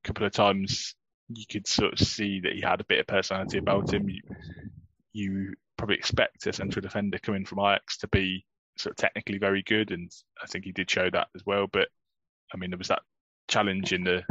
a 0.05 0.07
couple 0.07 0.25
of 0.25 0.33
times 0.33 0.95
you 1.29 1.45
could 1.51 1.67
sort 1.67 1.93
of 1.93 1.99
see 2.07 2.39
that 2.41 2.53
he 2.53 2.61
had 2.61 2.81
a 2.81 2.85
bit 2.85 3.01
of 3.01 3.09
personality 3.09 3.59
about 3.59 3.93
him. 3.93 4.09
You, 4.09 4.23
you 5.13 5.55
probably 5.77 5.97
expect 5.97 6.47
a 6.47 6.53
central 6.53 6.83
defender 6.83 7.19
coming 7.19 7.45
from 7.45 7.59
Ajax 7.59 7.99
to 7.99 8.09
be 8.09 8.45
sort 8.79 8.93
of 8.93 8.97
technically 8.97 9.39
very 9.39 9.63
good, 9.63 9.91
and 9.91 10.11
I 10.43 10.47
think 10.47 10.65
he 10.65 10.73
did 10.73 10.91
show 10.91 11.09
that 11.11 11.29
as 11.35 11.43
well. 11.47 11.67
But 11.73 11.89
I 12.53 12.57
mean, 12.57 12.71
there 12.71 12.79
was 12.79 12.89
that 12.89 13.03
challenge 13.49 13.93
in 13.93 14.05
the 14.05 14.23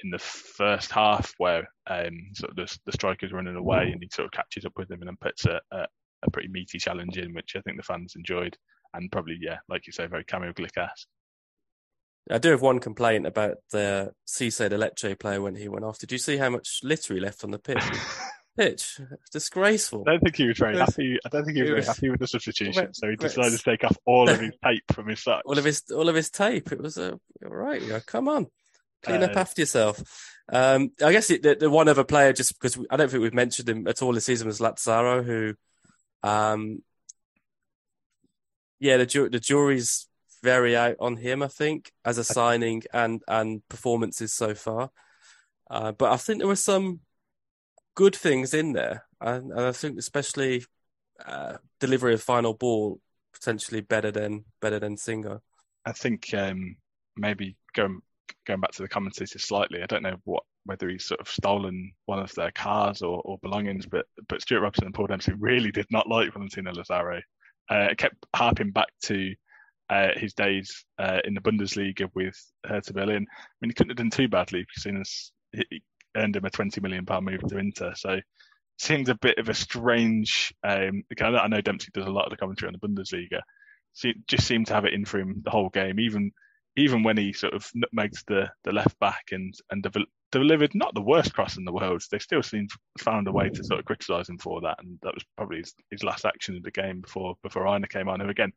in 0.00 0.10
the 0.10 0.18
first 0.18 0.92
half 0.92 1.32
where 1.38 1.68
um, 1.88 2.30
sort 2.34 2.50
of 2.50 2.56
the, 2.56 2.78
the 2.84 2.92
striker's 2.92 3.32
running 3.32 3.56
away 3.56 3.90
and 3.90 4.02
he 4.02 4.08
sort 4.12 4.26
of 4.26 4.32
catches 4.32 4.66
up 4.66 4.72
with 4.76 4.90
him 4.90 5.00
and 5.00 5.08
then 5.08 5.16
puts 5.18 5.46
a, 5.46 5.58
a, 5.72 5.86
a 6.22 6.30
pretty 6.30 6.48
meaty 6.48 6.78
challenge 6.78 7.16
in, 7.16 7.32
which 7.32 7.54
I 7.56 7.62
think 7.62 7.78
the 7.78 7.82
fans 7.82 8.12
enjoyed 8.14 8.56
and 8.94 9.10
probably 9.10 9.38
yeah, 9.40 9.58
like 9.68 9.86
you 9.86 9.92
say, 9.92 10.06
very 10.06 10.24
Kamil 10.24 10.52
Glik-esque. 10.52 11.08
I 12.30 12.38
do 12.38 12.50
have 12.50 12.62
one 12.62 12.80
complaint 12.80 13.26
about 13.26 13.58
the 13.70 14.12
Cisse 14.26 14.68
de 14.68 14.76
Lecce 14.76 15.18
player 15.18 15.40
when 15.40 15.54
he 15.54 15.68
went 15.68 15.84
off. 15.84 15.98
Did 15.98 16.10
you 16.10 16.18
see 16.18 16.38
how 16.38 16.50
much 16.50 16.80
litter 16.82 17.14
he 17.14 17.20
left 17.20 17.44
on 17.44 17.52
the 17.52 17.58
pitch? 17.58 17.84
pitch, 18.56 19.00
disgraceful. 19.32 20.04
I 20.06 20.12
don't 20.12 20.20
think 20.20 20.36
he 20.36 20.46
was 20.46 20.58
very 20.58 20.76
happy. 20.76 21.18
I 21.24 21.28
don't 21.28 21.44
think 21.44 21.56
he 21.56 21.62
was 21.62 21.70
very 21.70 21.84
happy 21.84 22.08
with 22.10 22.20
the 22.20 22.26
substitution, 22.26 22.94
so 22.94 23.08
he 23.10 23.16
decided 23.16 23.52
to 23.58 23.62
take 23.62 23.84
off 23.84 23.96
all 24.06 24.28
of 24.28 24.40
his 24.40 24.52
tape 24.64 24.84
from 24.92 25.08
his 25.08 25.22
socks. 25.22 25.42
all 25.46 25.58
of 25.58 25.64
his 25.64 25.82
all 25.94 26.08
of 26.08 26.14
his 26.14 26.30
tape. 26.30 26.72
It 26.72 26.80
was 26.80 26.96
a 26.98 27.12
all 27.44 27.50
right. 27.56 27.82
Yeah, 27.82 28.00
come 28.00 28.28
on, 28.28 28.46
clean 29.02 29.22
up 29.22 29.36
Uh, 29.36 29.40
after 29.40 29.62
yourself. 29.62 30.02
Um, 30.52 30.90
I 31.04 31.10
guess 31.12 31.28
it, 31.30 31.42
the, 31.42 31.56
the 31.56 31.68
one 31.70 31.88
other 31.88 32.04
player, 32.04 32.32
just 32.32 32.54
because 32.54 32.76
we, 32.78 32.86
I 32.90 32.96
don't 32.96 33.10
think 33.10 33.22
we've 33.22 33.34
mentioned 33.34 33.68
him 33.68 33.86
at 33.88 34.00
all 34.00 34.12
this 34.12 34.26
season, 34.26 34.46
was 34.46 34.60
Lazaro, 34.60 35.22
who, 35.24 35.54
um, 36.22 36.82
yeah, 38.78 38.96
the 38.96 39.06
ju- 39.06 39.28
the 39.28 39.40
jury's 39.40 40.06
very 40.42 40.76
out 40.76 40.96
on 41.00 41.16
him. 41.16 41.42
I 41.42 41.48
think 41.48 41.90
as 42.04 42.18
a 42.18 42.24
signing 42.24 42.82
and 42.92 43.22
and 43.26 43.66
performances 43.68 44.32
so 44.32 44.54
far, 44.54 44.90
uh, 45.70 45.92
but 45.92 46.12
I 46.12 46.16
think 46.16 46.38
there 46.38 46.46
were 46.46 46.54
some 46.56 47.00
good 47.96 48.14
things 48.14 48.54
in 48.54 48.72
there, 48.72 49.04
and, 49.20 49.50
and 49.50 49.60
I 49.60 49.72
think 49.72 49.98
especially 49.98 50.64
uh, 51.24 51.56
delivery 51.80 52.14
of 52.14 52.22
final 52.22 52.54
ball 52.54 53.00
potentially 53.32 53.80
better 53.80 54.12
than 54.12 54.44
better 54.62 54.78
than 54.78 54.96
Singo. 54.96 55.40
I 55.84 55.92
think 55.92 56.32
um, 56.34 56.76
maybe 57.16 57.56
going 57.74 58.00
going 58.46 58.60
back 58.60 58.72
to 58.72 58.82
the 58.82 58.88
commentators 58.88 59.42
slightly, 59.42 59.82
I 59.82 59.86
don't 59.86 60.02
know 60.02 60.16
what 60.24 60.44
whether 60.64 60.88
he's 60.88 61.04
sort 61.04 61.20
of 61.20 61.28
stolen 61.28 61.92
one 62.06 62.18
of 62.18 62.34
their 62.34 62.50
cars 62.50 63.02
or, 63.02 63.20
or 63.24 63.38
belongings, 63.42 63.86
but 63.86 64.06
but 64.28 64.42
Stuart 64.42 64.60
Robson 64.60 64.86
and 64.86 64.94
Paul 64.94 65.08
Dempsey 65.08 65.32
really 65.38 65.72
did 65.72 65.86
not 65.90 66.08
like 66.08 66.32
Valentino 66.32 66.72
Lazaro. 66.72 67.20
Uh, 67.70 67.88
it 67.90 67.98
kept 67.98 68.14
harping 68.34 68.70
back 68.70 68.88
to 69.02 69.34
uh, 69.90 70.10
his 70.16 70.34
days 70.34 70.84
uh, 70.98 71.20
in 71.24 71.34
the 71.34 71.40
Bundesliga 71.40 72.08
with 72.14 72.36
Hertha 72.64 72.92
Berlin. 72.92 73.26
I 73.28 73.54
mean, 73.60 73.70
he 73.70 73.74
couldn't 73.74 73.90
have 73.90 73.96
done 73.96 74.10
too 74.10 74.28
badly, 74.28 74.66
seeing 74.76 75.00
as 75.00 75.32
he 75.52 75.82
earned 76.16 76.36
him 76.36 76.44
a 76.44 76.50
twenty 76.50 76.80
million 76.80 77.06
pound 77.06 77.26
move 77.26 77.42
to 77.48 77.58
Inter. 77.58 77.92
So 77.94 78.20
seems 78.78 79.08
a 79.08 79.14
bit 79.14 79.38
of 79.38 79.48
a 79.48 79.54
strange. 79.54 80.54
Um, 80.64 81.02
I 81.20 81.48
know 81.48 81.60
Dempsey 81.60 81.90
does 81.94 82.06
a 82.06 82.10
lot 82.10 82.24
of 82.24 82.30
the 82.30 82.36
commentary 82.36 82.68
on 82.68 82.78
the 82.80 82.86
Bundesliga. 82.86 83.40
So 83.92 84.10
just 84.28 84.46
seemed 84.46 84.66
to 84.66 84.74
have 84.74 84.84
it 84.84 84.92
in 84.92 85.04
for 85.04 85.18
him 85.18 85.42
the 85.44 85.50
whole 85.50 85.70
game, 85.70 85.98
even 86.00 86.32
even 86.76 87.02
when 87.02 87.16
he 87.16 87.32
sort 87.32 87.54
of 87.54 87.70
nutmegs 87.74 88.22
the, 88.26 88.50
the 88.64 88.72
left 88.72 88.98
back 89.00 89.24
and 89.32 89.54
and 89.70 89.82
devel- 89.82 90.04
delivered 90.30 90.74
not 90.74 90.94
the 90.94 91.00
worst 91.00 91.32
cross 91.32 91.56
in 91.56 91.64
the 91.64 91.72
world. 91.72 92.02
They 92.10 92.18
still 92.18 92.42
seemed 92.42 92.70
found 92.98 93.26
a 93.26 93.32
way 93.32 93.48
to 93.48 93.64
sort 93.64 93.80
of 93.80 93.86
criticise 93.86 94.28
him 94.28 94.36
for 94.36 94.60
that, 94.60 94.76
and 94.80 94.98
that 95.02 95.14
was 95.14 95.24
probably 95.36 95.58
his, 95.58 95.74
his 95.90 96.02
last 96.02 96.26
action 96.26 96.56
of 96.56 96.62
the 96.62 96.70
game 96.70 97.00
before 97.00 97.36
before 97.42 97.66
Aina 97.66 97.88
came 97.88 98.08
on. 98.10 98.20
Who 98.20 98.28
again, 98.28 98.52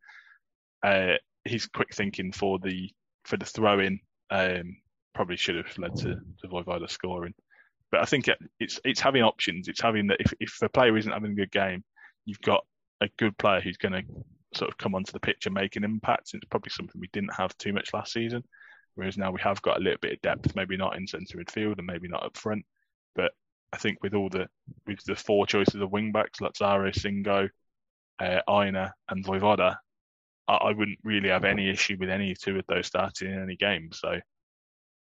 uh, 0.82 1.14
his 1.44 1.66
quick 1.66 1.94
thinking 1.94 2.32
for 2.32 2.58
the 2.58 2.90
for 3.24 3.38
the 3.38 3.46
throw 3.46 3.80
in 3.80 4.00
um, 4.30 4.76
probably 5.14 5.36
should 5.36 5.56
have 5.56 5.78
led 5.78 5.96
to 5.96 6.16
to 6.40 6.48
Vojvoda 6.48 6.90
scoring. 6.90 7.32
But 7.90 8.02
I 8.02 8.04
think 8.04 8.26
it's 8.58 8.80
it's 8.84 9.00
having 9.00 9.22
options. 9.22 9.68
It's 9.68 9.80
having 9.80 10.06
that 10.08 10.20
if 10.20 10.32
if 10.40 10.62
a 10.62 10.68
player 10.68 10.96
isn't 10.96 11.12
having 11.12 11.32
a 11.32 11.34
good 11.34 11.50
game, 11.50 11.84
you've 12.24 12.40
got 12.40 12.64
a 13.00 13.08
good 13.18 13.36
player 13.38 13.60
who's 13.60 13.78
going 13.78 13.92
to 13.92 14.02
sort 14.54 14.70
of 14.70 14.78
come 14.78 14.94
onto 14.94 15.12
the 15.12 15.20
pitch 15.20 15.46
and 15.46 15.54
make 15.54 15.76
an 15.76 15.84
impact. 15.84 16.30
It's 16.34 16.44
probably 16.44 16.70
something 16.70 17.00
we 17.00 17.08
didn't 17.12 17.34
have 17.34 17.56
too 17.58 17.72
much 17.72 17.92
last 17.92 18.12
season. 18.12 18.44
Whereas 18.94 19.16
now 19.16 19.30
we 19.30 19.40
have 19.40 19.62
got 19.62 19.78
a 19.78 19.82
little 19.82 19.98
bit 20.00 20.12
of 20.12 20.20
depth, 20.20 20.54
maybe 20.56 20.76
not 20.76 20.96
in 20.96 21.06
centre 21.06 21.38
midfield 21.38 21.78
and 21.78 21.86
maybe 21.86 22.08
not 22.08 22.24
up 22.24 22.36
front. 22.36 22.64
But 23.14 23.32
I 23.72 23.76
think 23.78 24.02
with 24.02 24.14
all 24.14 24.28
the 24.28 24.48
with 24.86 25.02
the 25.04 25.16
four 25.16 25.46
choices 25.46 25.80
of 25.80 25.90
wing 25.90 26.12
backs, 26.12 26.40
Lazaro, 26.40 26.90
Singo, 26.90 27.48
uh, 28.18 28.40
and 28.46 29.24
Vojvoda, 29.24 29.76
I, 30.48 30.54
I 30.54 30.72
wouldn't 30.72 30.98
really 31.02 31.28
have 31.28 31.44
any 31.44 31.70
issue 31.70 31.96
with 31.98 32.10
any 32.10 32.34
two 32.34 32.58
of 32.58 32.64
those 32.68 32.86
starting 32.86 33.32
in 33.32 33.42
any 33.42 33.56
game. 33.56 33.90
So 33.92 34.20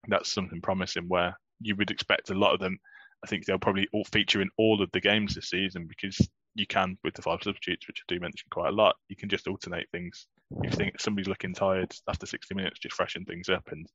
that's 0.09 0.33
something 0.33 0.61
promising 0.61 1.09
where 1.09 1.37
you 1.63 1.77
would 1.77 1.91
expect 1.91 2.31
a 2.31 2.35
lot 2.35 2.55
of 2.55 2.61
them. 2.61 2.79
I 3.25 3.29
think 3.29 3.45
they'll 3.45 3.59
probably 3.59 3.89
all 3.93 4.05
feature 4.05 4.43
in 4.43 4.51
all 4.59 4.83
of 4.83 4.91
the 4.93 5.01
games 5.01 5.35
this 5.35 5.51
season 5.51 5.87
because 5.87 6.19
you 6.55 6.67
can 6.67 6.99
with 7.05 7.15
the 7.15 7.23
five 7.23 7.43
substitutes, 7.43 7.87
which 7.87 8.03
I 8.03 8.13
do 8.13 8.21
mention 8.21 8.49
quite 8.51 8.69
a 8.69 8.77
lot. 8.77 8.97
You 9.09 9.17
can 9.17 9.29
just 9.29 9.47
alternate 9.47 9.89
things. 9.91 10.27
If 10.63 10.73
you 10.73 10.77
think 10.77 11.01
somebody's 11.01 11.29
looking 11.29 11.55
tired 11.55 11.95
after 12.09 12.27
60 12.27 12.55
minutes, 12.55 12.81
just 12.81 12.97
freshen 12.97 13.25
things 13.25 13.49
up, 13.49 13.69
and 13.71 13.87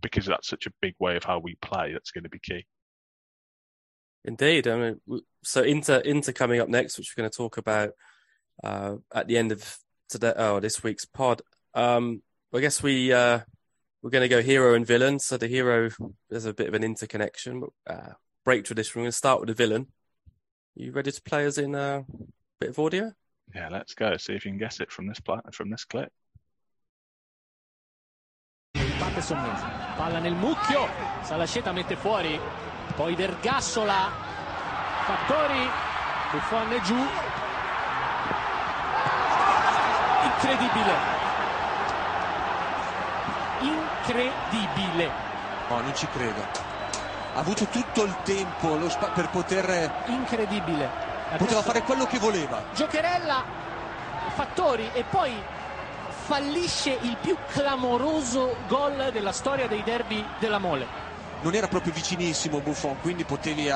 because 0.00 0.26
that's 0.26 0.48
such 0.48 0.66
a 0.66 0.72
big 0.80 0.94
way 0.98 1.16
of 1.16 1.24
how 1.24 1.38
we 1.38 1.56
play, 1.62 1.92
that's 1.92 2.10
going 2.10 2.24
to 2.24 2.30
be 2.30 2.40
key. 2.40 2.66
Indeed. 4.24 4.66
I 4.66 4.76
mean, 4.76 5.22
so 5.44 5.62
Inter, 5.62 5.98
Inter 5.98 6.32
coming 6.32 6.60
up 6.60 6.68
next, 6.68 6.98
which 6.98 7.14
we're 7.16 7.22
going 7.22 7.30
to 7.30 7.36
talk 7.36 7.56
about 7.56 7.90
uh, 8.62 8.96
at 9.14 9.28
the 9.28 9.38
end 9.38 9.52
of 9.52 9.78
today, 10.08 10.32
oh, 10.36 10.60
this 10.60 10.82
week's 10.82 11.04
pod. 11.04 11.42
Um, 11.74 12.22
I 12.52 12.60
guess 12.60 12.82
we 12.82 13.12
uh, 13.12 13.40
we're 14.02 14.10
going 14.10 14.22
to 14.22 14.28
go 14.28 14.42
hero 14.42 14.74
and 14.74 14.86
villain. 14.86 15.18
So 15.18 15.36
the 15.36 15.46
hero, 15.46 15.90
there's 16.28 16.46
a 16.46 16.54
bit 16.54 16.68
of 16.68 16.74
an 16.74 16.84
interconnection. 16.84 17.64
Uh, 17.86 18.12
break 18.44 18.64
tradition. 18.64 18.92
We're 18.96 19.04
going 19.04 19.12
to 19.12 19.16
start 19.16 19.40
with 19.40 19.48
the 19.48 19.54
villain. 19.54 19.88
You 20.74 20.92
ready 20.92 21.12
to 21.12 21.22
play 21.22 21.46
us 21.46 21.58
in 21.58 21.74
a 21.74 22.04
bit 22.60 22.70
of 22.70 22.78
audio? 22.78 23.12
Yeah, 23.54 23.68
let's 23.68 23.94
go. 23.94 24.16
See 24.16 24.34
if 24.34 24.44
you 24.44 24.52
can 24.52 24.58
guess 24.58 24.80
it 24.80 24.90
from 24.90 25.08
this 25.08 25.20
pla- 25.20 25.40
from 25.52 25.70
this 25.70 25.84
clip. 25.84 26.12
Patterson 28.74 29.38
palla 29.96 30.20
nel 30.20 30.34
mucchio 30.34 30.86
Salasceta 31.22 31.72
mette 31.72 31.96
fuori 31.96 32.38
poi 32.94 33.14
Vergassola 33.16 34.10
Fattori 35.06 35.68
Buffon 36.30 36.72
è 36.72 36.80
giù 36.82 36.96
incredibile 40.24 41.19
incredibile 44.00 45.28
No, 45.68 45.80
non 45.80 45.94
ci 45.94 46.06
credo. 46.08 46.40
Ha 47.34 47.38
avuto 47.38 47.64
tutto 47.66 48.02
il 48.02 48.16
tempo 48.24 48.74
lo 48.74 48.88
spa- 48.88 49.10
per 49.10 49.28
poter. 49.30 50.02
incredibile 50.06 50.90
Poteva 51.38 51.60
Adesso 51.60 51.62
fare 51.62 51.82
quello 51.82 52.06
che 52.06 52.18
voleva. 52.18 52.60
Giocherella 52.74 53.44
Fattori 54.34 54.90
e 54.92 55.04
poi 55.04 55.32
fallisce 56.26 56.98
il 57.02 57.16
più 57.20 57.36
clamoroso 57.52 58.56
gol 58.66 59.10
della 59.12 59.30
storia 59.30 59.68
dei 59.68 59.82
derby 59.84 60.24
della 60.40 60.58
Mole 60.58 61.08
non 61.42 61.54
era 61.54 61.68
proprio 61.68 61.92
vicinissimo 61.94 62.60
Buffon, 62.60 63.00
quindi 63.00 63.24
potevi 63.24 63.68
eh, 63.68 63.74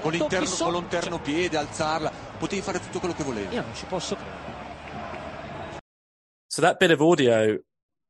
con, 0.00 0.10
l'interno, 0.10 0.46
so- 0.46 0.64
con 0.64 0.72
l'interno 0.72 1.20
piede 1.20 1.56
alzarla, 1.56 2.10
potevi 2.38 2.60
fare 2.60 2.80
tutto 2.80 2.98
quello 2.98 3.14
che 3.14 3.22
volevi. 3.22 3.54
Io 3.54 3.62
non 3.62 3.74
ci 3.74 3.84
posso 3.84 4.16
credere. 4.16 4.42
So 6.48 6.60
that 6.62 6.76
bit 6.78 6.90
of 6.90 7.00
audio 7.00 7.60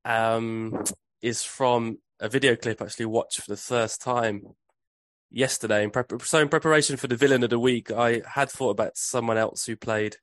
um, 0.07 0.71
is 1.25 1.43
from 1.43 1.99
a 2.21 2.29
video 2.29 2.55
clip 2.55 2.81
I 2.83 2.85
actually 2.85 3.07
watched 3.07 3.41
for 3.41 3.51
the 3.51 3.57
first 3.57 4.03
time 4.03 4.43
yesterday. 5.31 5.83
In 5.83 5.91
so 6.21 6.41
in 6.41 6.51
preparation 6.51 6.99
for 6.99 7.07
the 7.07 7.17
villain 7.17 7.43
of 7.43 7.49
the 7.49 7.59
week, 7.59 7.91
I 7.91 8.21
had 8.27 8.51
thought 8.51 8.73
about 8.73 8.99
someone 8.99 9.39
else 9.39 9.65
who 9.65 9.75
played 9.75 10.19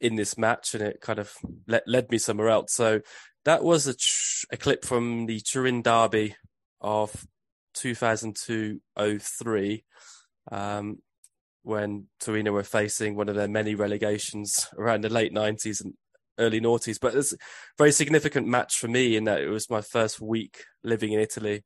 in 0.00 0.16
this 0.16 0.36
match, 0.36 0.74
and 0.74 0.82
it 0.82 1.00
kind 1.00 1.20
of 1.20 1.32
le- 1.68 1.82
led 1.86 2.10
me 2.10 2.18
somewhere 2.18 2.48
else. 2.48 2.72
So 2.72 3.02
that 3.44 3.62
was 3.62 3.86
a, 3.86 3.94
tr- 3.94 4.46
a 4.50 4.56
clip 4.56 4.84
from 4.84 5.26
the 5.26 5.38
Turin 5.40 5.82
Derby 5.82 6.34
of 6.80 7.24
2002-03, 7.76 9.84
um, 10.50 10.98
when 11.62 12.08
Torino 12.18 12.50
were 12.50 12.64
facing 12.64 13.14
one 13.14 13.28
of 13.28 13.36
their 13.36 13.46
many 13.46 13.76
relegations 13.76 14.66
around 14.76 15.04
the 15.04 15.08
late 15.08 15.32
90s 15.32 15.84
and 15.84 15.94
early 16.38 16.60
noughties. 16.60 16.98
But 17.00 17.14
it's 17.14 17.32
a 17.32 17.36
very 17.78 17.92
significant 17.92 18.46
match 18.46 18.76
for 18.76 18.88
me 18.88 19.16
in 19.16 19.24
that 19.24 19.40
it 19.40 19.48
was 19.48 19.70
my 19.70 19.80
first 19.80 20.20
week 20.20 20.64
living 20.82 21.12
in 21.12 21.20
Italy. 21.20 21.64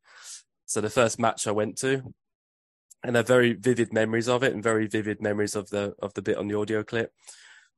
So 0.66 0.80
the 0.80 0.90
first 0.90 1.18
match 1.18 1.46
I 1.46 1.52
went 1.52 1.78
to, 1.78 2.02
and 3.02 3.16
I 3.16 3.20
have 3.20 3.26
very 3.26 3.54
vivid 3.54 3.92
memories 3.92 4.28
of 4.28 4.42
it, 4.42 4.54
and 4.54 4.62
very 4.62 4.86
vivid 4.86 5.20
memories 5.20 5.56
of 5.56 5.70
the 5.70 5.94
of 6.00 6.14
the 6.14 6.22
bit 6.22 6.36
on 6.36 6.48
the 6.48 6.58
audio 6.58 6.82
clip. 6.82 7.12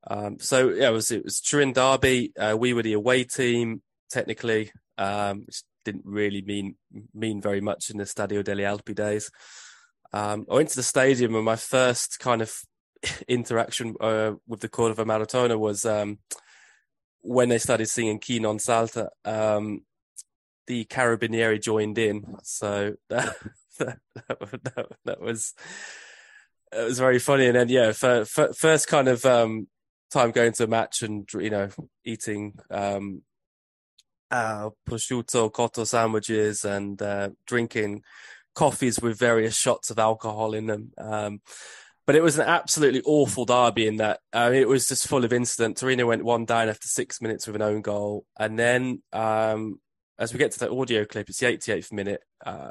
Um, 0.07 0.38
so 0.40 0.70
yeah, 0.70 0.88
it 0.88 0.93
was 0.93 1.11
it 1.11 1.24
was 1.24 1.40
Turin 1.40 1.72
Derby. 1.72 2.32
Uh, 2.38 2.57
we 2.59 2.72
were 2.74 2.82
the 2.82 2.93
away 2.93 3.24
team 3.24 3.82
technically, 4.11 4.72
um, 4.99 5.45
which 5.47 5.62
didn't 5.84 6.05
really 6.05 6.43
mean 6.43 6.76
mean 7.14 7.40
very 7.40 7.61
much 7.61 7.90
in 7.90 7.99
the 7.99 8.05
Stadio 8.05 8.45
delle 8.45 8.59
Alpi 8.59 8.95
days. 8.95 9.30
Um, 10.12 10.47
I 10.51 10.55
went 10.55 10.68
to 10.70 10.76
the 10.76 10.82
stadium, 10.82 11.34
and 11.34 11.45
my 11.45 11.57
first 11.57 12.18
kind 12.18 12.43
of 12.43 12.55
interaction 13.28 13.95
uh, 14.01 14.32
with 14.47 14.61
the 14.61 14.68
Curva 14.68 15.07
Maratona 15.07 15.59
was 15.59 15.84
um, 15.84 16.18
when 17.23 17.49
they 17.49 17.59
started 17.59 17.89
singing 17.89 18.20
Chi 18.20 18.39
non 18.39 18.59
salta, 18.59 19.11
um, 19.25 19.83
the 20.66 20.85
Carabinieri 20.85 21.62
joined 21.62 21.99
in. 21.99 22.37
So 22.43 22.95
that, 23.09 23.37
that, 23.79 23.99
that, 24.29 24.87
that 25.05 25.20
was, 25.20 25.55
it 26.73 26.85
was 26.85 26.99
very 26.99 27.18
funny. 27.18 27.47
And 27.47 27.57
then, 27.57 27.68
yeah, 27.68 27.93
for, 27.93 28.25
for, 28.25 28.53
first 28.53 28.89
kind 28.89 29.09
of, 29.09 29.25
um, 29.25 29.68
time 30.11 30.31
going 30.31 30.53
to 30.53 30.64
a 30.64 30.68
match 30.68 31.03
and, 31.03 31.29
you 31.35 31.51
know, 31.51 31.68
eating, 32.05 32.59
um, 32.70 33.23
uh, 34.31 34.70
prosciutto, 34.89 35.51
cotto 35.51 35.87
sandwiches 35.87 36.64
and, 36.64 37.01
uh, 37.01 37.31
drinking 37.47 38.03
coffees 38.55 39.01
with 39.01 39.18
various 39.18 39.57
shots 39.57 39.91
of 39.91 39.99
alcohol 39.99 40.55
in 40.55 40.66
them. 40.66 40.93
Um, 40.99 41.41
but 42.07 42.16
it 42.16 42.22
was 42.22 42.38
an 42.38 42.46
absolutely 42.46 43.03
awful 43.05 43.44
derby 43.44 43.86
in 43.86 43.96
that 43.96 44.20
uh, 44.32 44.50
it 44.53 44.68
was 44.68 44.88
just 44.88 45.07
full 45.07 45.24
of 45.24 45.32
incident. 45.32 45.76
Torino 45.76 46.07
went 46.07 46.24
one 46.24 46.44
down 46.44 46.68
after 46.68 46.88
six 46.88 47.20
minutes 47.20 47.46
with 47.46 47.57
an 47.57 47.62
own 47.62 47.80
goal, 47.80 48.24
and 48.38 48.59
then 48.59 49.03
um, 49.12 49.80
as 50.18 50.32
we 50.32 50.38
get 50.38 50.53
to 50.53 50.59
the 50.59 50.72
audio 50.72 51.05
clip, 51.05 51.28
it's 51.28 51.38
the 51.38 51.46
88th 51.46 51.92
minute. 51.92 52.20
Uh, 52.44 52.70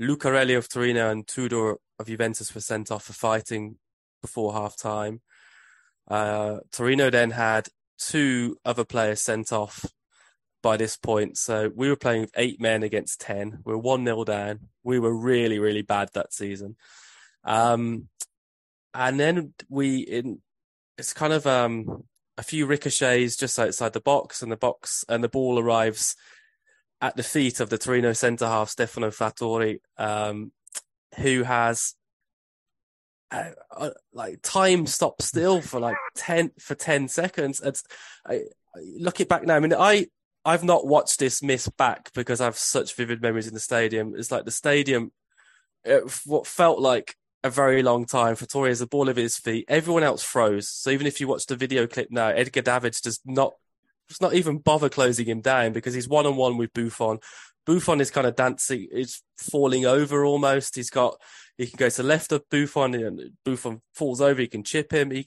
Lucarelli 0.00 0.56
of 0.56 0.68
Torino 0.68 1.10
and 1.10 1.26
Tudor 1.26 1.76
of 1.98 2.06
Juventus 2.06 2.54
were 2.54 2.60
sent 2.60 2.90
off 2.90 3.04
for 3.04 3.12
fighting 3.12 3.76
before 4.22 4.52
half 4.52 4.76
time. 4.76 5.20
Uh, 6.08 6.58
Torino 6.72 7.10
then 7.10 7.30
had 7.30 7.68
two 7.98 8.56
other 8.64 8.84
players 8.84 9.20
sent 9.20 9.52
off 9.52 9.84
by 10.62 10.76
this 10.76 10.96
point. 10.96 11.36
So 11.36 11.70
we 11.74 11.88
were 11.88 11.96
playing 11.96 12.22
with 12.22 12.32
eight 12.36 12.60
men 12.60 12.82
against 12.82 13.20
10. 13.20 13.60
We 13.64 13.72
were 13.72 13.78
1 13.78 14.04
0 14.04 14.24
down. 14.24 14.60
We 14.82 14.98
were 14.98 15.14
really, 15.14 15.58
really 15.58 15.82
bad 15.82 16.10
that 16.14 16.32
season. 16.32 16.76
Um, 17.44 18.08
and 18.98 19.18
then 19.18 19.54
we 19.68 19.98
in 19.98 20.40
it's 20.98 21.12
kind 21.12 21.32
of 21.32 21.46
um 21.46 22.04
a 22.36 22.42
few 22.42 22.66
ricochets 22.66 23.36
just 23.36 23.58
outside 23.58 23.92
the 23.92 24.00
box 24.00 24.42
and 24.42 24.52
the 24.52 24.56
box 24.56 25.04
and 25.08 25.22
the 25.24 25.28
ball 25.28 25.58
arrives 25.58 26.16
at 27.00 27.16
the 27.16 27.22
feet 27.22 27.60
of 27.60 27.70
the 27.70 27.78
Torino 27.78 28.12
centre 28.12 28.46
half 28.46 28.68
Stefano 28.68 29.10
Fattori 29.10 29.78
um 29.96 30.52
who 31.16 31.44
has 31.44 31.94
uh, 33.30 33.50
uh, 33.76 33.90
like 34.12 34.40
time 34.42 34.86
stopped 34.86 35.22
still 35.22 35.60
for 35.60 35.78
like 35.78 35.96
10 36.16 36.50
for 36.58 36.74
10 36.74 37.08
seconds. 37.08 37.60
It's 37.60 37.84
I, 38.26 38.42
look 38.98 39.20
it 39.20 39.28
back 39.28 39.44
now 39.44 39.56
i 39.56 39.60
mean 39.60 39.74
i 39.74 40.06
i've 40.44 40.62
not 40.62 40.86
watched 40.86 41.18
this 41.18 41.42
miss 41.42 41.68
back 41.68 42.12
because 42.12 42.40
i 42.40 42.44
have 42.44 42.56
such 42.56 42.94
vivid 42.94 43.20
memories 43.20 43.48
in 43.48 43.54
the 43.54 43.60
stadium. 43.60 44.14
It's 44.16 44.30
like 44.30 44.44
the 44.44 44.50
stadium 44.50 45.10
it, 45.84 46.04
what 46.26 46.46
felt 46.46 46.80
like 46.80 47.16
a 47.44 47.50
very 47.50 47.82
long 47.82 48.04
time. 48.04 48.34
Fattori 48.34 48.68
has 48.68 48.80
the 48.80 48.86
ball 48.86 49.08
over 49.08 49.20
his 49.20 49.36
feet. 49.36 49.64
Everyone 49.68 50.02
else 50.02 50.22
froze. 50.22 50.68
So 50.68 50.90
even 50.90 51.06
if 51.06 51.20
you 51.20 51.28
watch 51.28 51.46
the 51.46 51.56
video 51.56 51.86
clip 51.86 52.08
now, 52.10 52.28
Edgar 52.28 52.62
Davids 52.62 53.00
does 53.00 53.20
not 53.24 53.54
does 54.08 54.20
not 54.20 54.34
even 54.34 54.58
bother 54.58 54.88
closing 54.88 55.26
him 55.26 55.40
down 55.40 55.72
because 55.72 55.94
he's 55.94 56.08
one 56.08 56.26
on 56.26 56.36
one 56.36 56.56
with 56.56 56.72
Buffon. 56.72 57.18
Buffon 57.66 58.00
is 58.00 58.10
kind 58.10 58.26
of 58.26 58.34
dancing, 58.36 58.88
is 58.90 59.22
falling 59.36 59.84
over 59.84 60.24
almost. 60.24 60.76
He's 60.76 60.90
got 60.90 61.20
he 61.58 61.66
can 61.66 61.76
go 61.76 61.88
to 61.90 61.96
the 62.02 62.08
left 62.08 62.32
of 62.32 62.48
Buffon 62.50 62.94
and 62.94 63.32
Buffon 63.44 63.82
falls 63.94 64.20
over. 64.20 64.40
He 64.40 64.46
can 64.48 64.64
chip 64.64 64.92
him. 64.92 65.10
He 65.10 65.26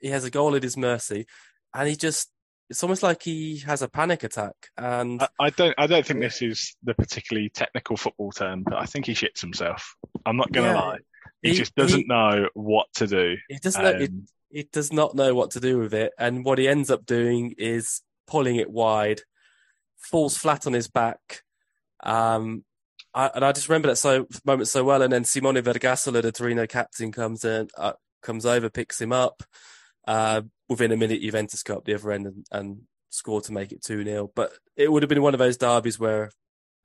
he 0.00 0.08
has 0.08 0.24
a 0.24 0.30
goal 0.30 0.54
at 0.54 0.62
his 0.62 0.76
mercy, 0.76 1.26
and 1.74 1.88
he 1.88 1.96
just 1.96 2.30
it's 2.68 2.84
almost 2.84 3.02
like 3.02 3.22
he 3.22 3.58
has 3.66 3.82
a 3.82 3.88
panic 3.88 4.22
attack. 4.22 4.54
And 4.76 5.22
I, 5.22 5.28
I 5.40 5.50
don't 5.50 5.74
I 5.78 5.86
don't 5.86 6.06
think 6.06 6.20
this 6.20 6.42
is 6.42 6.76
the 6.84 6.94
particularly 6.94 7.48
technical 7.48 7.96
football 7.96 8.30
term, 8.30 8.62
but 8.62 8.74
I 8.74 8.84
think 8.84 9.06
he 9.06 9.12
shits 9.14 9.40
himself. 9.40 9.96
I'm 10.26 10.36
not 10.36 10.52
going 10.52 10.66
to 10.68 10.72
Yeah. 10.74 10.80
lie. 10.80 10.98
He, 11.42 11.50
He- 11.50 11.56
just 11.56 11.74
doesn't 11.74 12.00
he- 12.00 12.06
know 12.06 12.48
what 12.54 12.86
to 12.94 13.06
do. 13.06 13.36
he 13.48 13.58
doesn't 13.58 13.82
know. 13.82 13.98
He, 13.98 14.04
Um, 14.06 14.26
he 14.50 14.68
does 14.72 14.92
not 14.92 15.14
know 15.14 15.34
what 15.34 15.52
to 15.52 15.60
do 15.60 15.78
with 15.78 15.94
it, 15.94 16.12
and 16.18 16.44
what 16.44 16.58
he 16.58 16.66
ends 16.68 16.90
up 16.90 17.06
doing 17.06 17.54
is 17.56 18.02
pulling 18.26 18.56
it 18.56 18.68
wide, 18.70 19.22
falls 19.96 20.36
flat 20.36 20.66
on 20.66 20.72
his 20.72 20.88
back. 20.88 21.42
Um, 22.02 22.64
I, 23.14 23.30
and 23.34 23.44
I 23.44 23.52
just 23.52 23.68
remember 23.68 23.88
that 23.88 23.96
so 23.96 24.26
moment 24.44 24.68
so 24.68 24.84
well. 24.84 25.02
And 25.02 25.12
then 25.12 25.24
Simone 25.24 25.56
Vergassola, 25.56 26.22
the 26.22 26.32
Torino 26.32 26.66
captain, 26.66 27.12
comes 27.12 27.44
in, 27.44 27.68
uh, 27.76 27.92
comes 28.22 28.44
over, 28.46 28.68
picks 28.70 29.00
him 29.00 29.12
up. 29.12 29.42
Uh, 30.06 30.42
within 30.68 30.92
a 30.92 30.96
minute, 30.96 31.20
Juventus 31.20 31.62
got 31.62 31.78
up 31.78 31.84
the 31.84 31.94
other 31.94 32.12
end 32.12 32.26
and, 32.26 32.46
and 32.50 32.80
scored 33.10 33.44
to 33.44 33.52
make 33.52 33.72
it 33.72 33.82
two 33.84 34.02
0 34.04 34.30
But 34.34 34.52
it 34.76 34.90
would 34.90 35.02
have 35.02 35.08
been 35.10 35.22
one 35.22 35.34
of 35.34 35.38
those 35.38 35.56
derbies 35.56 35.98
where, 35.98 36.30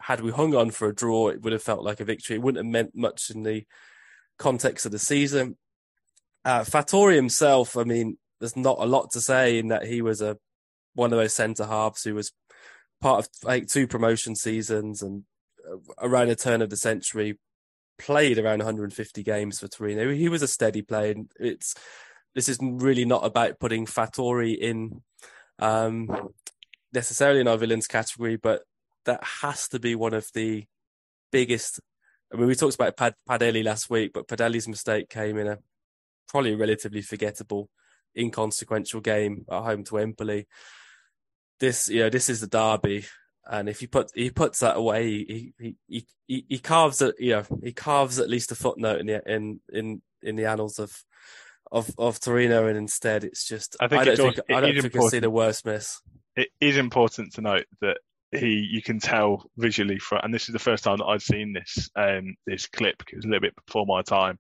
had 0.01 0.21
we 0.21 0.31
hung 0.31 0.53
on 0.55 0.71
for 0.71 0.87
a 0.87 0.95
draw, 0.95 1.29
it 1.29 1.41
would 1.41 1.53
have 1.53 1.63
felt 1.63 1.83
like 1.83 1.99
a 1.99 2.05
victory. 2.05 2.35
It 2.35 2.41
wouldn't 2.41 2.65
have 2.65 2.71
meant 2.71 2.95
much 2.95 3.29
in 3.29 3.43
the 3.43 3.63
context 4.37 4.85
of 4.85 4.91
the 4.91 4.99
season. 4.99 5.57
Uh, 6.43 6.61
Fattori 6.61 7.15
himself, 7.15 7.75
I 7.77 7.83
mean, 7.83 8.17
there's 8.39 8.55
not 8.55 8.77
a 8.79 8.85
lot 8.85 9.11
to 9.11 9.21
say 9.21 9.57
in 9.57 9.69
that 9.69 9.85
he 9.85 10.01
was 10.01 10.21
a 10.21 10.37
one 10.93 11.11
of 11.11 11.19
those 11.19 11.33
centre 11.33 11.65
halves 11.65 12.03
who 12.03 12.15
was 12.15 12.31
part 13.01 13.25
of 13.25 13.29
like 13.43 13.67
two 13.67 13.87
promotion 13.87 14.35
seasons 14.35 15.01
and 15.01 15.23
uh, 15.69 15.77
around 15.99 16.27
the 16.27 16.35
turn 16.35 16.61
of 16.61 16.69
the 16.69 16.77
century 16.77 17.37
played 17.97 18.37
around 18.37 18.59
150 18.59 19.23
games 19.23 19.59
for 19.59 19.67
Torino. 19.67 20.11
He 20.11 20.29
was 20.29 20.41
a 20.41 20.47
steady 20.47 20.81
player. 20.81 21.15
It's 21.39 21.75
this 22.33 22.49
is 22.49 22.59
really 22.61 23.05
not 23.05 23.25
about 23.25 23.59
putting 23.59 23.85
Fattori 23.85 24.57
in 24.57 25.01
um, 25.59 26.29
necessarily 26.93 27.39
in 27.39 27.47
our 27.47 27.57
villains 27.57 27.87
category, 27.87 28.35
but 28.35 28.63
that 29.05 29.23
has 29.23 29.67
to 29.69 29.79
be 29.79 29.95
one 29.95 30.13
of 30.13 30.27
the 30.33 30.65
biggest. 31.31 31.79
I 32.33 32.37
mean, 32.37 32.47
we 32.47 32.55
talked 32.55 32.75
about 32.75 32.97
Pad- 32.97 33.15
Padelli 33.29 33.63
last 33.63 33.89
week, 33.89 34.11
but 34.13 34.27
Padelli's 34.27 34.67
mistake 34.67 35.09
came 35.09 35.37
in 35.37 35.47
a 35.47 35.59
probably 36.27 36.53
a 36.53 36.57
relatively 36.57 37.01
forgettable, 37.01 37.69
inconsequential 38.17 39.01
game 39.01 39.45
at 39.49 39.61
home 39.63 39.83
to 39.85 39.97
Empoli. 39.99 40.47
This, 41.59 41.87
you 41.87 41.99
know, 42.01 42.09
this 42.09 42.29
is 42.29 42.41
the 42.41 42.47
derby, 42.47 43.05
and 43.49 43.69
if 43.69 43.79
he 43.79 43.87
put 43.87 44.11
he 44.13 44.29
puts 44.31 44.59
that 44.59 44.75
away, 44.75 45.07
he 45.07 45.53
he 45.57 45.75
he, 45.87 46.05
he, 46.27 46.45
he 46.49 46.59
carves 46.59 47.01
it, 47.01 47.15
you 47.19 47.31
know, 47.33 47.43
he 47.63 47.71
carves 47.71 48.19
at 48.19 48.29
least 48.29 48.51
a 48.51 48.55
footnote 48.55 48.99
in 48.99 49.05
the 49.05 49.21
in 49.31 49.59
in 49.71 50.01
in 50.21 50.35
the 50.35 50.45
annals 50.45 50.79
of 50.79 51.03
of 51.71 51.89
of 51.97 52.19
Torino, 52.19 52.67
and 52.67 52.77
instead 52.77 53.23
it's 53.23 53.47
just 53.47 53.77
I 53.79 53.87
think 53.87 54.01
I 54.01 54.05
don't 54.05 54.17
think 54.17 54.27
also- 54.39 54.43
I 54.49 54.61
don't 54.61 54.81
think 54.81 54.95
I 54.95 55.07
see 55.07 55.19
the 55.19 55.29
worst 55.29 55.65
miss. 55.65 56.01
it 56.35 56.49
is 56.59 56.75
important 56.75 57.33
to 57.35 57.41
note 57.41 57.65
that 57.81 57.99
he 58.37 58.67
you 58.69 58.81
can 58.81 58.99
tell 58.99 59.49
visually 59.57 59.99
from 59.99 60.21
and 60.23 60.33
this 60.33 60.49
is 60.49 60.53
the 60.53 60.59
first 60.59 60.83
time 60.83 60.97
that 60.97 61.05
I've 61.05 61.23
seen 61.23 61.53
this 61.53 61.89
um 61.95 62.35
this 62.45 62.67
clip 62.67 63.03
it 63.11 63.15
was 63.15 63.25
a 63.25 63.27
little 63.27 63.41
bit 63.41 63.55
before 63.65 63.85
my 63.85 64.01
time. 64.01 64.39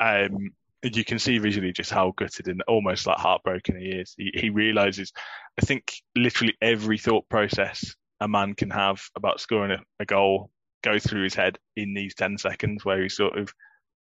Um 0.00 0.50
you 0.82 1.04
can 1.04 1.18
see 1.18 1.38
visually 1.38 1.72
just 1.72 1.90
how 1.90 2.12
gutted 2.16 2.48
and 2.48 2.62
almost 2.68 3.06
like 3.06 3.18
heartbroken 3.18 3.80
he 3.80 3.86
is. 3.86 4.14
He, 4.16 4.30
he 4.34 4.50
realizes 4.50 5.12
I 5.60 5.64
think 5.64 5.92
literally 6.14 6.54
every 6.60 6.98
thought 6.98 7.28
process 7.28 7.94
a 8.20 8.28
man 8.28 8.54
can 8.54 8.70
have 8.70 9.02
about 9.16 9.40
scoring 9.40 9.72
a, 9.72 9.82
a 10.00 10.04
goal 10.04 10.50
goes 10.82 11.04
through 11.04 11.24
his 11.24 11.34
head 11.34 11.58
in 11.76 11.94
these 11.94 12.14
10 12.14 12.38
seconds 12.38 12.84
where 12.84 13.02
he's 13.02 13.16
sort 13.16 13.36
of 13.38 13.52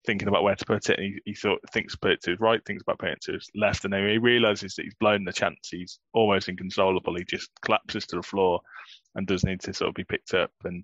thinking 0.06 0.28
about 0.28 0.44
where 0.44 0.56
to 0.56 0.66
put 0.66 0.90
it. 0.90 1.00
And 1.00 1.06
he, 1.08 1.22
he 1.26 1.34
thought 1.34 1.60
thinks 1.72 1.96
put 1.96 2.12
it 2.12 2.22
to 2.24 2.32
his 2.32 2.40
right 2.40 2.64
thinks 2.66 2.84
about 2.84 3.00
putting 3.00 3.14
it 3.14 3.22
to 3.24 3.34
his 3.34 3.50
left 3.56 3.84
and 3.84 3.94
then 3.94 4.08
he 4.08 4.18
realizes 4.18 4.76
that 4.76 4.84
he's 4.84 4.96
blown 5.00 5.24
the 5.24 5.34
chance. 5.34 5.70
He's 5.72 6.00
almost 6.14 6.50
inconsolable. 6.50 7.16
He 7.16 7.24
just 7.24 7.50
collapses 7.62 8.06
to 8.08 8.18
the 8.18 8.24
floor 8.24 8.62
and 9.16 9.28
does 9.28 9.44
need 9.44 9.62
to 9.62 9.74
sort 9.74 9.90
of 9.90 9.96
be 9.96 10.04
picked 10.04 10.34
up 10.34 10.52
and 10.64 10.84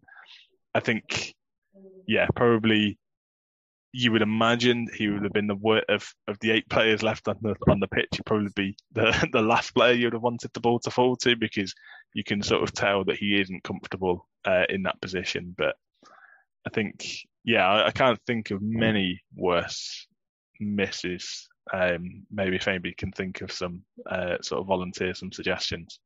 I 0.74 0.80
think 0.80 1.36
yeah, 2.08 2.28
probably 2.36 2.98
you 3.94 4.12
would 4.12 4.22
imagine 4.22 4.88
he 4.96 5.10
would 5.10 5.24
have 5.24 5.34
been 5.34 5.48
the 5.48 5.56
wor- 5.56 5.84
of 5.90 6.14
of 6.28 6.40
the 6.40 6.52
eight 6.52 6.70
players 6.70 7.04
left 7.04 7.28
on 7.28 7.38
the 7.42 7.56
on 7.70 7.80
the 7.80 7.88
pitch. 7.88 8.08
He'd 8.14 8.26
probably 8.26 8.52
be 8.56 8.76
the 8.94 9.30
the 9.32 9.42
last 9.42 9.74
player 9.74 9.94
you 9.94 10.06
would 10.08 10.14
have 10.14 10.22
wanted 10.22 10.52
the 10.54 10.62
ball 10.62 10.80
to 10.80 10.92
fall 10.92 11.16
to 11.18 11.36
because 11.36 11.74
you 12.14 12.24
can 12.24 12.42
sort 12.42 12.64
of 12.64 12.74
tell 12.74 13.04
that 13.06 13.18
he 13.18 13.40
isn't 13.40 13.64
comfortable 13.64 14.28
uh, 14.46 14.64
in 14.70 14.84
that 14.84 15.02
position. 15.02 15.54
But 15.58 15.76
I 16.66 16.70
think, 16.70 17.06
yeah, 17.44 17.68
I, 17.68 17.88
I 17.88 17.92
can't 17.92 18.20
think 18.28 18.52
of 18.52 18.62
many 18.62 19.22
worse 19.36 20.08
misses. 20.60 21.48
Um, 21.74 22.26
maybe 22.32 22.58
if 22.58 22.68
anybody 22.68 22.94
can 22.96 23.12
think 23.12 23.42
of 23.42 23.52
some, 23.52 23.84
uh, 24.10 24.38
sort 24.42 24.62
of 24.62 24.68
volunteer 24.68 25.14
some 25.14 25.32
suggestions. 25.32 26.00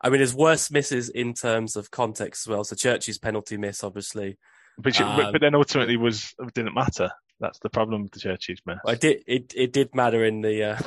I 0.00 0.10
mean, 0.10 0.18
there's 0.18 0.34
worse 0.34 0.70
misses 0.70 1.08
in 1.08 1.32
terms 1.34 1.76
of 1.76 1.90
context 1.90 2.46
as 2.46 2.50
well. 2.50 2.64
So 2.64 2.76
Churchy's 2.76 3.18
penalty 3.18 3.56
miss, 3.56 3.82
obviously. 3.82 4.38
But, 4.78 5.00
Um, 5.00 5.32
but 5.32 5.40
then 5.40 5.54
ultimately 5.54 5.96
was 5.96 6.34
didn't 6.54 6.74
matter. 6.74 7.10
That's 7.40 7.58
the 7.60 7.70
problem 7.70 8.02
with 8.02 8.12
the 8.12 8.20
Churches 8.20 8.60
miss. 8.66 8.78
It 8.86 9.00
did. 9.00 9.22
It 9.26 9.52
it 9.56 9.72
did 9.72 9.94
matter 9.94 10.24
in 10.24 10.42
the 10.42 10.64
uh, 10.64 10.78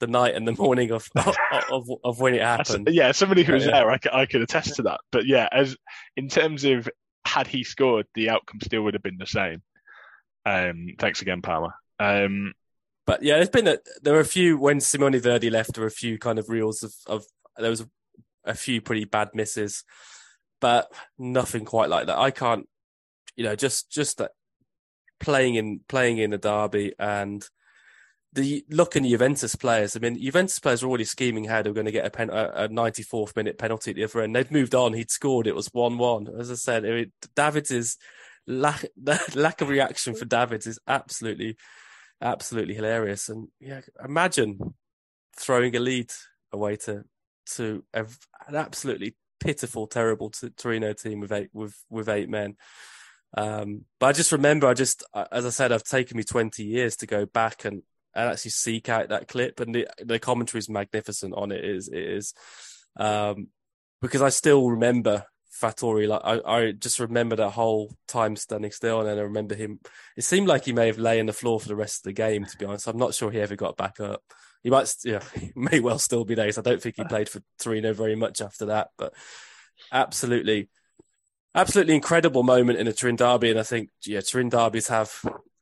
the 0.00 0.06
night 0.06 0.34
and 0.34 0.46
the 0.46 0.52
morning 0.52 0.90
of 0.90 1.08
of, 1.16 1.36
of, 1.70 1.88
of 2.04 2.20
when 2.20 2.34
it 2.34 2.42
happened. 2.42 2.88
yeah, 2.90 3.12
somebody 3.12 3.42
who 3.42 3.54
was 3.54 3.64
Yeah. 3.64 3.72
there, 3.72 3.90
I 3.90 4.26
could 4.26 4.42
attest 4.42 4.76
to 4.76 4.82
that. 4.82 5.00
But 5.12 5.26
yeah, 5.26 5.48
as 5.50 5.76
in 6.16 6.28
terms 6.28 6.64
of 6.64 6.88
had 7.26 7.46
he 7.46 7.64
scored, 7.64 8.06
the 8.14 8.30
outcome 8.30 8.60
still 8.62 8.82
would 8.82 8.94
have 8.94 9.02
been 9.02 9.18
the 9.18 9.26
same. 9.26 9.62
Um, 10.46 10.94
thanks 10.98 11.20
again, 11.22 11.42
Palmer. 11.42 11.74
Um, 11.98 12.54
But 13.06 13.22
yeah, 13.22 13.36
there's 13.36 13.48
been 13.50 13.68
a, 13.68 13.78
there 14.02 14.14
were 14.14 14.20
a 14.20 14.24
few 14.24 14.58
when 14.58 14.80
Simone 14.80 15.18
Verdi 15.18 15.50
left. 15.50 15.74
There 15.74 15.82
were 15.82 15.88
a 15.88 15.90
few 15.90 16.18
kind 16.18 16.38
of 16.38 16.48
reels 16.48 16.82
of, 16.82 16.92
of 17.06 17.24
there 17.56 17.70
was 17.70 17.84
a, 18.48 18.54
few 18.54 18.80
pretty 18.80 19.04
bad 19.04 19.30
misses, 19.34 19.84
but 20.60 20.90
nothing 21.18 21.64
quite 21.64 21.90
like 21.90 22.06
that. 22.06 22.18
I 22.18 22.30
can't, 22.30 22.68
you 23.36 23.44
know, 23.44 23.56
just 23.56 23.90
just 23.90 24.18
that 24.18 24.32
playing 25.20 25.56
in 25.56 25.80
playing 25.88 26.18
in 26.18 26.32
a 26.32 26.38
derby 26.38 26.94
and 26.98 27.46
the 28.32 28.64
looking 28.70 29.04
at 29.04 29.10
Juventus 29.10 29.56
players. 29.56 29.96
I 29.96 30.00
mean, 30.00 30.20
Juventus 30.20 30.58
players 30.58 30.82
were 30.82 30.88
already 30.88 31.04
scheming 31.04 31.44
how 31.44 31.62
they 31.62 31.70
were 31.70 31.74
going 31.74 31.86
to 31.86 31.92
get 31.92 32.06
a, 32.06 32.10
pen, 32.10 32.30
a, 32.30 32.64
a 32.64 32.68
94th 32.68 33.34
minute 33.36 33.58
penalty 33.58 33.90
at 33.90 33.96
the 33.96 34.04
other 34.04 34.20
end. 34.20 34.36
They've 34.36 34.50
moved 34.50 34.74
on. 34.74 34.92
He'd 34.92 35.10
scored. 35.10 35.46
It 35.46 35.54
was 35.54 35.68
one 35.72 35.98
one. 35.98 36.28
As 36.38 36.50
I 36.50 36.54
said, 36.54 36.84
I 36.84 37.06
Davids 37.34 37.70
is 37.70 37.96
lack 38.46 38.84
lack 39.34 39.60
of 39.60 39.68
reaction 39.68 40.14
for 40.14 40.24
Davids 40.24 40.66
is 40.66 40.78
absolutely 40.86 41.56
absolutely 42.20 42.74
hilarious. 42.74 43.28
And 43.28 43.48
yeah, 43.60 43.80
imagine 44.04 44.74
throwing 45.38 45.74
a 45.76 45.80
lead 45.80 46.10
away 46.52 46.76
to 46.76 47.04
to 47.56 47.84
a, 47.94 48.06
an 48.46 48.54
absolutely 48.54 49.16
pitiful, 49.40 49.86
terrible 49.86 50.30
t- 50.30 50.50
Torino 50.50 50.92
team 50.92 51.20
with 51.20 51.32
eight 51.32 51.50
with 51.52 51.76
with 51.90 52.08
eight 52.08 52.28
men. 52.28 52.56
Um, 53.36 53.84
but 54.00 54.06
I 54.06 54.12
just 54.12 54.32
remember, 54.32 54.66
I 54.66 54.74
just 54.74 55.04
as 55.32 55.44
I 55.44 55.50
said, 55.50 55.72
I've 55.72 55.84
taken 55.84 56.16
me 56.16 56.22
twenty 56.22 56.64
years 56.64 56.96
to 56.96 57.06
go 57.06 57.26
back 57.26 57.64
and, 57.64 57.82
and 58.14 58.30
actually 58.30 58.52
seek 58.52 58.88
out 58.88 59.10
that 59.10 59.28
clip, 59.28 59.60
and 59.60 59.74
the 59.74 59.86
the 60.02 60.18
commentary 60.18 60.58
is 60.60 60.68
magnificent 60.68 61.34
on 61.34 61.52
it. 61.52 61.64
It 61.64 61.76
is 61.76 61.88
it 61.88 62.02
is 62.02 62.34
um, 62.96 63.48
because 64.00 64.22
I 64.22 64.30
still 64.30 64.68
remember 64.68 65.24
Fattori. 65.60 66.08
Like 66.08 66.22
I, 66.24 66.40
I 66.40 66.72
just 66.72 66.98
remember 67.00 67.36
that 67.36 67.50
whole 67.50 67.94
time 68.06 68.36
standing 68.36 68.70
still, 68.70 69.00
and 69.00 69.08
then 69.08 69.18
I 69.18 69.22
remember 69.22 69.54
him. 69.54 69.80
It 70.16 70.24
seemed 70.24 70.48
like 70.48 70.64
he 70.64 70.72
may 70.72 70.86
have 70.86 70.98
lay 70.98 71.20
on 71.20 71.26
the 71.26 71.32
floor 71.32 71.60
for 71.60 71.68
the 71.68 71.76
rest 71.76 72.00
of 72.00 72.04
the 72.04 72.12
game. 72.14 72.44
To 72.44 72.56
be 72.56 72.64
honest, 72.64 72.86
I'm 72.86 72.98
not 72.98 73.14
sure 73.14 73.30
he 73.30 73.40
ever 73.40 73.56
got 73.56 73.76
back 73.76 74.00
up. 74.00 74.22
He 74.62 74.70
might, 74.70 74.92
yeah, 75.04 75.22
he 75.34 75.52
may 75.54 75.80
well 75.80 75.98
still 75.98 76.24
be 76.24 76.34
there. 76.34 76.46
'cause 76.46 76.58
I 76.58 76.62
don't 76.62 76.82
think 76.82 76.96
he 76.96 77.04
played 77.04 77.28
for 77.28 77.40
Torino 77.60 77.92
very 77.92 78.16
much 78.16 78.40
after 78.40 78.66
that. 78.66 78.90
But 78.98 79.14
absolutely, 79.92 80.68
absolutely 81.54 81.94
incredible 81.94 82.42
moment 82.42 82.78
in 82.78 82.86
a 82.88 82.92
Turin 82.92 83.16
derby, 83.16 83.50
and 83.50 83.58
I 83.60 83.62
think 83.62 83.90
yeah, 84.04 84.20
Turin 84.20 84.48
derbies 84.48 84.88
have 84.88 85.12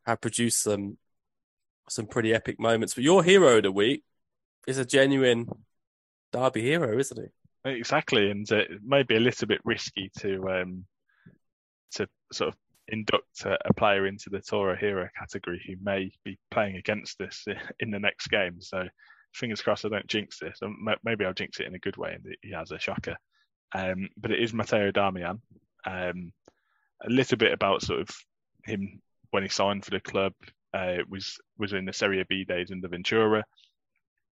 have 0.06 0.20
produced 0.20 0.62
some 0.62 0.98
some 1.88 2.06
pretty 2.06 2.34
epic 2.34 2.58
moments. 2.58 2.94
But 2.94 3.04
your 3.04 3.22
hero 3.22 3.56
of 3.58 3.62
the 3.64 3.72
week 3.72 4.02
is 4.66 4.78
a 4.78 4.84
genuine 4.84 5.46
derby 6.32 6.62
hero, 6.62 6.98
isn't 6.98 7.18
he? 7.20 7.70
Exactly, 7.70 8.30
and 8.30 8.50
uh, 8.50 8.56
it 8.58 8.82
may 8.84 9.02
be 9.02 9.16
a 9.16 9.20
little 9.20 9.48
bit 9.48 9.60
risky 9.64 10.10
to 10.18 10.48
um, 10.48 10.86
to 11.92 12.08
sort 12.32 12.48
of 12.48 12.54
induct 12.88 13.44
a, 13.44 13.56
a 13.64 13.74
player 13.74 14.06
into 14.06 14.30
the 14.30 14.40
Toro 14.40 14.76
hero 14.76 15.08
category 15.18 15.62
who 15.66 15.74
may 15.82 16.10
be 16.24 16.38
playing 16.50 16.76
against 16.76 17.20
us 17.20 17.44
in 17.80 17.90
the 17.90 17.98
next 17.98 18.28
game. 18.28 18.60
So 18.60 18.84
fingers 19.32 19.62
crossed 19.62 19.84
I 19.84 19.88
don't 19.88 20.06
jinx 20.06 20.38
this. 20.38 20.58
Um, 20.62 20.86
Maybe 21.04 21.24
I'll 21.24 21.32
jinx 21.32 21.60
it 21.60 21.66
in 21.66 21.74
a 21.74 21.80
good 21.80 21.96
way, 21.96 22.14
and 22.14 22.36
he 22.42 22.52
has 22.52 22.70
a 22.70 22.78
shocker. 22.78 23.16
Um, 23.74 24.08
but 24.16 24.30
it 24.30 24.40
is 24.40 24.54
Matteo 24.54 24.90
Darmian. 24.90 25.40
Um, 25.86 26.32
a 27.04 27.10
little 27.10 27.36
bit 27.36 27.52
about 27.52 27.82
sort 27.82 28.00
of 28.00 28.08
him 28.64 29.00
when 29.30 29.42
he 29.42 29.48
signed 29.48 29.84
for 29.84 29.90
the 29.90 30.00
club 30.00 30.32
uh, 30.72 30.98
was 31.08 31.38
was 31.58 31.72
in 31.72 31.84
the 31.84 31.92
Serie 31.92 32.24
B 32.28 32.44
days 32.44 32.70
in 32.70 32.80
the 32.80 32.88
Ventura. 32.88 33.44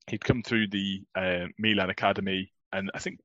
He'd 0.08 0.24
come 0.24 0.42
through 0.42 0.68
the 0.68 1.04
uh, 1.16 1.46
Milan 1.58 1.90
academy, 1.90 2.52
and 2.74 2.92
I 2.94 3.00
think 3.00 3.20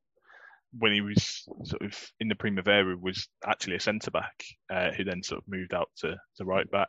when 0.79 0.93
he 0.93 1.01
was 1.01 1.45
sort 1.65 1.83
of 1.83 2.13
in 2.21 2.29
the 2.29 2.35
Primavera 2.35 2.97
was 2.97 3.29
actually 3.47 3.77
a 3.77 3.81
centre 3.81 4.11
back 4.11 4.45
uh, 4.73 4.91
who 4.93 5.05
then 5.05 5.23
sort 5.23 5.39
of 5.39 5.49
moved 5.49 5.75
out 5.75 5.89
to, 5.99 6.17
to 6.37 6.45
right 6.45 6.71
back. 6.71 6.89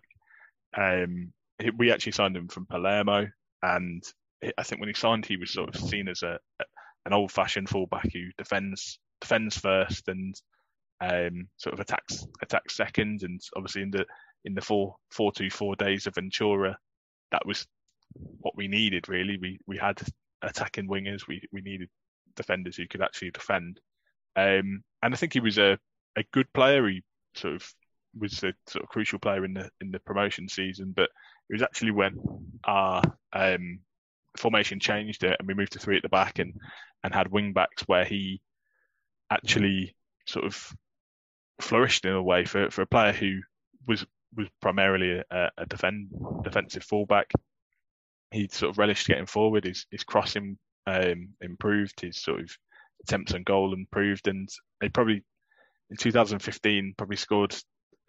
Um, 0.77 1.31
we 1.77 1.91
actually 1.91 2.11
signed 2.13 2.35
him 2.35 2.47
from 2.47 2.65
Palermo, 2.65 3.27
and 3.61 4.03
I 4.57 4.63
think 4.63 4.79
when 4.79 4.89
he 4.89 4.95
signed, 4.95 5.25
he 5.25 5.37
was 5.37 5.51
sort 5.51 5.73
of 5.73 5.81
seen 5.81 6.07
as 6.09 6.23
a, 6.23 6.39
an 7.05 7.13
old 7.13 7.31
fashioned 7.31 7.69
fullback 7.69 8.07
who 8.11 8.29
defends 8.37 8.99
defends 9.21 9.57
first 9.57 10.07
and 10.07 10.35
um, 11.01 11.47
sort 11.57 11.73
of 11.73 11.79
attacks 11.79 12.25
attacks 12.41 12.75
second. 12.75 13.23
And 13.23 13.39
obviously 13.55 13.83
in 13.83 13.91
the 13.91 14.05
in 14.43 14.53
the 14.53 14.61
four 14.61 14.95
four 15.11 15.31
two 15.31 15.49
four 15.49 15.75
days 15.75 16.07
of 16.07 16.15
Ventura, 16.15 16.77
that 17.31 17.45
was 17.45 17.65
what 18.39 18.55
we 18.57 18.67
needed 18.67 19.07
really. 19.07 19.37
We 19.39 19.59
we 19.67 19.77
had 19.77 20.01
attacking 20.41 20.89
wingers. 20.89 21.27
We 21.27 21.41
we 21.51 21.61
needed 21.61 21.89
defenders 22.35 22.75
who 22.75 22.87
could 22.87 23.01
actually 23.01 23.31
defend. 23.31 23.79
Um, 24.35 24.83
and 25.01 25.13
I 25.13 25.15
think 25.15 25.33
he 25.33 25.39
was 25.39 25.57
a, 25.57 25.77
a 26.15 26.23
good 26.31 26.51
player. 26.53 26.87
He 26.87 27.03
sort 27.35 27.55
of 27.55 27.73
was 28.17 28.43
a 28.43 28.53
sort 28.67 28.83
of 28.83 28.89
crucial 28.89 29.19
player 29.19 29.43
in 29.45 29.53
the 29.53 29.69
in 29.81 29.91
the 29.91 29.99
promotion 29.99 30.49
season. 30.49 30.93
But 30.95 31.09
it 31.49 31.53
was 31.53 31.61
actually 31.61 31.91
when 31.91 32.17
our 32.63 33.01
um, 33.33 33.79
formation 34.37 34.79
changed 34.79 35.23
it 35.23 35.35
and 35.37 35.47
we 35.47 35.53
moved 35.53 35.73
to 35.73 35.79
three 35.79 35.97
at 35.97 36.03
the 36.03 36.09
back 36.09 36.39
and 36.39 36.53
and 37.03 37.13
had 37.13 37.31
wing 37.31 37.53
backs 37.53 37.83
where 37.83 38.05
he 38.05 38.41
actually 39.29 39.95
sort 40.25 40.45
of 40.45 40.73
flourished 41.61 42.05
in 42.05 42.13
a 42.13 42.23
way 42.23 42.45
for, 42.45 42.69
for 42.69 42.81
a 42.81 42.87
player 42.87 43.13
who 43.13 43.39
was 43.87 44.05
was 44.35 44.47
primarily 44.61 45.21
a, 45.31 45.49
a 45.57 45.65
defend 45.65 46.09
defensive 46.43 46.83
fullback. 46.83 47.31
He 48.31 48.49
sort 48.51 48.71
of 48.71 48.77
relished 48.77 49.07
getting 49.07 49.27
forward. 49.27 49.65
His 49.65 49.85
his 49.91 50.03
crossing 50.03 50.57
um, 50.87 51.29
improved. 51.41 52.01
His 52.01 52.21
sort 52.21 52.41
of 52.41 52.57
attempts 53.03 53.33
on 53.33 53.43
goal 53.43 53.73
improved, 53.73 54.27
and 54.27 54.49
he 54.81 54.89
probably 54.89 55.23
in 55.89 55.97
2015 55.97 56.95
probably 56.97 57.17
scored 57.17 57.55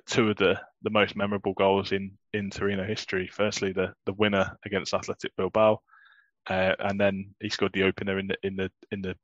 two 0.06 0.30
of 0.30 0.36
the, 0.36 0.58
the 0.82 0.90
most 0.90 1.16
memorable 1.16 1.52
goals 1.54 1.92
in, 1.92 2.12
in 2.32 2.48
Torino 2.50 2.84
history. 2.84 3.28
Firstly, 3.32 3.72
the, 3.72 3.92
the 4.06 4.12
winner 4.12 4.56
against 4.64 4.94
Athletic 4.94 5.32
Bilbao, 5.36 5.80
uh, 6.48 6.72
and 6.78 6.98
then 6.98 7.34
he 7.40 7.48
scored 7.48 7.72
the 7.72 7.82
opener 7.82 8.18
in 8.18 8.28
the 8.28 8.36
in 8.42 8.56
the 8.56 8.70
in 8.92 9.02
the 9.02 9.16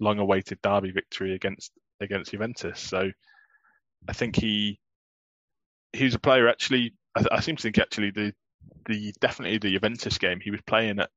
long 0.00 0.20
awaited 0.20 0.62
derby 0.62 0.92
victory 0.92 1.34
against 1.34 1.72
against 2.00 2.30
Juventus. 2.30 2.78
So 2.80 3.10
I 4.08 4.12
think 4.12 4.36
he 4.36 4.78
he 5.92 6.04
was 6.04 6.14
a 6.14 6.20
player 6.20 6.48
actually. 6.48 6.94
I, 7.16 7.24
I 7.32 7.40
seem 7.40 7.56
to 7.56 7.62
think 7.62 7.78
actually 7.78 8.12
the 8.12 8.32
the 8.86 9.12
definitely 9.20 9.58
the 9.58 9.72
Juventus 9.72 10.18
game 10.18 10.38
he 10.40 10.52
was 10.52 10.62
playing 10.62 11.00
at 11.00 11.10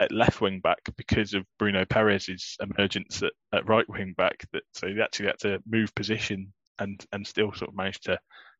at 0.00 0.12
left 0.12 0.40
wing 0.40 0.60
back 0.60 0.80
because 0.96 1.34
of 1.34 1.44
Bruno 1.58 1.84
Peres's 1.84 2.56
emergence 2.60 3.22
at, 3.22 3.32
at 3.52 3.68
right 3.68 3.88
wing 3.88 4.14
back. 4.16 4.44
That 4.52 4.62
so 4.74 4.88
he 4.88 5.00
actually 5.00 5.26
had 5.26 5.38
to 5.40 5.62
move 5.66 5.94
position 5.94 6.52
and 6.78 7.04
and 7.12 7.26
still 7.26 7.52
sort 7.52 7.68
of 7.70 7.76
managed 7.76 8.04
to 8.04 8.18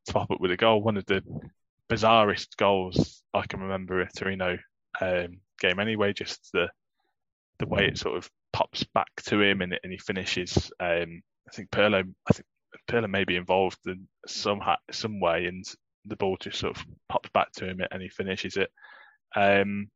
top 0.09 0.30
up 0.30 0.41
with 0.41 0.53
a 0.53 0.57
goal. 0.57 0.82
One 0.82 0.97
of 0.97 1.07
the 1.07 1.22
bizarrest 1.91 2.57
goals 2.57 3.22
I 3.34 3.47
can 3.47 3.61
remember 3.61 4.01
a 4.01 4.09
Torino 4.16 4.59
um, 5.01 5.41
game. 5.59 5.80
Anyway, 5.80 6.12
just 6.12 6.51
the 6.53 6.68
the 7.59 7.66
way 7.66 7.86
it 7.86 7.99
sort 7.99 8.16
of 8.16 8.30
pops 8.53 8.84
back 8.95 9.11
to 9.26 9.41
him 9.41 9.61
and, 9.61 9.78
and 9.82 9.93
he 9.93 9.99
finishes. 9.99 10.70
Um, 10.78 11.22
I 11.49 11.53
think 11.53 11.70
Pirlo. 11.70 12.05
I 12.28 12.32
think 12.32 12.47
Pirlo 12.88 13.09
may 13.09 13.24
be 13.24 13.36
involved 13.36 13.78
in 13.86 14.09
some 14.26 14.61
some 14.91 15.20
way, 15.20 15.47
and 15.47 15.64
the 16.05 16.16
ball 16.16 16.36
just 16.38 16.59
sort 16.59 16.76
of 16.76 16.84
pops 17.09 17.28
back 17.30 17.53
to 17.53 17.66
him 17.68 17.80
and 17.91 18.03
he 18.03 18.09
finishes 18.09 18.57
it. 18.57 18.70
Um, 19.36 19.91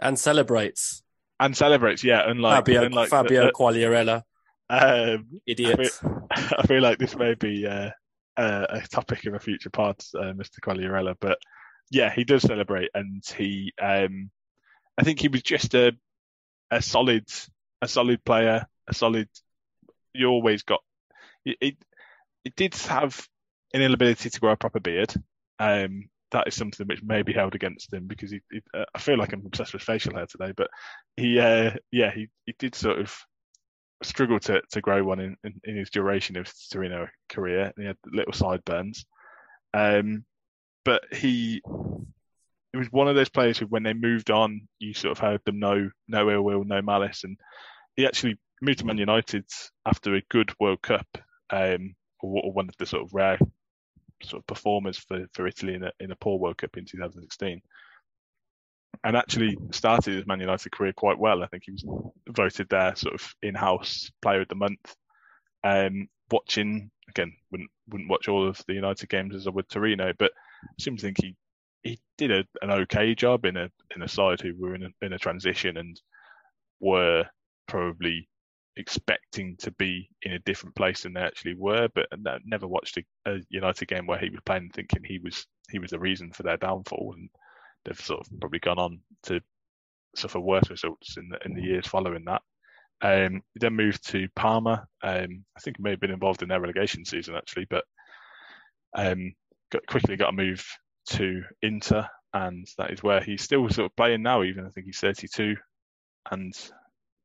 And 0.00 0.18
celebrates 0.18 1.02
and 1.40 1.56
celebrates. 1.56 2.04
Yeah, 2.04 2.28
unlike 2.28 2.66
Fabio 2.66 2.84
unlike 2.84 3.08
Fabio 3.08 3.46
the- 3.46 3.52
Quagliarella, 3.52 4.22
um, 4.68 5.40
idiot. 5.46 5.90
I 6.30 6.66
feel 6.66 6.82
like 6.82 6.98
this 6.98 7.16
may 7.16 7.34
be 7.34 7.66
uh, 7.66 7.90
a, 8.36 8.66
a 8.70 8.80
topic 8.90 9.24
of 9.26 9.34
a 9.34 9.40
future 9.40 9.70
pod, 9.70 9.96
uh, 10.14 10.32
Mr. 10.32 10.60
Quagliarella. 10.62 11.16
But 11.18 11.38
yeah, 11.90 12.12
he 12.12 12.24
does 12.24 12.42
celebrate, 12.42 12.90
and 12.94 13.24
he, 13.36 13.72
um, 13.82 14.30
I 14.96 15.02
think 15.02 15.18
he 15.18 15.28
was 15.28 15.42
just 15.42 15.74
a 15.74 15.92
a 16.70 16.80
solid, 16.80 17.26
a 17.82 17.88
solid 17.88 18.24
player, 18.24 18.66
a 18.86 18.94
solid. 18.94 19.28
You 20.12 20.28
always 20.28 20.62
got 20.62 20.80
it. 21.44 21.56
It, 21.60 21.76
it 22.44 22.54
did 22.54 22.74
have 22.74 23.26
an 23.74 23.82
inability 23.82 24.30
to 24.30 24.40
grow 24.40 24.52
a 24.52 24.56
proper 24.56 24.80
beard. 24.80 25.12
Um, 25.58 26.08
that 26.32 26.48
is 26.48 26.54
something 26.54 26.86
which 26.86 27.02
may 27.02 27.22
be 27.22 27.32
held 27.32 27.54
against 27.54 27.92
him 27.92 28.06
because 28.06 28.30
he, 28.30 28.40
he 28.50 28.60
uh, 28.74 28.84
I 28.94 28.98
feel 28.98 29.18
like 29.18 29.32
I'm 29.32 29.44
obsessed 29.46 29.72
with 29.72 29.82
facial 29.82 30.14
hair 30.14 30.26
today, 30.26 30.52
but 30.56 30.68
he, 31.16 31.38
uh, 31.38 31.72
yeah, 31.90 32.12
he, 32.12 32.28
he 32.46 32.54
did 32.58 32.74
sort 32.74 32.98
of 33.00 33.14
struggle 34.02 34.38
to, 34.40 34.62
to 34.72 34.80
grow 34.80 35.02
one 35.04 35.20
in, 35.20 35.36
in, 35.44 35.60
in 35.64 35.76
his 35.76 35.90
duration 35.90 36.36
of 36.36 36.50
Torino 36.72 37.08
career. 37.28 37.72
He 37.76 37.84
had 37.84 37.96
little 38.06 38.32
sideburns. 38.32 39.04
Um, 39.74 40.24
but 40.84 41.02
he, 41.12 41.62
it 42.72 42.76
was 42.76 42.90
one 42.90 43.08
of 43.08 43.16
those 43.16 43.28
players 43.28 43.58
who, 43.58 43.66
when 43.66 43.82
they 43.82 43.92
moved 43.92 44.30
on, 44.30 44.62
you 44.78 44.94
sort 44.94 45.12
of 45.12 45.18
heard 45.18 45.40
them 45.44 45.58
no, 45.58 45.90
no 46.08 46.30
ill 46.30 46.42
will, 46.42 46.64
no 46.64 46.80
malice. 46.80 47.24
And 47.24 47.36
he 47.96 48.06
actually 48.06 48.38
moved 48.62 48.78
to 48.78 48.86
Man 48.86 48.98
United 48.98 49.44
after 49.84 50.14
a 50.14 50.22
good 50.30 50.52
World 50.58 50.82
Cup, 50.82 51.06
um, 51.50 51.94
or 52.22 52.52
one 52.52 52.68
of 52.68 52.76
the 52.78 52.86
sort 52.86 53.02
of 53.02 53.14
rare 53.14 53.38
sort 54.22 54.42
of 54.42 54.46
performers 54.46 54.98
for, 54.98 55.26
for 55.32 55.46
Italy 55.46 55.74
in 55.74 55.84
a, 55.84 55.92
in 56.00 56.10
a 56.10 56.16
poor 56.16 56.38
World 56.38 56.58
Cup 56.58 56.76
in 56.76 56.84
2016 56.84 57.60
and 59.04 59.16
actually 59.16 59.56
started 59.70 60.14
his 60.14 60.26
Man 60.26 60.40
United 60.40 60.72
career 60.72 60.92
quite 60.92 61.18
well. 61.18 61.42
I 61.42 61.46
think 61.46 61.64
he 61.64 61.72
was 61.72 61.84
voted 62.28 62.68
their 62.68 62.94
sort 62.96 63.14
of 63.14 63.34
in-house 63.42 64.10
player 64.20 64.42
of 64.42 64.48
the 64.48 64.54
month. 64.54 64.94
Um, 65.64 66.08
watching 66.30 66.90
again, 67.08 67.34
wouldn't 67.50 67.70
wouldn't 67.88 68.10
watch 68.10 68.28
all 68.28 68.46
of 68.46 68.60
the 68.66 68.74
United 68.74 69.08
games 69.08 69.34
as 69.34 69.46
I 69.46 69.50
would 69.50 69.68
Torino, 69.68 70.12
but 70.18 70.32
I 70.64 70.82
seem 70.82 70.96
to 70.96 71.02
think 71.02 71.18
he 71.20 71.36
he 71.82 71.98
did 72.18 72.30
a, 72.30 72.44
an 72.62 72.70
okay 72.70 73.14
job 73.14 73.44
in 73.44 73.56
a 73.56 73.70
in 73.94 74.02
a 74.02 74.08
side 74.08 74.40
who 74.40 74.54
were 74.56 74.74
in 74.74 74.84
a, 74.84 75.06
in 75.06 75.12
a 75.12 75.18
transition 75.18 75.76
and 75.76 76.00
were 76.78 77.24
probably 77.66 78.28
expecting 78.80 79.56
to 79.58 79.70
be 79.72 80.08
in 80.22 80.32
a 80.32 80.38
different 80.40 80.74
place 80.74 81.02
than 81.02 81.12
they 81.12 81.20
actually 81.20 81.54
were, 81.54 81.88
but 81.94 82.06
never 82.44 82.66
watched 82.66 82.96
a, 82.98 83.04
a 83.30 83.38
United 83.48 83.86
game 83.86 84.06
where 84.06 84.18
he 84.18 84.30
was 84.30 84.40
playing 84.44 84.70
thinking 84.70 85.04
he 85.04 85.18
was 85.18 85.46
he 85.70 85.78
was 85.78 85.90
the 85.90 85.98
reason 85.98 86.32
for 86.32 86.42
their 86.42 86.56
downfall 86.56 87.14
and 87.16 87.28
they've 87.84 88.00
sort 88.00 88.20
of 88.20 88.40
probably 88.40 88.58
gone 88.58 88.78
on 88.78 89.00
to 89.22 89.40
suffer 90.16 90.40
worse 90.40 90.68
results 90.70 91.16
in 91.16 91.28
the 91.28 91.38
in 91.44 91.54
the 91.54 91.62
years 91.62 91.86
following 91.86 92.24
that. 92.24 92.42
Um, 93.02 93.42
he 93.54 93.60
then 93.60 93.76
moved 93.76 94.06
to 94.10 94.28
Parma. 94.36 94.86
Um, 95.02 95.44
I 95.56 95.60
think 95.60 95.76
he 95.76 95.82
may 95.82 95.90
have 95.90 96.00
been 96.00 96.10
involved 96.10 96.42
in 96.42 96.48
their 96.48 96.60
relegation 96.60 97.04
season 97.04 97.34
actually, 97.34 97.66
but 97.70 97.84
um, 98.96 99.32
got, 99.70 99.86
quickly 99.86 100.16
got 100.16 100.30
a 100.30 100.32
move 100.32 100.64
to 101.10 101.42
Inter, 101.62 102.06
and 102.34 102.66
that 102.76 102.90
is 102.90 103.02
where 103.02 103.20
he's 103.20 103.42
still 103.42 103.68
sort 103.70 103.90
of 103.90 103.96
playing 103.96 104.22
now. 104.22 104.42
Even 104.42 104.66
I 104.66 104.70
think 104.70 104.86
he's 104.86 104.98
32, 104.98 105.56
and 106.30 106.52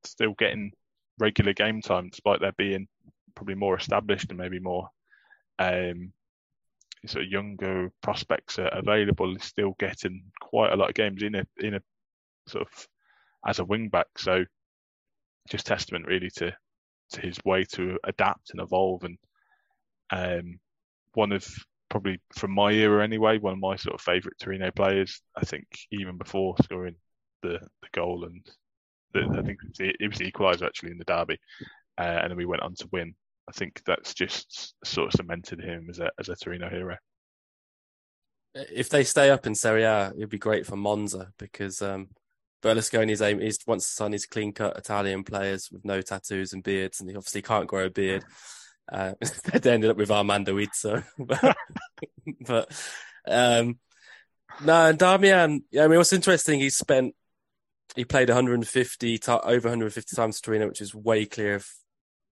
still 0.06 0.34
getting 0.38 0.72
regular 1.20 1.54
game 1.54 1.82
time, 1.82 2.10
despite 2.10 2.42
there 2.42 2.54
being 2.54 2.88
probably 3.36 3.56
more 3.56 3.78
established 3.78 4.30
and 4.30 4.40
maybe 4.40 4.60
more 4.60 4.90
um, 5.60 6.12
sort 7.06 7.26
of 7.26 7.32
younger 7.32 7.92
prospects 8.02 8.60
are 8.60 8.68
available 8.68 9.36
is 9.36 9.44
still 9.44 9.76
getting 9.80 10.24
quite 10.42 10.72
a 10.72 10.76
lot 10.76 10.90
of 10.90 10.96
games 10.96 11.22
in 11.22 11.36
a 11.36 11.46
in 11.58 11.76
a 11.76 11.82
sort 12.48 12.68
of 12.68 12.88
as 13.46 13.60
a 13.60 13.66
wing 13.66 13.90
back. 13.90 14.08
So 14.18 14.46
just 15.50 15.68
testament 15.68 16.08
really 16.08 16.30
to 16.32 16.56
to 17.12 17.22
his 17.22 17.38
way 17.46 17.64
to 17.64 18.00
adapt 18.04 18.52
and 18.52 18.62
evolve 18.62 19.04
and 19.04 19.18
um, 20.12 20.60
one 21.14 21.32
of 21.32 21.48
probably 21.90 22.20
from 22.36 22.52
my 22.52 22.72
era 22.72 23.04
anyway, 23.04 23.38
one 23.38 23.54
of 23.54 23.60
my 23.60 23.76
sort 23.76 23.96
of 23.96 24.02
favourite 24.02 24.38
Torino 24.40 24.72
players. 24.72 25.22
I 25.36 25.46
think 25.46 25.66
even 25.92 26.18
before 26.18 26.56
scoring 26.64 26.96
the 27.42 27.60
the 27.82 27.88
goal 27.94 28.26
and 28.26 28.46
I 29.16 29.42
think 29.42 29.60
it 29.80 30.10
was 30.10 30.18
the, 30.20 30.32
equaliser 30.32 30.66
actually 30.66 30.92
in 30.92 30.98
the 30.98 31.06
derby, 31.06 31.40
uh, 31.98 32.20
and 32.22 32.32
then 32.32 32.38
we 32.38 32.46
went 32.46 32.62
on 32.62 32.76
to 32.76 32.90
win. 32.92 33.16
I 33.48 33.52
think 33.52 33.82
that's 33.86 34.14
just 34.14 34.74
sort 34.84 35.08
of 35.08 35.14
cemented 35.14 35.62
him 35.62 35.88
as 35.90 36.00
a 36.00 36.10
as 36.20 36.30
a 36.30 36.36
Torino 36.36 36.70
hero. 36.70 36.98
If 38.54 38.90
they 38.90 39.04
stay 39.04 39.30
up 39.30 39.46
in 39.46 39.56
Serie 39.56 39.84
A, 39.84 40.14
it'd 40.16 40.30
be 40.30 40.38
great 40.38 40.66
for 40.66 40.78
Monza 40.78 41.32
because 41.38 41.82
um, 41.82 42.08
Berlusconi's 42.64 43.22
aim 43.22 43.42
is 43.42 43.60
wants 43.68 43.88
to 43.88 43.94
sign 43.94 44.12
these 44.12 44.26
clean 44.26 44.52
cut 44.52 44.78
Italian 44.78 45.24
players 45.24 45.70
with 45.72 45.86
no 45.86 46.02
tattoos 46.02 46.54
and 46.54 46.64
beards, 46.64 47.00
and 47.00 47.10
he 47.10 47.16
obviously 47.16 47.42
can't 47.42 47.68
grow 47.68 47.86
a 47.86 47.90
beard. 47.90 48.24
Uh, 48.92 49.14
they 49.54 49.74
ended 49.74 49.92
up 49.92 49.98
with 49.98 50.12
Armando 50.12 50.58
Izzo, 50.58 51.04
but, 52.48 52.72
um, 53.28 53.78
no, 54.64 54.86
and 54.88 55.00
Darmian. 55.00 55.64
I 55.80 55.88
mean, 55.88 55.98
what's 55.98 56.14
interesting, 56.14 56.60
he 56.60 56.70
spent 56.70 57.14
he 57.96 58.06
played 58.06 58.30
150 58.30 59.20
over 59.28 59.70
150 59.70 60.16
times 60.16 60.40
for 60.40 60.46
Torino, 60.46 60.68
which 60.68 60.82
is 60.82 60.96
way 60.96 61.26
clear 61.26 61.56
of 61.56 61.68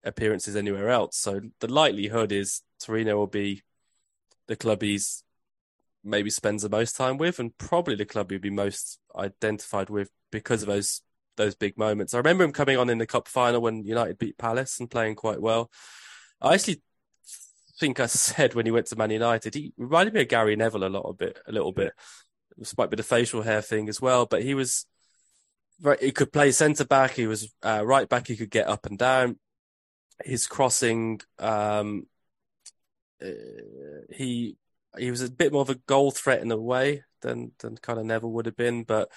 appearances 0.05 0.57
anywhere 0.57 0.91
else. 0.91 1.17
So 1.17 1.41
the 1.61 1.73
likelihood 1.73 2.33
is 2.33 2.63
Torino 2.81 3.17
will 3.17 3.27
be 3.27 3.63
the 4.47 4.57
club 4.57 4.83
he's 4.83 5.23
maybe 6.05 6.31
spends 6.31 6.63
the 6.63 6.69
most 6.69 6.97
time 6.97 7.19
with, 7.19 7.39
and 7.39 7.57
probably 7.59 7.95
the 7.95 8.05
club 8.05 8.31
he'll 8.31 8.41
be 8.41 8.51
most 8.51 8.99
identified 9.17 9.91
with 9.91 10.11
because 10.31 10.63
of 10.63 10.69
those 10.69 11.03
those 11.37 11.55
big 11.55 11.79
moments. 11.79 12.15
I 12.15 12.19
remember 12.19 12.45
him 12.45 12.53
coming 12.53 12.77
on 12.77 12.91
in 12.91 12.99
the 12.99 13.07
cup 13.07 13.29
final 13.29 13.61
when 13.61 13.85
United 13.85 14.19
beat 14.19 14.39
Palace 14.39 14.81
and 14.81 14.91
playing 14.91 15.15
quite 15.15 15.41
well. 15.41 15.71
I 16.41 16.55
actually 16.55 16.83
think 17.79 18.01
I 18.01 18.07
said 18.07 18.55
when 18.55 18.67
he 18.67 18.73
went 18.73 18.87
to 18.87 18.97
Man 18.97 19.11
United, 19.11 19.55
he 19.55 19.73
reminded 19.77 20.15
me 20.15 20.23
of 20.23 20.29
Gary 20.29 20.57
Neville 20.57 20.85
a 20.85 20.89
little 20.89 21.13
bit, 21.13 21.39
a 21.47 21.53
little 21.53 21.73
bit. 21.73 21.93
This 22.57 22.77
might 22.77 22.91
be 22.91 22.97
the 22.97 23.05
facial 23.05 23.43
hair 23.43 23.63
thing 23.63 23.89
as 23.89 24.01
well, 24.01 24.27
but 24.27 24.43
he 24.43 24.53
was 24.55 24.85
he 26.01 26.13
could 26.13 26.33
play 26.33 26.51
centre 26.51 26.85
back. 26.85 27.13
He 27.13 27.27
was 27.27 27.53
uh, 27.63 27.83
right 27.85 28.09
back. 28.09 28.27
He 28.27 28.37
could 28.37 28.51
get 28.51 28.69
up 28.69 28.87
and 28.87 28.99
down. 28.99 29.39
His 30.25 30.47
crossing, 30.47 31.21
um, 31.39 32.07
uh, 33.23 33.29
he 34.11 34.57
he 34.99 35.11
was 35.11 35.23
a 35.23 35.31
bit 35.31 35.53
more 35.53 35.63
of 35.63 35.71
a 35.71 35.77
goal 35.77 36.11
threat 36.11 36.43
in 36.43 36.51
a 36.51 36.57
way 36.57 37.05
than 37.23 37.53
than 37.61 37.77
kind 37.77 37.99
of 37.99 38.07
Neville 38.07 38.33
would 38.33 38.47
have 38.47 38.57
been, 38.57 38.83
but 38.83 39.11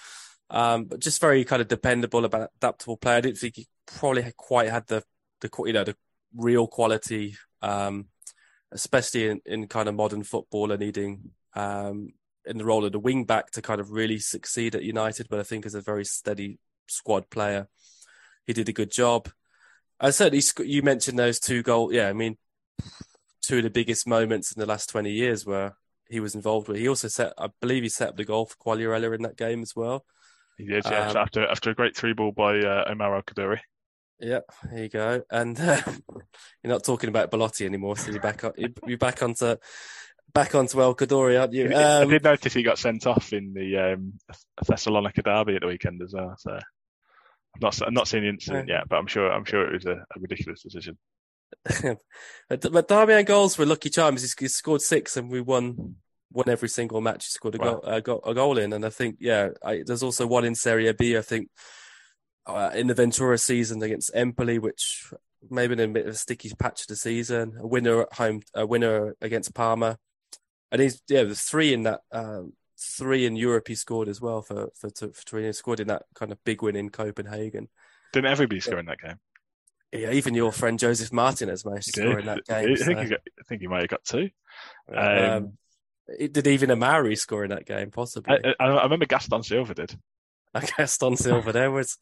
um, 0.50 0.84
but 0.84 1.00
just 1.00 1.20
very 1.20 1.44
kind 1.44 1.62
of 1.62 1.68
dependable, 1.68 2.24
adaptable 2.24 2.96
player. 2.96 3.16
I 3.16 3.20
didn't 3.22 3.38
think 3.38 3.56
he 3.56 3.68
probably 3.86 4.30
quite 4.36 4.70
had 4.70 4.86
the 4.86 5.02
the 5.40 5.50
you 5.66 5.72
know 5.72 5.84
the 5.84 5.96
real 6.36 6.66
quality, 6.66 7.36
um, 7.62 8.06
especially 8.70 9.28
in, 9.28 9.40
in 9.44 9.66
kind 9.66 9.88
of 9.88 9.94
modern 9.94 10.22
football 10.22 10.70
and 10.70 10.80
needing 10.80 11.30
um, 11.54 12.10
in 12.44 12.58
the 12.58 12.64
role 12.64 12.84
of 12.84 12.92
the 12.92 12.98
wing 12.98 13.24
back 13.24 13.50
to 13.52 13.62
kind 13.62 13.80
of 13.80 13.90
really 13.90 14.18
succeed 14.18 14.74
at 14.74 14.82
United. 14.82 15.28
But 15.28 15.40
I 15.40 15.44
think 15.44 15.66
as 15.66 15.74
a 15.74 15.80
very 15.80 16.04
steady 16.04 16.58
squad 16.88 17.30
player, 17.30 17.68
he 18.46 18.52
did 18.52 18.68
a 18.68 18.72
good 18.72 18.90
job. 18.90 19.28
I 20.00 20.10
said 20.10 20.34
you 20.64 20.82
mentioned 20.82 21.18
those 21.18 21.38
two 21.38 21.62
goals. 21.62 21.92
Yeah, 21.92 22.08
I 22.08 22.12
mean, 22.12 22.36
two 23.42 23.58
of 23.58 23.62
the 23.62 23.70
biggest 23.70 24.06
moments 24.06 24.52
in 24.52 24.60
the 24.60 24.66
last 24.66 24.90
20 24.90 25.10
years 25.10 25.46
where 25.46 25.76
he 26.08 26.20
was 26.20 26.34
involved 26.34 26.68
with. 26.68 26.78
He 26.78 26.88
also 26.88 27.08
set, 27.08 27.32
I 27.38 27.48
believe 27.60 27.82
he 27.82 27.88
set 27.88 28.08
up 28.08 28.16
the 28.16 28.24
goal 28.24 28.46
for 28.46 28.56
Quagliarella 28.56 29.14
in 29.14 29.22
that 29.22 29.36
game 29.36 29.62
as 29.62 29.74
well. 29.76 30.04
He 30.58 30.66
did, 30.66 30.84
yeah. 30.84 31.08
Um, 31.08 31.16
after 31.16 31.46
after 31.48 31.70
a 31.70 31.74
great 31.74 31.96
three 31.96 32.12
ball 32.12 32.32
by 32.32 32.58
uh, 32.58 32.84
Omar 32.88 33.16
Al. 33.16 33.56
Yeah, 34.20 34.40
there 34.70 34.82
you 34.82 34.88
go. 34.88 35.22
And 35.30 35.58
uh, 35.58 35.80
you're 36.62 36.72
not 36.72 36.84
talking 36.84 37.08
about 37.08 37.30
Belotti 37.30 37.64
anymore, 37.64 37.96
so 37.96 38.10
you're 38.10 38.20
back 38.20 38.44
on. 38.44 38.52
You're 38.86 38.98
back 38.98 39.22
onto 39.22 39.56
back 40.34 40.54
onto 40.54 40.80
El 40.80 40.94
Kaddouri, 40.94 41.40
aren't 41.40 41.52
you? 41.52 41.66
Um, 41.66 41.74
I 41.74 42.04
did 42.04 42.24
notice 42.24 42.52
he 42.52 42.62
got 42.62 42.78
sent 42.78 43.06
off 43.06 43.32
in 43.32 43.52
the 43.54 43.92
um, 43.92 44.14
Thessalonica 44.66 45.22
derby 45.22 45.56
at 45.56 45.62
the 45.62 45.68
weekend 45.68 46.02
as 46.02 46.12
well. 46.12 46.34
So 46.38 46.52
I'm 46.52 47.60
not 47.60 47.80
I'm 47.82 47.94
not 47.94 48.08
seeing 48.08 48.24
the 48.24 48.30
incident 48.30 48.68
yet, 48.68 48.88
but 48.88 48.96
I'm 48.96 49.06
sure 49.06 49.30
I'm 49.30 49.44
sure 49.44 49.66
it 49.66 49.74
was 49.74 49.86
a, 49.86 50.04
a 50.14 50.20
ridiculous 50.20 50.62
decision. 50.62 50.98
but 52.48 52.88
Darmian 52.88 53.26
goals 53.26 53.58
were 53.58 53.66
lucky 53.66 53.90
charms. 53.90 54.22
He 54.38 54.48
scored 54.48 54.80
six, 54.80 55.16
and 55.16 55.30
we 55.30 55.40
won 55.40 55.96
won 56.32 56.48
every 56.48 56.68
single 56.68 57.00
match. 57.00 57.26
He 57.26 57.30
scored 57.30 57.56
a, 57.56 57.58
goal, 57.58 57.84
uh, 57.84 58.00
a 58.30 58.34
goal 58.34 58.58
in, 58.58 58.72
and 58.72 58.84
I 58.84 58.90
think 58.90 59.16
yeah, 59.20 59.50
I, 59.62 59.82
there's 59.84 60.02
also 60.02 60.26
one 60.26 60.44
in 60.44 60.54
Serie 60.54 60.92
B. 60.92 61.16
I 61.16 61.22
think 61.22 61.48
uh, 62.46 62.70
in 62.74 62.86
the 62.86 62.94
Ventura 62.94 63.38
season 63.38 63.82
against 63.82 64.10
Empoli, 64.14 64.58
which 64.58 65.12
maybe 65.50 65.74
in 65.74 65.80
a 65.80 65.88
bit 65.88 66.06
of 66.06 66.14
a 66.14 66.16
sticky 66.16 66.52
patch 66.58 66.82
of 66.82 66.86
the 66.88 66.96
season. 66.96 67.56
A 67.58 67.66
winner 67.66 68.02
at 68.02 68.14
home, 68.14 68.42
a 68.54 68.66
winner 68.66 69.14
against 69.20 69.54
Parma, 69.54 69.98
and 70.72 70.80
he's 70.80 71.00
yeah, 71.08 71.22
there's 71.22 71.42
three 71.42 71.72
in 71.72 71.84
that. 71.84 72.00
Um, 72.10 72.54
three 72.84 73.26
in 73.26 73.36
Europe 73.36 73.68
he 73.68 73.76
scored 73.76 74.08
as 74.08 74.20
well 74.20 74.42
for 74.42 74.70
for, 74.74 74.90
for 74.90 75.24
Torino. 75.24 75.52
Scored 75.52 75.78
in 75.78 75.88
that 75.88 76.02
kind 76.14 76.32
of 76.32 76.42
big 76.44 76.62
win 76.62 76.74
in 76.74 76.90
Copenhagen. 76.90 77.68
Didn't 78.12 78.32
everybody 78.32 78.60
score 78.60 78.80
in 78.80 78.86
that 78.86 78.98
game? 78.98 79.18
Yeah, 79.92 80.12
even 80.12 80.34
your 80.34 80.52
friend 80.52 80.78
Joseph 80.78 81.12
Martinez 81.12 81.64
managed 81.64 81.94
to 81.94 82.00
score 82.00 82.18
in 82.18 82.26
that 82.26 82.44
game. 82.46 82.70
I, 82.70 82.74
so. 82.74 82.84
think, 82.86 83.10
got, 83.10 83.20
I 83.38 83.42
think 83.46 83.60
he 83.60 83.68
might 83.68 83.82
have 83.82 83.88
got 83.88 84.04
two. 84.04 84.30
Um, 84.88 85.06
um, 85.06 85.52
did 86.18 86.46
even 86.46 86.70
Amauri 86.70 87.16
score 87.16 87.44
in 87.44 87.50
that 87.50 87.66
game? 87.66 87.90
Possibly. 87.90 88.38
I, 88.44 88.54
I, 88.58 88.68
I 88.68 88.82
remember 88.84 89.06
Gaston 89.06 89.42
Silva 89.42 89.74
did. 89.74 89.94
Gaston 90.76 91.16
Silva. 91.16 91.52
There 91.52 91.70
was 91.70 91.98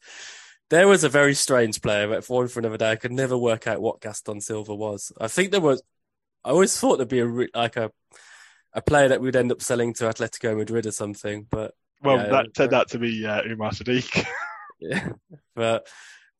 there 0.69 0.87
was 0.87 1.03
a 1.03 1.09
very 1.09 1.33
strange 1.33 1.81
player, 1.81 2.07
but 2.07 2.23
for 2.23 2.47
for 2.47 2.59
another 2.59 2.77
day, 2.77 2.91
I 2.91 2.95
could 2.95 3.11
never 3.11 3.37
work 3.37 3.67
out 3.67 3.81
what 3.81 4.01
Gaston 4.01 4.39
Silva 4.41 4.73
was. 4.73 5.11
I 5.19 5.27
think 5.27 5.51
there 5.51 5.61
was. 5.61 5.83
I 6.43 6.49
always 6.49 6.77
thought 6.77 6.97
there'd 6.97 7.09
be 7.09 7.19
a 7.19 7.47
like 7.53 7.75
a 7.75 7.91
a 8.73 8.81
player 8.81 9.09
that 9.09 9.21
we'd 9.21 9.35
end 9.35 9.51
up 9.51 9.61
selling 9.61 9.93
to 9.95 10.05
Atletico 10.05 10.57
Madrid 10.57 10.85
or 10.85 10.91
something, 10.91 11.45
but 11.49 11.73
well, 12.03 12.17
yeah, 12.17 12.29
that 12.29 12.53
turned 12.53 12.73
out 12.73 12.89
to 12.89 12.99
be 12.99 13.25
uh, 13.25 13.43
Umar 13.43 13.71
Sadiq. 13.71 14.25
yeah, 14.79 15.09
but 15.55 15.87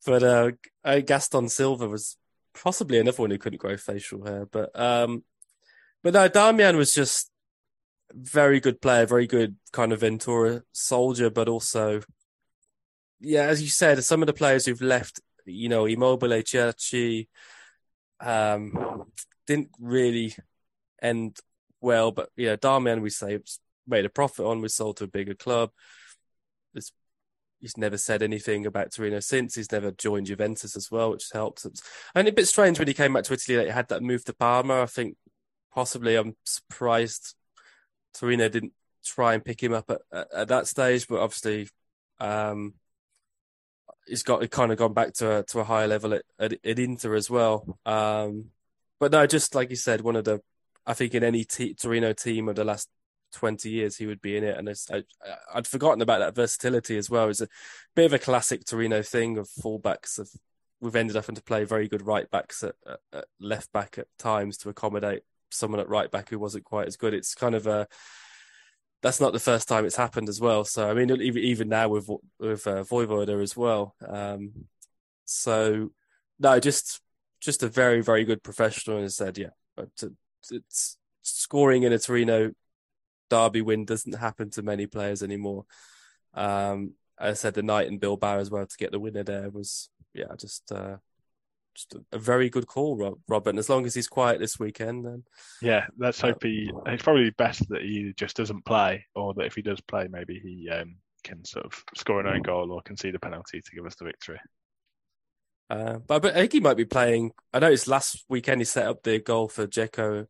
but 0.04 0.22
uh, 0.22 1.00
Gaston 1.00 1.48
Silva 1.48 1.88
was 1.88 2.16
possibly 2.54 2.98
another 2.98 3.22
one 3.22 3.30
who 3.30 3.38
couldn't 3.38 3.60
grow 3.60 3.76
facial 3.76 4.24
hair. 4.24 4.46
But 4.46 4.78
um, 4.78 5.24
But 6.02 6.14
no, 6.14 6.28
Darmian 6.28 6.76
was 6.76 6.92
just 6.92 7.30
very 8.12 8.60
good 8.60 8.80
player, 8.80 9.06
very 9.06 9.26
good 9.26 9.56
kind 9.72 9.92
of 9.92 10.00
Ventura 10.00 10.62
soldier, 10.72 11.30
but 11.30 11.48
also, 11.48 12.02
yeah, 13.20 13.44
as 13.44 13.62
you 13.62 13.68
said, 13.68 14.02
some 14.04 14.22
of 14.22 14.26
the 14.26 14.32
players 14.32 14.66
who've 14.66 14.82
left, 14.82 15.20
you 15.46 15.68
know, 15.68 15.86
Immobile, 15.86 16.42
Cerci, 16.42 17.28
um, 18.20 19.04
didn't 19.46 19.70
really 19.80 20.34
end 21.00 21.38
well. 21.82 22.12
But 22.12 22.30
yeah, 22.36 22.56
Darmian, 22.56 23.02
we 23.02 23.10
say 23.10 23.38
made 23.86 24.04
a 24.04 24.10
profit 24.10 24.46
on, 24.46 24.60
was 24.60 24.74
sold 24.74 24.96
to 24.98 25.04
a 25.04 25.08
bigger 25.08 25.34
club. 25.34 25.70
It's, 26.74 26.92
he's 27.60 27.76
never 27.76 27.98
said 27.98 28.22
anything 28.22 28.66
about 28.66 28.92
Torino 28.92 29.20
since. 29.20 29.54
He's 29.54 29.72
never 29.72 29.90
joined 29.90 30.26
Juventus 30.26 30.76
as 30.76 30.90
well, 30.90 31.10
which 31.10 31.28
helps. 31.32 31.66
And 32.14 32.28
a 32.28 32.32
bit 32.32 32.48
strange 32.48 32.78
when 32.78 32.88
he 32.88 32.94
came 32.94 33.12
back 33.12 33.24
to 33.24 33.32
Italy 33.32 33.56
that 33.56 33.66
he 33.66 33.72
had 33.72 33.88
that 33.88 34.02
move 34.02 34.24
to 34.24 34.34
Parma. 34.34 34.82
I 34.82 34.86
think 34.86 35.16
possibly 35.74 36.16
I'm 36.16 36.36
surprised 36.44 37.34
Torino 38.14 38.48
didn't 38.48 38.72
try 39.04 39.34
and 39.34 39.44
pick 39.44 39.62
him 39.62 39.72
up 39.72 39.90
at, 39.90 40.00
at, 40.12 40.32
at 40.32 40.48
that 40.48 40.66
stage, 40.66 41.08
but 41.08 41.20
obviously 41.20 41.68
um, 42.20 42.74
he's 44.06 44.22
got 44.22 44.48
kind 44.50 44.72
of 44.72 44.78
gone 44.78 44.92
back 44.92 45.14
to 45.14 45.38
a, 45.38 45.42
to 45.44 45.60
a 45.60 45.64
higher 45.64 45.88
level 45.88 46.14
at, 46.14 46.22
at, 46.38 46.52
at 46.52 46.78
Inter 46.78 47.14
as 47.14 47.30
well. 47.30 47.78
Um, 47.84 48.46
but 49.00 49.12
no, 49.12 49.26
just 49.26 49.54
like 49.54 49.70
you 49.70 49.76
said, 49.76 50.00
one 50.00 50.16
of 50.16 50.24
the 50.24 50.40
I 50.86 50.94
think 50.94 51.14
in 51.14 51.24
any 51.24 51.44
t- 51.44 51.74
Torino 51.74 52.12
team 52.12 52.48
of 52.48 52.56
the 52.56 52.64
last 52.64 52.88
20 53.32 53.68
years 53.70 53.96
he 53.96 54.06
would 54.06 54.20
be 54.20 54.36
in 54.36 54.44
it. 54.44 54.56
And 54.56 54.68
I, 54.90 55.02
would 55.54 55.66
forgotten 55.66 56.02
about 56.02 56.18
that 56.20 56.34
versatility 56.34 56.96
as 56.96 57.10
well. 57.10 57.28
It's 57.28 57.40
a 57.40 57.48
bit 57.94 58.06
of 58.06 58.12
a 58.12 58.18
classic 58.18 58.64
Torino 58.64 59.02
thing 59.02 59.38
of 59.38 59.48
fullbacks. 59.48 60.18
Of, 60.18 60.30
we've 60.80 60.96
ended 60.96 61.16
up 61.16 61.24
having 61.24 61.36
to 61.36 61.42
play 61.42 61.64
very 61.64 61.88
good 61.88 62.06
right 62.06 62.30
backs 62.30 62.62
at, 62.62 62.74
at, 62.86 63.00
at, 63.12 63.24
left 63.40 63.72
back 63.72 63.98
at 63.98 64.06
times 64.18 64.58
to 64.58 64.68
accommodate 64.68 65.22
someone 65.50 65.80
at 65.80 65.88
right 65.88 66.10
back 66.10 66.28
who 66.28 66.38
wasn't 66.38 66.64
quite 66.64 66.86
as 66.86 66.96
good. 66.96 67.14
It's 67.14 67.34
kind 67.34 67.54
of 67.54 67.66
a 67.66 67.86
that's 69.02 69.20
not 69.20 69.32
the 69.32 69.40
first 69.40 69.66
time 69.66 69.84
it's 69.84 69.96
happened 69.96 70.28
as 70.28 70.40
well. 70.40 70.64
So 70.64 70.88
I 70.88 70.94
mean, 70.94 71.10
even 71.10 71.42
even 71.42 71.68
now 71.68 71.88
with 71.88 72.08
with 72.38 72.66
uh, 72.66 72.84
Vojvoda 72.84 73.42
as 73.42 73.56
well. 73.56 73.94
Um, 74.06 74.66
so 75.24 75.90
no, 76.38 76.60
just 76.60 77.00
just 77.40 77.62
a 77.62 77.68
very 77.68 78.00
very 78.00 78.24
good 78.24 78.42
professional. 78.42 78.98
And 78.98 79.12
said, 79.12 79.38
yeah, 79.38 79.50
it's 80.50 80.96
scoring 81.22 81.84
in 81.84 81.92
a 81.92 81.98
Torino 81.98 82.52
derby 83.30 83.62
win 83.62 83.84
doesn't 83.84 84.14
happen 84.14 84.50
to 84.50 84.62
many 84.62 84.86
players 84.86 85.22
anymore. 85.22 85.64
Um, 86.34 86.94
I 87.18 87.34
said 87.34 87.54
the 87.54 87.62
night 87.62 87.86
in 87.86 87.98
Bilbao 87.98 88.38
as 88.38 88.50
well 88.50 88.66
to 88.66 88.76
get 88.76 88.90
the 88.90 88.98
winner 88.98 89.22
there 89.22 89.48
was 89.50 89.88
yeah 90.14 90.34
just 90.38 90.70
uh, 90.72 90.96
just 91.74 91.94
a, 92.12 92.18
very 92.18 92.50
good 92.50 92.66
call, 92.66 92.96
Rob, 92.96 93.18
Robert. 93.28 93.50
And 93.50 93.58
as 93.58 93.68
long 93.68 93.86
as 93.86 93.94
he's 93.94 94.08
quiet 94.08 94.38
this 94.38 94.58
weekend, 94.58 95.04
then 95.04 95.24
yeah, 95.60 95.86
let's 95.98 96.20
hope 96.20 96.42
he. 96.42 96.70
It's 96.86 97.02
probably 97.02 97.30
best 97.30 97.68
that 97.70 97.82
he 97.82 98.12
just 98.16 98.36
doesn't 98.36 98.64
play, 98.64 99.06
or 99.14 99.34
that 99.34 99.46
if 99.46 99.54
he 99.54 99.62
does 99.62 99.80
play, 99.80 100.08
maybe 100.10 100.38
he 100.38 100.68
um, 100.70 100.96
can 101.24 101.44
sort 101.44 101.66
of 101.66 101.82
score 101.94 102.20
an 102.20 102.26
own 102.26 102.42
goal 102.42 102.72
or 102.72 102.82
concede 102.82 103.14
a 103.14 103.18
penalty 103.18 103.60
to 103.60 103.74
give 103.74 103.86
us 103.86 103.94
the 103.96 104.04
victory. 104.04 104.40
Uh, 105.72 105.98
but, 106.06 106.26
I 106.26 106.32
think 106.32 106.52
he 106.52 106.60
might 106.60 106.76
be 106.76 106.84
playing. 106.84 107.32
I 107.50 107.58
noticed 107.58 107.88
last 107.88 108.26
weekend 108.28 108.60
he 108.60 108.66
set 108.66 108.86
up 108.86 109.02
the 109.02 109.18
goal 109.20 109.48
for 109.48 109.66
Dzeko, 109.66 110.26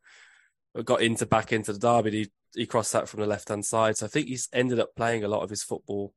got 0.85 1.03
into 1.03 1.27
back 1.27 1.53
into 1.53 1.73
the 1.73 1.81
derby. 1.81 2.11
He 2.13 2.31
he 2.55 2.67
crossed 2.67 2.93
that 2.93 3.09
from 3.09 3.21
the 3.21 3.27
left 3.27 3.49
hand 3.49 3.65
side. 3.65 3.97
So 3.97 4.07
I 4.07 4.09
think 4.09 4.29
he's 4.29 4.49
ended 4.53 4.79
up 4.79 4.95
playing 4.95 5.25
a 5.25 5.29
lot 5.29 5.43
of 5.43 5.51
his 5.51 5.65
football 5.65 6.13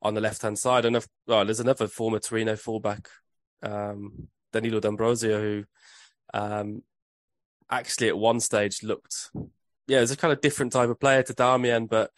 on 0.00 0.14
the 0.14 0.20
left 0.20 0.42
hand 0.42 0.58
side. 0.58 0.84
And 0.84 0.96
if, 0.96 1.06
oh, 1.28 1.44
there's 1.44 1.60
another 1.60 1.88
former 1.88 2.18
Torino 2.18 2.56
fullback, 2.56 3.08
um, 3.62 4.28
Danilo 4.52 4.80
D'Ambrosio, 4.80 5.40
who 5.40 5.64
um, 6.32 6.82
actually 7.68 8.08
at 8.08 8.16
one 8.16 8.40
stage 8.40 8.82
looked, 8.82 9.30
yeah, 9.86 10.00
it's 10.00 10.12
a 10.12 10.16
kind 10.16 10.32
of 10.32 10.40
different 10.40 10.72
type 10.72 10.88
of 10.88 11.00
player 11.00 11.22
to 11.24 11.34
Darmian, 11.34 11.88
but 11.88 12.10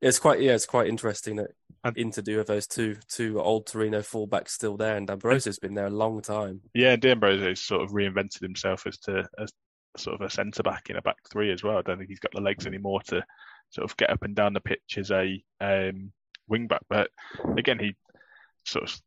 it's 0.00 0.18
quite, 0.18 0.40
yeah, 0.40 0.52
it's 0.52 0.66
quite 0.66 0.88
interesting 0.88 1.36
that 1.36 1.52
Inter 1.96 2.22
do 2.22 2.38
have 2.38 2.46
those 2.46 2.66
two 2.66 2.96
two 3.08 3.40
old 3.40 3.66
Torino 3.66 4.00
fullbacks 4.00 4.50
still 4.50 4.76
there, 4.76 4.96
and 4.96 5.06
D'Ambrosio's 5.06 5.58
been 5.58 5.74
there 5.74 5.86
a 5.86 5.90
long 5.90 6.20
time. 6.22 6.60
Yeah, 6.74 6.96
D'Ambrosio's 6.96 7.60
sort 7.60 7.82
of 7.82 7.90
reinvented 7.90 8.40
himself 8.40 8.86
as 8.86 8.98
to 9.00 9.28
as 9.38 9.52
sort 9.96 10.20
of 10.20 10.26
a 10.26 10.30
centre 10.30 10.62
back 10.62 10.90
in 10.90 10.96
a 10.96 11.02
back 11.02 11.16
three 11.30 11.52
as 11.52 11.62
well. 11.62 11.78
I 11.78 11.82
don't 11.82 11.98
think 11.98 12.10
he's 12.10 12.20
got 12.20 12.32
the 12.32 12.40
legs 12.40 12.66
anymore 12.66 13.00
to 13.08 13.24
sort 13.70 13.90
of 13.90 13.96
get 13.96 14.10
up 14.10 14.22
and 14.22 14.34
down 14.34 14.52
the 14.52 14.60
pitch 14.60 14.98
as 14.98 15.10
a 15.10 15.42
um, 15.60 16.12
wing 16.48 16.66
back. 16.66 16.82
But 16.88 17.10
again, 17.56 17.78
he 17.78 17.96
sort 18.64 18.90
of 18.90 19.00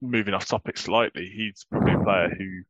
moving 0.00 0.34
off 0.34 0.46
topic 0.46 0.78
slightly. 0.78 1.26
He's 1.26 1.64
probably 1.70 1.94
a 1.94 2.04
player 2.04 2.34
who 2.36 2.62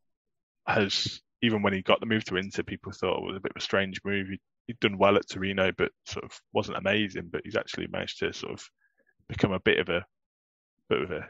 has 0.67 1.21
even 1.43 1.63
when 1.63 1.75
he 1.75 1.83
got 1.83 2.01
the 2.01 2.07
move 2.07 2.25
to 2.25 2.37
Inter, 2.37 2.63
people 2.63 2.91
thought 2.91 3.19
it 3.19 3.27
was 3.27 3.37
a 3.37 3.41
bit 3.41 3.53
of 3.53 3.61
a 3.61 3.65
strange 3.65 4.01
move. 4.03 4.29
He'd, 4.29 4.41
he'd 4.67 4.81
done 4.81 4.97
well 4.97 5.17
at 5.17 5.29
Torino, 5.29 5.73
but 5.77 5.93
sort 6.07 6.25
of 6.25 6.33
wasn't 6.55 6.79
amazing. 6.79 7.29
But 7.31 7.43
he's 7.45 7.57
actually 7.57 7.87
managed 7.89 8.21
to 8.21 8.33
sort 8.33 8.55
of 8.55 8.67
become 9.29 9.53
a 9.53 9.61
bit 9.61 9.79
of 9.79 9.89
a 9.89 10.05
bit 10.89 11.03
of 11.03 11.11
a 11.11 11.27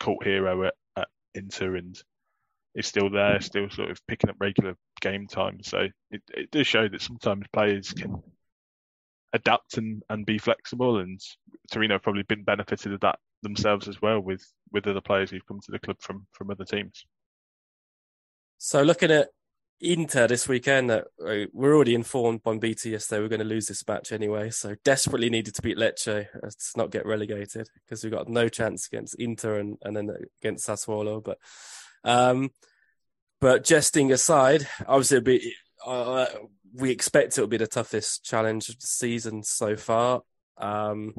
cult 0.00 0.24
hero 0.24 0.64
at, 0.64 0.74
at 0.96 1.08
Inter 1.34 1.76
and 1.76 2.00
is 2.74 2.86
still 2.86 3.10
there, 3.10 3.40
still 3.40 3.70
sort 3.70 3.90
of 3.90 4.04
picking 4.06 4.30
up 4.30 4.36
regular 4.40 4.76
game 5.00 5.26
time. 5.26 5.58
So 5.62 5.88
it, 6.10 6.22
it 6.32 6.50
does 6.50 6.66
show 6.66 6.88
that 6.88 7.00
sometimes 7.00 7.46
players 7.52 7.92
can 7.92 8.22
adapt 9.32 9.76
and, 9.78 10.02
and 10.08 10.26
be 10.26 10.38
flexible. 10.38 10.98
And 10.98 11.20
Torino 11.70 11.94
have 11.94 12.02
probably 12.02 12.24
been 12.24 12.44
benefited 12.44 12.92
of 12.92 13.00
that 13.00 13.18
themselves 13.42 13.88
as 13.88 14.00
well 14.02 14.20
with, 14.20 14.44
with 14.72 14.86
other 14.86 15.00
players 15.00 15.30
who've 15.30 15.46
come 15.46 15.60
to 15.60 15.70
the 15.70 15.78
club 15.78 15.96
from, 16.00 16.26
from 16.32 16.50
other 16.50 16.64
teams. 16.64 17.04
So 18.58 18.82
looking 18.82 19.10
at 19.10 19.28
Inter 19.84 20.26
this 20.26 20.48
weekend, 20.48 20.90
uh, 20.90 21.02
we're 21.18 21.74
already 21.74 21.94
informed 21.94 22.42
by 22.42 22.56
BT 22.56 22.90
yesterday 22.90 23.20
we're 23.20 23.28
going 23.28 23.40
to 23.40 23.44
lose 23.44 23.66
this 23.66 23.86
match 23.86 24.12
anyway. 24.12 24.50
So 24.50 24.74
desperately 24.82 25.28
needed 25.28 25.54
to 25.56 25.62
beat 25.62 25.76
Lecce 25.76 26.26
uh, 26.34 26.48
to 26.48 26.78
not 26.78 26.90
get 26.90 27.04
relegated 27.04 27.68
because 27.74 28.02
we've 28.02 28.12
got 28.12 28.28
no 28.28 28.48
chance 28.48 28.86
against 28.86 29.14
Inter 29.16 29.58
and, 29.58 29.76
and 29.82 29.94
then 29.96 30.10
against 30.40 30.66
Sassuolo. 30.66 31.22
But 31.22 31.38
um, 32.02 32.50
but 33.40 33.64
jesting 33.64 34.10
aside, 34.10 34.66
obviously 34.86 35.20
be, 35.20 35.54
uh, 35.84 36.26
we 36.72 36.90
expect 36.90 37.36
it 37.36 37.42
will 37.42 37.48
be 37.48 37.58
the 37.58 37.66
toughest 37.66 38.24
challenge 38.24 38.70
of 38.70 38.80
the 38.80 38.86
season 38.86 39.42
so 39.42 39.76
far. 39.76 40.22
Um, 40.56 41.14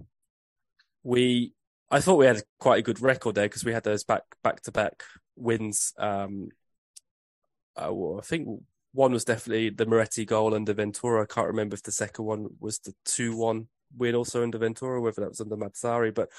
we, 1.04 1.54
I 1.92 2.00
thought 2.00 2.18
we 2.18 2.26
had 2.26 2.42
quite 2.60 2.80
a 2.80 2.84
good 2.84 3.00
record 3.00 3.36
there 3.36 3.46
because 3.46 3.64
we 3.64 3.74
had 3.74 3.84
those 3.84 4.04
back 4.04 4.24
back 4.44 4.62
to 4.64 4.72
back 4.72 5.04
wins. 5.36 5.94
Um, 6.00 6.50
uh, 7.76 7.94
well, 7.94 8.20
I 8.20 8.22
think 8.22 8.48
one 8.94 9.12
was 9.12 9.26
definitely 9.26 9.70
the 9.70 9.86
Moretti 9.86 10.26
goal 10.26 10.56
under 10.56 10.74
Ventura. 10.74 11.24
I 11.24 11.26
can't 11.26 11.48
remember 11.48 11.76
if 11.76 11.84
the 11.84 11.92
second 11.92 12.26
one 12.26 12.48
was 12.60 12.80
the 12.80 12.94
two 13.04 13.36
one 13.36 13.68
win 13.96 14.16
also 14.16 14.44
under 14.44 14.58
Ventura, 14.58 15.02
whether 15.02 15.22
that 15.22 15.30
was 15.30 15.42
under 15.42 15.58
Mazzarri. 15.58 16.14
But 16.14 16.30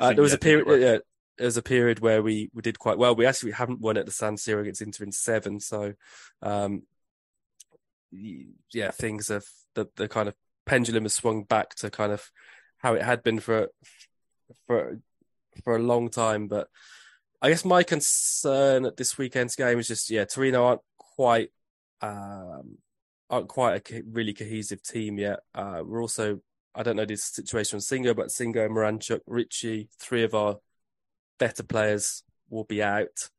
uh, 0.00 0.12
there 0.12 0.22
was 0.22 0.32
a 0.32 0.38
period. 0.38 0.80
Yeah, 0.80 0.98
there's 1.38 1.56
a 1.56 1.62
period 1.62 2.00
where 2.00 2.22
we, 2.22 2.50
we 2.54 2.62
did 2.62 2.78
quite 2.78 2.98
well. 2.98 3.14
We 3.14 3.26
actually 3.26 3.52
haven't 3.52 3.80
won 3.80 3.96
at 3.96 4.06
the 4.06 4.12
San 4.12 4.36
Siro 4.36 4.60
against 4.60 4.82
Inter 4.82 5.04
in 5.04 5.12
seven, 5.12 5.60
so 5.60 5.94
um, 6.42 6.82
yeah, 8.12 8.90
things 8.90 9.28
have 9.28 9.44
the 9.74 9.88
the 9.96 10.08
kind 10.08 10.28
of 10.28 10.34
pendulum 10.66 11.04
has 11.04 11.14
swung 11.14 11.44
back 11.44 11.74
to 11.76 11.90
kind 11.90 12.12
of 12.12 12.30
how 12.78 12.94
it 12.94 13.02
had 13.02 13.22
been 13.22 13.40
for 13.40 13.68
for 14.66 14.98
for 15.64 15.76
a 15.76 15.82
long 15.82 16.10
time. 16.10 16.48
But 16.48 16.68
I 17.42 17.48
guess 17.48 17.64
my 17.64 17.82
concern 17.82 18.84
at 18.84 18.96
this 18.96 19.16
weekend's 19.16 19.56
game 19.56 19.78
is 19.78 19.88
just 19.88 20.10
yeah, 20.10 20.24
Torino 20.24 20.64
aren't 20.64 20.82
quite 20.98 21.50
um, 22.02 22.78
aren't 23.30 23.48
quite 23.48 23.90
a 23.90 24.02
really 24.10 24.34
cohesive 24.34 24.82
team 24.82 25.18
yet. 25.18 25.40
Uh, 25.54 25.82
we're 25.84 26.02
also 26.02 26.40
I 26.74 26.82
don't 26.82 26.96
know 26.96 27.04
the 27.04 27.16
situation 27.16 27.76
on 27.76 27.80
Singo, 27.80 28.14
but 28.14 28.28
Singo, 28.28 28.68
Miranchuk, 28.68 29.20
Ricci, 29.26 29.88
three 29.98 30.22
of 30.22 30.34
our 30.34 30.56
better 31.38 31.62
players 31.62 32.22
will 32.48 32.64
be 32.64 32.82
out. 32.82 33.30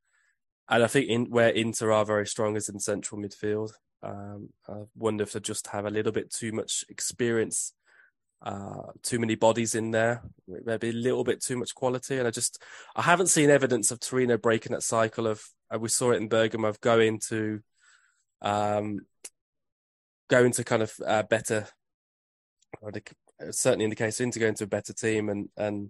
And 0.68 0.84
I 0.84 0.88
think 0.88 1.10
in, 1.10 1.30
where 1.30 1.50
Inter 1.50 1.92
are 1.92 2.06
very 2.06 2.26
strong 2.26 2.56
is 2.56 2.70
in 2.70 2.80
central 2.80 3.22
midfield. 3.22 3.72
Um, 4.04 4.50
I 4.68 4.84
wonder 4.96 5.24
if 5.24 5.34
they 5.34 5.40
just 5.40 5.68
have 5.68 5.86
a 5.86 5.90
little 5.90 6.12
bit 6.12 6.32
too 6.32 6.52
much 6.52 6.84
experience, 6.90 7.74
uh, 8.44 8.92
too 9.04 9.20
many 9.20 9.36
bodies 9.36 9.76
in 9.76 9.92
there, 9.92 10.24
maybe 10.48 10.90
a 10.90 10.94
little 10.94 11.24
bit 11.24 11.42
too 11.42 11.58
much 11.58 11.76
quality. 11.76 12.18
And 12.18 12.28
I 12.28 12.32
just, 12.32 12.62
I 12.96 13.02
haven't 13.02 13.28
seen 13.28 13.50
evidence 13.50 13.92
of 13.92 14.00
Torino 14.00 14.38
breaking 14.38 14.72
that 14.72 14.84
cycle 14.84 15.28
of, 15.28 15.44
uh, 15.74 15.80
we 15.80 15.90
saw 15.90 16.12
it 16.12 16.18
in 16.18 16.28
Bergamo 16.28 16.68
of 16.68 16.82
going 16.82 17.20
to, 17.30 17.62
um, 18.42 19.00
going 20.30 20.52
to 20.54 20.64
kind 20.64 20.82
of 20.82 20.94
uh, 21.06 21.24
better, 21.24 21.68
certainly 23.52 23.86
in 23.86 23.90
the 23.90 23.96
case 23.96 24.20
of 24.20 24.24
Inter 24.24 24.40
going 24.40 24.56
to 24.56 24.64
a 24.64 24.68
better 24.68 24.94
team 24.94 25.30
and, 25.30 25.50
and 25.58 25.90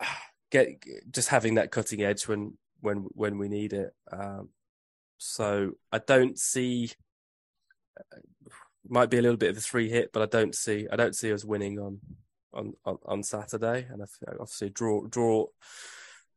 get 0.50 0.68
just 1.10 1.28
having 1.28 1.54
that 1.54 1.70
cutting 1.70 2.02
edge 2.02 2.28
when 2.28 2.56
when 2.80 2.98
when 3.12 3.38
we 3.38 3.48
need 3.48 3.72
it. 3.72 3.94
Um, 4.10 4.50
so 5.18 5.72
I 5.92 5.98
don't 5.98 6.38
see. 6.38 6.90
Might 8.88 9.10
be 9.10 9.18
a 9.18 9.22
little 9.22 9.36
bit 9.36 9.50
of 9.50 9.56
a 9.56 9.60
three 9.60 9.88
hit, 9.88 10.12
but 10.12 10.22
I 10.22 10.26
don't 10.26 10.54
see 10.54 10.86
I 10.90 10.96
don't 10.96 11.16
see 11.16 11.32
us 11.32 11.44
winning 11.44 11.78
on 11.78 12.00
on 12.52 12.74
on, 12.84 12.98
on 13.04 13.22
Saturday, 13.22 13.86
and 13.90 14.02
obviously 14.40 14.70
draw 14.70 15.06
draw 15.06 15.46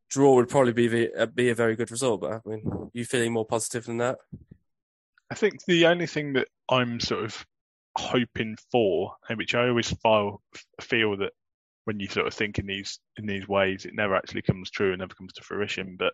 draw 0.09 0.35
would 0.35 0.49
probably 0.49 0.73
be 0.73 0.87
the, 0.87 1.13
uh, 1.15 1.25
be 1.27 1.49
a 1.49 1.55
very 1.55 1.75
good 1.75 1.91
result. 1.91 2.21
But 2.21 2.33
I 2.33 2.49
mean, 2.49 2.89
you 2.93 3.05
feeling 3.05 3.33
more 3.33 3.45
positive 3.45 3.85
than 3.85 3.97
that? 3.97 4.17
I 5.31 5.35
think 5.35 5.63
the 5.65 5.85
only 5.85 6.07
thing 6.07 6.33
that 6.33 6.47
I'm 6.69 6.99
sort 6.99 7.23
of 7.23 7.45
hoping 7.95 8.57
for, 8.71 9.15
and 9.27 9.37
which 9.37 9.53
I 9.53 9.67
always 9.67 9.91
feel, 10.01 10.41
feel 10.81 11.17
that 11.17 11.33
when 11.85 11.99
you 11.99 12.07
sort 12.07 12.27
of 12.27 12.33
think 12.33 12.59
in 12.59 12.65
these 12.65 12.99
in 13.17 13.25
these 13.25 13.47
ways, 13.47 13.85
it 13.85 13.93
never 13.93 14.15
actually 14.15 14.41
comes 14.41 14.71
true 14.71 14.91
and 14.91 14.99
never 14.99 15.13
comes 15.13 15.33
to 15.33 15.43
fruition. 15.43 15.95
But 15.97 16.13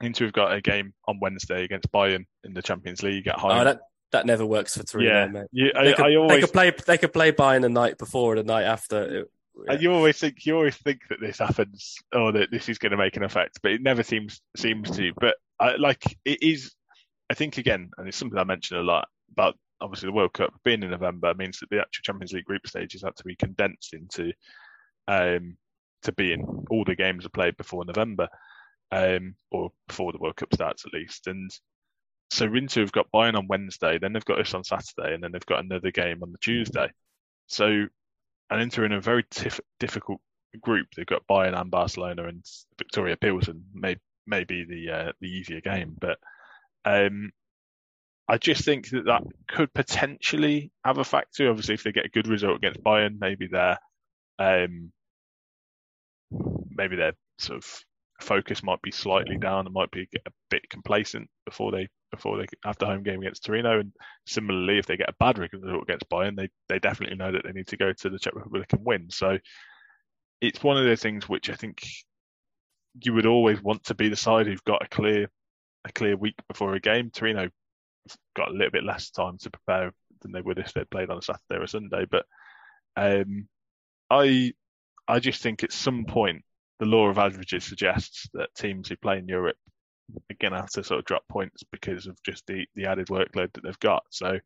Inter 0.00 0.26
have 0.26 0.34
got 0.34 0.52
a 0.52 0.60
game 0.60 0.92
on 1.06 1.20
Wednesday 1.20 1.64
against 1.64 1.92
Bayern 1.92 2.24
in 2.42 2.54
the 2.54 2.62
Champions 2.62 3.02
League 3.02 3.28
at 3.28 3.38
home. 3.38 3.52
Oh, 3.52 3.64
that 3.64 3.80
that 4.12 4.26
never 4.26 4.46
works 4.46 4.76
for 4.76 4.84
Torino, 4.84 5.10
yeah, 5.12 5.26
mate. 5.26 5.46
you, 5.52 5.72
They 5.74 5.92
could, 5.94 6.04
I 6.06 6.28
they 6.28 6.40
could 6.40 6.52
play 6.52 6.72
they 6.86 6.98
could 6.98 7.12
play 7.12 7.32
Bayern 7.32 7.62
the 7.62 7.68
night 7.68 7.98
before 7.98 8.36
and 8.36 8.48
the 8.48 8.52
night 8.52 8.64
after. 8.64 9.20
It- 9.20 9.30
And 9.68 9.80
you 9.80 9.92
always 9.92 10.18
think 10.18 10.44
you 10.46 10.56
always 10.56 10.76
think 10.76 11.02
that 11.10 11.20
this 11.20 11.38
happens 11.38 11.96
or 12.12 12.32
that 12.32 12.50
this 12.50 12.68
is 12.68 12.78
going 12.78 12.90
to 12.92 12.96
make 12.98 13.16
an 13.16 13.22
effect, 13.22 13.60
but 13.62 13.70
it 13.72 13.82
never 13.82 14.02
seems 14.02 14.40
seems 14.56 14.90
to. 14.96 15.12
But 15.20 15.36
I, 15.60 15.76
like 15.76 16.02
it 16.24 16.42
is, 16.42 16.74
I 17.30 17.34
think 17.34 17.58
again, 17.58 17.90
and 17.96 18.08
it's 18.08 18.16
something 18.16 18.38
I 18.38 18.44
mentioned 18.44 18.80
a 18.80 18.84
lot 18.84 19.08
about. 19.32 19.56
Obviously, 19.80 20.06
the 20.08 20.12
World 20.12 20.32
Cup 20.32 20.52
being 20.64 20.82
in 20.82 20.90
November 20.90 21.34
means 21.34 21.58
that 21.60 21.68
the 21.70 21.80
actual 21.80 22.02
Champions 22.02 22.32
League 22.32 22.44
group 22.46 22.66
stages 22.66 23.02
have 23.02 23.14
to 23.16 23.24
be 23.24 23.36
condensed 23.36 23.92
into 23.94 24.32
um, 25.08 25.56
to 26.02 26.12
being 26.12 26.64
all 26.70 26.84
the 26.84 26.94
games 26.96 27.24
are 27.26 27.30
played 27.30 27.56
before 27.56 27.84
November, 27.84 28.28
um, 28.92 29.34
or 29.50 29.70
before 29.88 30.12
the 30.12 30.18
World 30.18 30.36
Cup 30.36 30.52
starts 30.54 30.84
at 30.86 30.92
least. 30.94 31.26
And 31.26 31.50
so 32.30 32.46
Inter 32.46 32.80
have 32.80 32.92
got 32.92 33.10
Bayern 33.14 33.36
on 33.36 33.46
Wednesday, 33.48 33.98
then 33.98 34.12
they've 34.12 34.24
got 34.24 34.40
us 34.40 34.54
on 34.54 34.64
Saturday, 34.64 35.14
and 35.14 35.22
then 35.22 35.32
they've 35.32 35.46
got 35.46 35.64
another 35.64 35.90
game 35.90 36.22
on 36.22 36.32
the 36.32 36.38
Tuesday. 36.38 36.90
So 37.46 37.86
and 38.50 38.62
Inter 38.62 38.84
in 38.84 38.92
a 38.92 39.00
very 39.00 39.24
tif- 39.24 39.60
difficult 39.80 40.20
group. 40.60 40.88
They've 40.96 41.06
got 41.06 41.26
Bayern 41.28 41.58
and 41.58 41.70
Barcelona 41.70 42.28
and 42.28 42.44
Victoria 42.78 43.16
Pilsen. 43.16 43.64
May 43.72 43.96
may 44.26 44.44
be 44.44 44.64
the 44.64 44.92
uh, 44.92 45.12
the 45.20 45.28
easier 45.28 45.60
game, 45.60 45.96
but 46.00 46.18
um, 46.84 47.32
I 48.28 48.38
just 48.38 48.64
think 48.64 48.88
that 48.90 49.06
that 49.06 49.22
could 49.48 49.72
potentially 49.74 50.72
have 50.84 50.98
a 50.98 51.04
factor. 51.04 51.50
Obviously, 51.50 51.74
if 51.74 51.84
they 51.84 51.92
get 51.92 52.06
a 52.06 52.10
good 52.10 52.28
result 52.28 52.56
against 52.56 52.82
Bayern, 52.82 53.18
maybe 53.20 53.46
their 53.46 53.78
um, 54.38 54.92
maybe 56.70 56.96
their 56.96 57.12
sort 57.38 57.58
of 57.58 57.84
focus 58.20 58.62
might 58.62 58.82
be 58.82 58.90
slightly 58.90 59.36
down 59.36 59.66
and 59.66 59.74
might 59.74 59.90
be 59.90 60.08
a 60.26 60.30
bit 60.50 60.68
complacent 60.70 61.28
before 61.44 61.72
they 61.72 61.88
before 62.14 62.38
they 62.38 62.46
the 62.78 62.86
home 62.86 63.02
game 63.02 63.20
against 63.20 63.44
Torino. 63.44 63.80
And 63.80 63.92
similarly, 64.26 64.78
if 64.78 64.86
they 64.86 64.96
get 64.96 65.08
a 65.08 65.14
bad 65.18 65.38
result 65.38 65.82
against 65.82 66.08
Bayern, 66.08 66.36
they 66.36 66.48
they 66.68 66.78
definitely 66.78 67.16
know 67.16 67.32
that 67.32 67.44
they 67.44 67.52
need 67.52 67.68
to 67.68 67.76
go 67.76 67.92
to 67.92 68.10
the 68.10 68.18
Czech 68.18 68.34
Republic 68.34 68.72
and 68.72 68.84
win. 68.84 69.10
So 69.10 69.38
it's 70.40 70.62
one 70.62 70.76
of 70.76 70.84
those 70.84 71.00
things 71.00 71.28
which 71.28 71.50
I 71.50 71.54
think 71.54 71.86
you 73.02 73.12
would 73.14 73.26
always 73.26 73.62
want 73.62 73.84
to 73.84 73.94
be 73.94 74.08
the 74.08 74.16
side 74.16 74.46
who've 74.46 74.64
got 74.64 74.84
a 74.84 74.88
clear 74.88 75.28
a 75.84 75.92
clear 75.92 76.16
week 76.16 76.36
before 76.48 76.74
a 76.74 76.80
game. 76.80 77.10
Torino 77.10 77.48
got 78.36 78.48
a 78.48 78.52
little 78.52 78.70
bit 78.70 78.84
less 78.84 79.10
time 79.10 79.38
to 79.38 79.50
prepare 79.50 79.92
than 80.20 80.32
they 80.32 80.40
would 80.40 80.58
if 80.58 80.72
they'd 80.72 80.90
played 80.90 81.10
on 81.10 81.18
a 81.18 81.22
Saturday 81.22 81.58
or 81.58 81.62
a 81.62 81.68
Sunday. 81.68 82.06
But 82.10 82.26
um, 82.96 83.48
I 84.10 84.52
I 85.06 85.18
just 85.18 85.42
think 85.42 85.62
at 85.62 85.72
some 85.72 86.04
point 86.04 86.42
the 86.78 86.86
law 86.86 87.08
of 87.08 87.18
averages 87.18 87.64
suggests 87.64 88.28
that 88.34 88.54
teams 88.54 88.88
who 88.88 88.96
play 88.96 89.18
in 89.18 89.28
Europe 89.28 89.56
are 90.30 90.36
going 90.40 90.52
have 90.52 90.70
to 90.70 90.84
sort 90.84 91.00
of 91.00 91.04
drop 91.04 91.22
points 91.28 91.62
because 91.70 92.06
of 92.06 92.22
just 92.22 92.46
the, 92.46 92.66
the 92.74 92.86
added 92.86 93.08
workload 93.08 93.52
that 93.52 93.62
they've 93.62 93.78
got. 93.80 94.04
So 94.10 94.38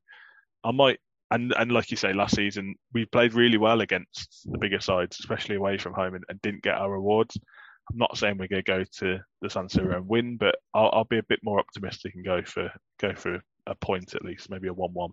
I 0.64 0.70
might, 0.72 0.98
and, 1.30 1.52
and 1.58 1.72
like 1.72 1.90
you 1.90 1.96
say, 1.96 2.12
last 2.12 2.36
season 2.36 2.74
we 2.92 3.04
played 3.04 3.34
really 3.34 3.58
well 3.58 3.80
against 3.80 4.46
the 4.50 4.58
bigger 4.58 4.80
sides, 4.80 5.18
especially 5.20 5.56
away 5.56 5.78
from 5.78 5.92
home, 5.92 6.14
and, 6.14 6.24
and 6.28 6.40
didn't 6.40 6.62
get 6.62 6.76
our 6.76 6.90
rewards. 6.90 7.38
I'm 7.90 7.98
not 7.98 8.16
saying 8.18 8.36
we're 8.38 8.48
going 8.48 8.62
to 8.62 8.70
go 8.70 8.84
to 8.98 9.18
the 9.40 9.50
San 9.50 9.68
Siro 9.68 9.96
and 9.96 10.08
win, 10.08 10.36
but 10.36 10.56
I'll, 10.74 10.90
I'll 10.92 11.04
be 11.04 11.18
a 11.18 11.22
bit 11.22 11.40
more 11.42 11.58
optimistic 11.58 12.14
and 12.14 12.24
go 12.24 12.42
for 12.44 12.70
go 13.00 13.14
for 13.14 13.40
a 13.66 13.74
point 13.74 14.14
at 14.14 14.24
least, 14.24 14.50
maybe 14.50 14.68
a 14.68 14.72
one-one. 14.72 15.10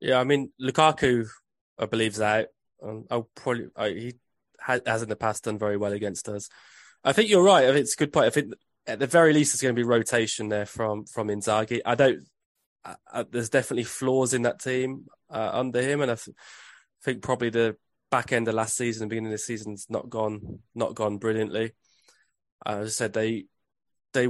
Yeah, 0.00 0.18
I 0.18 0.24
mean 0.24 0.52
Lukaku, 0.60 1.28
I 1.78 1.86
believe, 1.86 2.12
is 2.12 2.20
out. 2.20 2.46
Um, 2.82 3.04
I'll 3.10 3.28
probably 3.34 3.66
I, 3.76 3.88
he 3.90 4.14
has, 4.60 4.80
has 4.86 5.02
in 5.02 5.08
the 5.08 5.16
past 5.16 5.44
done 5.44 5.58
very 5.58 5.76
well 5.76 5.92
against 5.92 6.28
us. 6.28 6.48
I 7.04 7.12
think 7.12 7.30
you're 7.30 7.42
right. 7.42 7.64
I 7.64 7.68
think 7.68 7.80
it's 7.80 7.94
a 7.94 7.98
good 7.98 8.12
point. 8.12 8.26
I 8.26 8.30
think 8.30 8.54
at 8.88 8.98
the 8.98 9.06
very 9.06 9.34
least 9.34 9.52
there's 9.52 9.60
going 9.60 9.74
to 9.74 9.78
be 9.80 9.86
rotation 9.86 10.48
there 10.48 10.66
from 10.66 11.04
from 11.04 11.28
Inzaghi. 11.28 11.80
I 11.84 11.94
don't. 11.94 12.26
I, 12.84 12.96
I, 13.12 13.22
there's 13.30 13.50
definitely 13.50 13.84
flaws 13.84 14.32
in 14.34 14.42
that 14.42 14.60
team 14.60 15.06
uh, 15.30 15.50
under 15.52 15.82
him, 15.82 16.00
and 16.00 16.10
I 16.10 16.14
th- 16.14 16.36
think 17.04 17.22
probably 17.22 17.50
the 17.50 17.76
back 18.10 18.32
end 18.32 18.48
of 18.48 18.54
last 18.54 18.76
season 18.76 19.02
and 19.02 19.10
beginning 19.10 19.28
of 19.28 19.32
the 19.32 19.38
season's 19.38 19.86
not 19.90 20.08
gone 20.08 20.60
not 20.74 20.94
gone 20.94 21.18
brilliantly. 21.18 21.72
Uh, 22.64 22.78
as 22.78 22.86
I 22.86 22.90
said, 22.90 23.12
they 23.12 23.44
they 24.14 24.28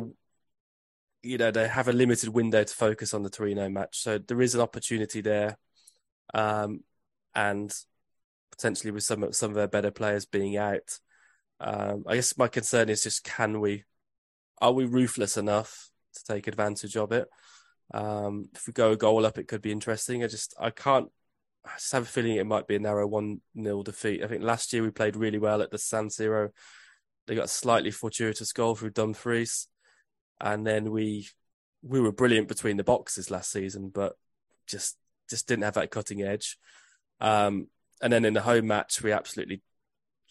you 1.23 1.39
know 1.39 1.53
they 1.53 1.69
have 1.69 1.89
a 1.89 1.93
limited 1.93 2.31
window 2.31 2.65
to 2.65 2.75
focus 2.75 3.15
on 3.15 3.23
the 3.23 3.31
Torino 3.31 3.69
match, 3.69 4.01
so 4.01 4.19
there 4.19 4.43
is 4.43 4.57
an 4.57 4.61
opportunity 4.61 5.21
there, 5.21 5.57
um, 6.35 6.81
and 7.35 7.73
potentially 8.51 8.91
with 8.91 9.05
some 9.05 9.33
some 9.33 9.51
of 9.51 9.57
their 9.57 9.69
better 9.69 9.93
players 9.93 10.27
being 10.27 10.57
out. 10.57 10.99
Um, 11.61 12.05
I 12.09 12.17
guess 12.17 12.37
my 12.37 12.49
concern 12.49 12.89
is 12.89 13.05
just 13.05 13.25
can 13.25 13.61
we 13.61 13.85
are 14.61 14.73
we 14.73 14.85
ruthless 14.85 15.37
enough 15.37 15.91
to 16.15 16.25
take 16.25 16.47
advantage 16.47 16.97
of 16.97 17.13
it? 17.13 17.29
Um, 17.93 18.49
if 18.55 18.67
we 18.67 18.73
go 18.73 18.93
a 18.93 18.97
goal 18.97 19.25
up, 19.25 19.39
it 19.39 19.49
could 19.49 19.63
be 19.63 19.73
interesting. 19.73 20.23
I 20.23 20.27
just 20.27 20.55
I 20.59 20.71
can't. 20.71 21.09
I 21.65 21.75
just 21.77 21.93
have 21.93 22.05
a 22.05 22.07
feeling 22.07 22.37
it 22.37 22.47
might 22.47 22.67
be 22.67 22.77
a 22.77 22.81
narrow 22.81 23.07
one 23.07 23.41
0 23.61 23.83
defeat. 23.83 24.23
I 24.23 24.27
think 24.27 24.43
last 24.43 24.73
year 24.73 24.83
we 24.83 24.91
played 24.91 25.17
really 25.17 25.39
well 25.39 25.63
at 25.63 25.71
the 25.71 25.79
San 25.79 26.09
Siro. 26.09 26.51
They 27.27 27.35
got 27.35 27.47
a 27.47 27.49
slightly 27.49 27.91
fortuitous 27.91 28.53
goal 28.53 28.75
through 28.75 28.91
Dumfries, 28.91 29.69
and 30.41 30.67
then 30.67 30.91
we 30.91 31.29
we 31.83 32.01
were 32.01 32.13
brilliant 32.13 32.49
between 32.49 32.77
the 32.77 32.85
boxes 32.85 33.31
last 33.31 33.51
season, 33.51 33.91
but 33.91 34.15
just 34.67 34.97
just 35.29 35.47
didn't 35.47 35.65
have 35.65 35.75
that 35.75 35.91
cutting 35.91 36.23
edge. 36.23 36.59
Um, 37.21 37.69
and 38.01 38.13
then 38.13 38.25
in 38.25 38.35
the 38.35 38.43
home 38.43 38.67
match, 38.67 39.03
we 39.03 39.13
absolutely 39.13 39.63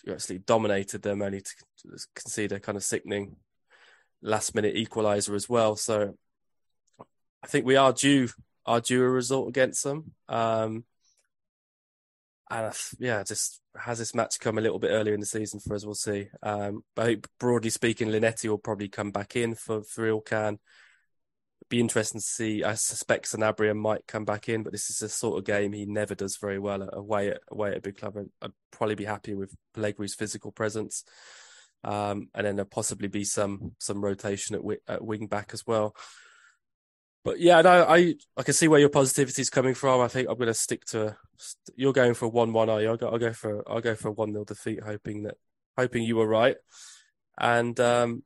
we 0.05 0.13
absolutely 0.13 0.43
dominated 0.45 1.01
them, 1.01 1.21
only 1.21 1.41
to 1.41 1.51
concede 2.15 2.51
a 2.51 2.59
kind 2.59 2.77
of 2.77 2.83
sickening 2.83 3.35
last 4.21 4.55
minute 4.55 4.75
equaliser 4.75 5.35
as 5.35 5.47
well. 5.49 5.75
So 5.75 6.15
I 7.43 7.47
think 7.47 7.65
we 7.65 7.75
are 7.75 7.93
due 7.93 8.29
are 8.65 8.81
due 8.81 9.03
a 9.03 9.09
result 9.09 9.47
against 9.47 9.83
them. 9.83 10.11
Um, 10.27 10.83
and 12.49 12.73
yeah, 12.99 13.23
just 13.23 13.61
has 13.77 13.99
this 13.99 14.15
match 14.15 14.39
come 14.39 14.57
a 14.57 14.61
little 14.61 14.79
bit 14.79 14.91
earlier 14.91 15.13
in 15.13 15.19
the 15.19 15.25
season 15.25 15.59
for 15.59 15.75
us? 15.75 15.85
We'll 15.85 15.95
see. 15.95 16.27
Um, 16.43 16.83
I 16.95 17.05
think 17.05 17.27
broadly 17.39 17.69
speaking, 17.69 18.09
Linetti 18.09 18.49
will 18.49 18.57
probably 18.57 18.89
come 18.89 19.11
back 19.11 19.35
in 19.35 19.55
for 19.55 19.83
for 19.83 20.09
Ilkhan. 20.09 20.57
Be 21.69 21.79
interesting 21.81 22.21
to 22.21 22.25
see. 22.25 22.63
I 22.63 22.75
suspect 22.75 23.25
Sanabria 23.25 23.75
might 23.75 24.07
come 24.07 24.23
back 24.23 24.47
in, 24.47 24.63
but 24.63 24.71
this 24.71 24.89
is 24.89 25.01
a 25.01 25.09
sort 25.09 25.37
of 25.37 25.43
game 25.43 25.73
he 25.73 25.85
never 25.85 26.15
does 26.15 26.37
very 26.37 26.59
well 26.59 26.87
away 26.93 27.31
at 27.31 27.41
away 27.49 27.71
at 27.71 27.77
a 27.77 27.81
big 27.81 27.97
club. 27.97 28.15
I'd 28.41 28.51
probably 28.71 28.95
be 28.95 29.05
happy 29.05 29.33
with 29.33 29.53
Pellegri's 29.75 30.15
physical 30.15 30.51
presence, 30.51 31.03
um, 31.83 32.29
and 32.33 32.45
then 32.45 32.55
there'll 32.55 32.69
possibly 32.69 33.07
be 33.07 33.23
some 33.23 33.73
some 33.79 34.03
rotation 34.03 34.55
at, 34.55 34.61
at 34.87 35.03
wing 35.03 35.27
back 35.27 35.51
as 35.53 35.65
well. 35.65 35.95
But 37.23 37.39
yeah, 37.39 37.61
no, 37.61 37.83
I 37.83 38.15
I 38.37 38.43
can 38.43 38.53
see 38.53 38.67
where 38.67 38.79
your 38.79 38.89
positivity 38.89 39.41
is 39.41 39.49
coming 39.49 39.73
from. 39.73 40.01
I 40.01 40.07
think 40.07 40.29
I'm 40.29 40.37
going 40.37 40.47
to 40.47 40.53
stick 40.53 40.85
to. 40.85 41.15
You're 41.75 41.93
going 41.93 42.13
for 42.13 42.25
a 42.25 42.29
one 42.29 42.53
one, 42.53 42.69
are 42.69 42.81
you? 42.81 42.89
I'll 42.89 42.97
go, 42.97 43.09
I'll 43.09 43.19
go 43.19 43.33
for 43.33 43.69
I'll 43.69 43.81
go 43.81 43.95
for 43.95 44.09
a 44.09 44.11
one 44.11 44.31
0 44.31 44.45
defeat, 44.45 44.81
hoping 44.83 45.23
that 45.23 45.35
hoping 45.77 46.03
you 46.03 46.15
were 46.15 46.27
right. 46.27 46.55
And 47.37 47.79
um, 47.79 48.23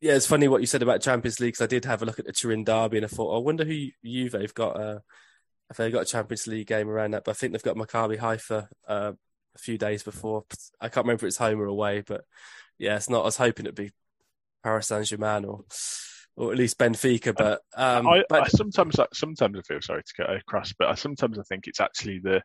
yeah, 0.00 0.14
it's 0.14 0.26
funny 0.26 0.48
what 0.48 0.60
you 0.60 0.66
said 0.66 0.82
about 0.82 1.00
Champions 1.00 1.40
League 1.40 1.54
because 1.54 1.64
I 1.64 1.66
did 1.66 1.86
have 1.86 2.02
a 2.02 2.04
look 2.04 2.18
at 2.18 2.26
the 2.26 2.32
Turin 2.32 2.64
derby 2.64 2.98
and 2.98 3.06
I 3.06 3.08
thought, 3.08 3.34
I 3.34 3.38
wonder 3.38 3.64
who 3.64 3.88
Juve 4.04 4.34
have 4.34 4.54
got. 4.54 4.78
Uh, 4.78 4.98
if 5.70 5.78
they've 5.78 5.92
got 5.92 6.02
a 6.02 6.06
Champions 6.06 6.46
League 6.46 6.66
game 6.66 6.90
around 6.90 7.12
that, 7.12 7.24
but 7.24 7.30
I 7.30 7.34
think 7.34 7.52
they've 7.52 7.62
got 7.62 7.76
Maccabi 7.76 8.18
Haifa 8.18 8.68
uh, 8.86 9.12
a 9.54 9.58
few 9.58 9.78
days 9.78 10.02
before. 10.02 10.44
I 10.80 10.88
can't 10.88 11.06
remember 11.06 11.24
if 11.24 11.28
it's 11.28 11.38
home 11.38 11.60
or 11.60 11.64
away, 11.64 12.02
but 12.06 12.24
yeah, 12.78 12.96
it's 12.96 13.10
not. 13.10 13.22
I 13.22 13.24
was 13.24 13.36
hoping 13.36 13.66
it'd 13.66 13.74
be 13.74 13.92
Paris 14.62 14.88
Saint 14.88 15.06
Germain 15.06 15.44
or 15.44 15.64
or 16.36 16.52
at 16.52 16.58
least 16.58 16.78
Benfica. 16.78 17.34
But, 17.36 17.60
um, 17.76 18.08
I, 18.08 18.24
but 18.28 18.42
I 18.42 18.48
sometimes 18.48 18.96
sometimes 19.12 19.58
I 19.58 19.62
feel 19.62 19.80
sorry 19.80 20.02
to 20.02 20.14
get 20.16 20.34
across, 20.34 20.72
but 20.78 20.88
I 20.88 20.94
sometimes 20.94 21.38
I 21.38 21.42
think 21.42 21.66
it's 21.66 21.80
actually 21.80 22.20
the 22.20 22.42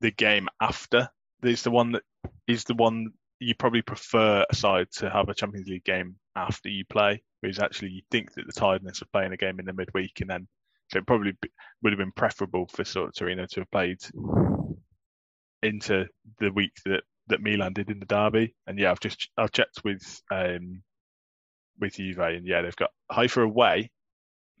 the 0.00 0.10
game 0.10 0.48
after 0.60 1.08
is 1.42 1.62
the 1.62 1.70
one 1.70 1.92
that 1.92 2.02
is 2.46 2.64
the 2.64 2.74
one 2.74 3.12
you 3.40 3.54
probably 3.54 3.82
prefer 3.82 4.44
a 4.50 4.54
side 4.54 4.88
to 4.90 5.08
have 5.10 5.28
a 5.28 5.34
Champions 5.34 5.68
League 5.68 5.84
game 5.84 6.16
after 6.34 6.68
you 6.68 6.84
play, 6.84 7.22
whereas 7.40 7.58
actually 7.58 7.90
you 7.90 8.02
think 8.10 8.32
that 8.34 8.46
the 8.46 8.52
tiredness 8.52 9.02
of 9.02 9.12
playing 9.12 9.32
a 9.32 9.36
game 9.36 9.60
in 9.60 9.66
the 9.66 9.72
midweek 9.72 10.20
and 10.20 10.30
then 10.30 10.48
so 10.90 10.98
it 10.98 11.06
probably 11.06 11.36
would 11.82 11.92
have 11.92 11.98
been 11.98 12.12
preferable 12.12 12.66
for 12.66 12.84
sort 12.84 13.08
of 13.08 13.14
Torino 13.14 13.46
to 13.46 13.60
have 13.60 13.70
played 13.70 13.98
into 15.62 16.06
the 16.38 16.50
week 16.52 16.72
that 16.86 17.02
that 17.28 17.42
Milan 17.42 17.72
did 17.72 17.90
in 17.90 18.00
the 18.00 18.06
derby. 18.06 18.54
And 18.66 18.78
yeah, 18.78 18.90
I've 18.90 19.00
just 19.00 19.28
I've 19.36 19.52
checked 19.52 19.84
with 19.84 20.20
um 20.30 20.82
with 21.78 21.94
Juve 21.94 22.18
and 22.18 22.46
yeah, 22.46 22.62
they've 22.62 22.76
got 22.76 22.90
Haifa 23.10 23.42
away, 23.42 23.90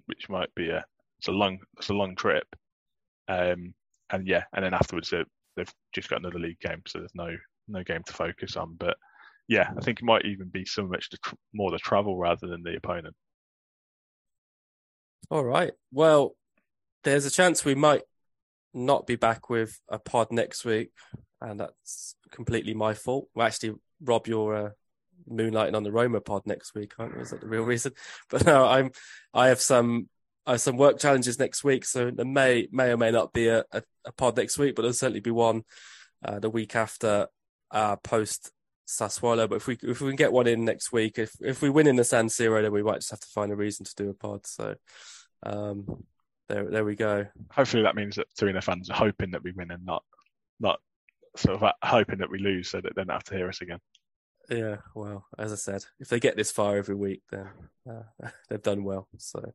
which 0.06 0.28
might 0.28 0.54
be 0.54 0.70
a 0.70 0.84
it's 1.18 1.28
a 1.28 1.32
long 1.32 1.58
it's 1.78 1.88
a 1.90 1.94
long 1.94 2.16
trip. 2.16 2.46
Um 3.28 3.74
and 4.10 4.26
yeah, 4.26 4.44
and 4.54 4.64
then 4.64 4.74
afterwards 4.74 5.10
they've 5.10 5.72
just 5.92 6.08
got 6.08 6.20
another 6.20 6.38
league 6.38 6.60
game, 6.60 6.82
so 6.86 6.98
there's 6.98 7.14
no 7.14 7.36
no 7.66 7.82
game 7.82 8.02
to 8.06 8.12
focus 8.12 8.56
on. 8.56 8.76
But 8.78 8.96
yeah, 9.48 9.70
I 9.76 9.80
think 9.80 10.00
it 10.00 10.04
might 10.04 10.24
even 10.24 10.48
be 10.48 10.64
so 10.64 10.86
much 10.86 11.10
the 11.10 11.18
tr- 11.18 11.34
more 11.52 11.70
the 11.70 11.78
travel 11.78 12.18
rather 12.18 12.46
than 12.46 12.62
the 12.62 12.76
opponent. 12.76 13.14
All 15.30 15.44
right. 15.44 15.72
Well, 15.92 16.36
there's 17.04 17.26
a 17.26 17.30
chance 17.30 17.64
we 17.64 17.74
might 17.74 18.02
not 18.74 19.06
be 19.06 19.16
back 19.16 19.50
with 19.50 19.80
a 19.88 19.98
pod 19.98 20.28
next 20.30 20.64
week, 20.64 20.90
and 21.40 21.60
that's 21.60 22.14
completely 22.30 22.74
my 22.74 22.94
fault. 22.94 23.28
Well, 23.34 23.46
actually, 23.46 23.74
Rob, 24.00 24.26
you're 24.26 24.54
uh, 24.54 24.70
moonlighting 25.30 25.74
on 25.74 25.84
the 25.84 25.92
Roma 25.92 26.20
pod 26.20 26.42
next 26.46 26.74
week, 26.74 26.92
aren't 26.98 27.14
you? 27.14 27.20
Is 27.20 27.30
that 27.30 27.40
the 27.40 27.48
real 27.48 27.62
reason? 27.62 27.92
But 28.30 28.46
no, 28.46 28.66
I'm. 28.66 28.90
I 29.32 29.48
have 29.48 29.60
some. 29.60 30.08
I 30.46 30.52
have 30.52 30.60
some 30.60 30.78
work 30.78 30.98
challenges 30.98 31.38
next 31.38 31.62
week, 31.62 31.84
so 31.84 32.10
there 32.10 32.24
may 32.24 32.68
may 32.72 32.90
or 32.90 32.96
may 32.96 33.10
not 33.10 33.32
be 33.32 33.48
a, 33.48 33.64
a, 33.72 33.82
a 34.06 34.12
pod 34.12 34.36
next 34.36 34.58
week, 34.58 34.74
but 34.74 34.82
there'll 34.82 34.94
certainly 34.94 35.20
be 35.20 35.30
one 35.30 35.62
uh, 36.24 36.38
the 36.38 36.50
week 36.50 36.74
after 36.74 37.28
uh, 37.70 37.96
post 37.96 38.50
Sassuolo. 38.88 39.48
But 39.48 39.56
if 39.56 39.66
we 39.66 39.78
if 39.82 40.00
we 40.00 40.08
can 40.08 40.16
get 40.16 40.32
one 40.32 40.46
in 40.46 40.64
next 40.64 40.92
week, 40.92 41.18
if 41.18 41.32
if 41.40 41.62
we 41.62 41.70
win 41.70 41.86
in 41.86 41.96
the 41.96 42.04
San 42.04 42.28
Siro, 42.28 42.62
then 42.62 42.72
we 42.72 42.82
might 42.82 42.96
just 42.96 43.10
have 43.10 43.20
to 43.20 43.28
find 43.28 43.52
a 43.52 43.56
reason 43.56 43.84
to 43.84 43.94
do 43.94 44.10
a 44.10 44.14
pod. 44.14 44.46
So 44.46 44.74
um, 45.42 46.04
there 46.48 46.64
there 46.70 46.84
we 46.84 46.96
go. 46.96 47.26
Hopefully 47.52 47.82
that 47.82 47.96
means 47.96 48.16
that 48.16 48.26
Torino 48.36 48.60
fans 48.60 48.90
are 48.90 48.96
hoping 48.96 49.32
that 49.32 49.44
we 49.44 49.52
win 49.52 49.70
and 49.70 49.84
not 49.84 50.02
not 50.58 50.80
sort 51.36 51.62
of 51.62 51.72
hoping 51.82 52.18
that 52.18 52.30
we 52.30 52.38
lose, 52.38 52.70
so 52.70 52.80
that 52.80 52.94
they 52.94 53.02
don't 53.02 53.10
have 53.10 53.24
to 53.24 53.36
hear 53.36 53.48
us 53.48 53.60
again. 53.60 53.78
Yeah, 54.50 54.76
well, 54.94 55.26
as 55.38 55.52
I 55.52 55.56
said, 55.56 55.84
if 56.00 56.08
they 56.08 56.20
get 56.20 56.36
this 56.36 56.50
far 56.50 56.76
every 56.78 56.94
week, 56.94 57.22
then 57.30 57.48
uh, 57.88 58.02
they've 58.48 58.62
done 58.62 58.82
well. 58.84 59.06
So, 59.18 59.52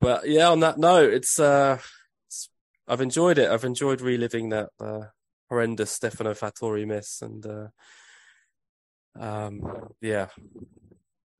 but 0.00 0.28
yeah, 0.28 0.48
on 0.50 0.60
that 0.60 0.78
note, 0.78 1.12
it's 1.12 1.40
uh, 1.40 1.78
it's, 2.28 2.48
I've 2.86 3.00
enjoyed 3.00 3.38
it. 3.38 3.50
I've 3.50 3.64
enjoyed 3.64 4.00
reliving 4.00 4.50
that 4.50 4.68
uh, 4.78 5.06
horrendous 5.50 5.90
Stefano 5.90 6.34
Fattori 6.34 6.86
miss, 6.86 7.20
and 7.22 7.44
uh, 7.44 7.68
um, 9.18 9.88
yeah, 10.00 10.28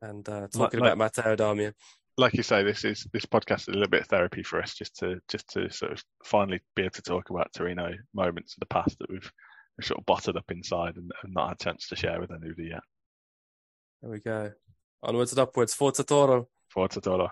and 0.03 0.29
uh, 0.29 0.49
talking 0.49 0.81
Like- 0.81 0.93
about 0.95 0.99
Matteo 0.99 1.37
Darmian. 1.37 1.75
Like 2.19 2.35
you 2.35 2.43
say, 2.43 2.63
this 2.63 2.85
is 2.85 3.07
this 3.13 3.27
podcast 3.27 3.63
is 3.63 3.69
a 3.69 3.73
little 3.73 3.89
bit 3.89 4.03
of 4.03 4.07
therapy 4.09 4.43
for 4.43 4.61
us, 4.61 4.75
just 4.75 4.97
to 4.97 5.21
just 5.29 5.49
to 5.51 5.71
sort 5.71 5.93
of 5.93 6.03
finally 6.25 6.61
be 6.75 6.83
able 6.83 6.93
to 6.93 7.03
talk 7.03 7.31
about 7.31 7.53
Torino 7.55 7.93
moments 8.15 8.55
of 8.55 8.61
the 8.61 8.67
past 8.67 8.99
that 8.99 9.11
we've, 9.11 9.31
we've 9.77 9.87
sort 9.87 10.01
of 10.01 10.07
bottled 10.07 10.37
up 10.37 10.51
inside 10.51 10.97
and, 10.97 11.11
and 11.23 11.35
not 11.35 11.49
had 11.49 11.61
a 11.61 11.65
chance 11.65 11.89
to 11.89 11.97
share 11.97 12.19
with 12.21 12.31
anybody 12.31 12.69
yet. 12.71 12.81
There 14.01 14.11
we 14.11 14.21
go. 14.21 14.53
Onwards 15.03 15.33
and 15.33 15.41
upwards. 15.41 15.75
Forza 15.75 16.05
Toro. 16.05 16.49
Forza 16.71 17.01
Toro. 17.01 17.31